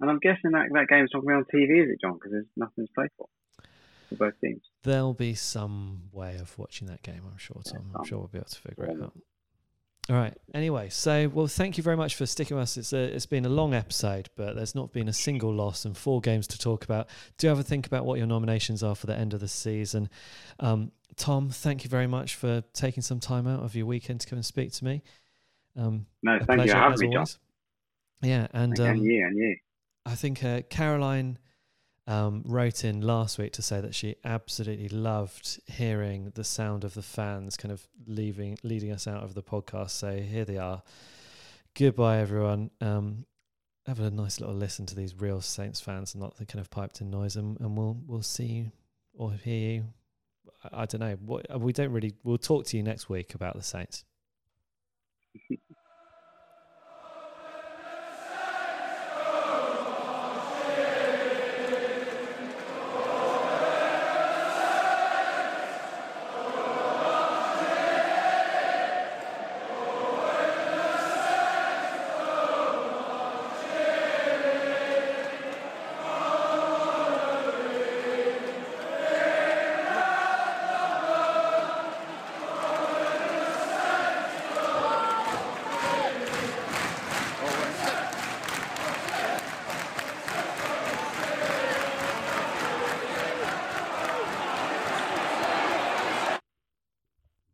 [0.00, 2.14] And I'm guessing that that game's not going to be on TV, is it, John?
[2.14, 3.26] Because there's nothing to play for
[4.08, 4.62] for both teams.
[4.82, 7.92] There'll be some way of watching that game, I'm sure, Tom.
[7.94, 9.12] I'm sure we'll be able to figure it out.
[10.08, 10.34] All right.
[10.54, 12.76] Anyway, so well, thank you very much for sticking with us.
[12.76, 15.96] It's a, it's been a long episode, but there's not been a single loss and
[15.96, 17.08] four games to talk about.
[17.38, 20.08] Do have a think about what your nominations are for the end of the season.
[20.60, 24.28] Um, Tom, thank you very much for taking some time out of your weekend to
[24.28, 25.02] come and speak to me.
[25.76, 27.26] Um, No, thank you pleasure for having me, John.
[28.22, 29.56] Yeah, and and um, you, and you.
[30.04, 31.38] I think uh, Caroline
[32.06, 36.94] um, wrote in last week to say that she absolutely loved hearing the sound of
[36.94, 39.90] the fans kind of leaving, leading us out of the podcast.
[39.90, 40.82] So here they are.
[41.74, 42.70] Goodbye, everyone.
[42.80, 43.26] Um,
[43.86, 47.00] have a nice little listen to these real Saints fans not the kind of piped
[47.00, 48.72] in noise, and, and we'll we'll see you
[49.14, 49.84] or hear you.
[50.64, 51.16] I, I don't know.
[51.24, 52.14] What we don't really.
[52.24, 54.04] We'll talk to you next week about the Saints.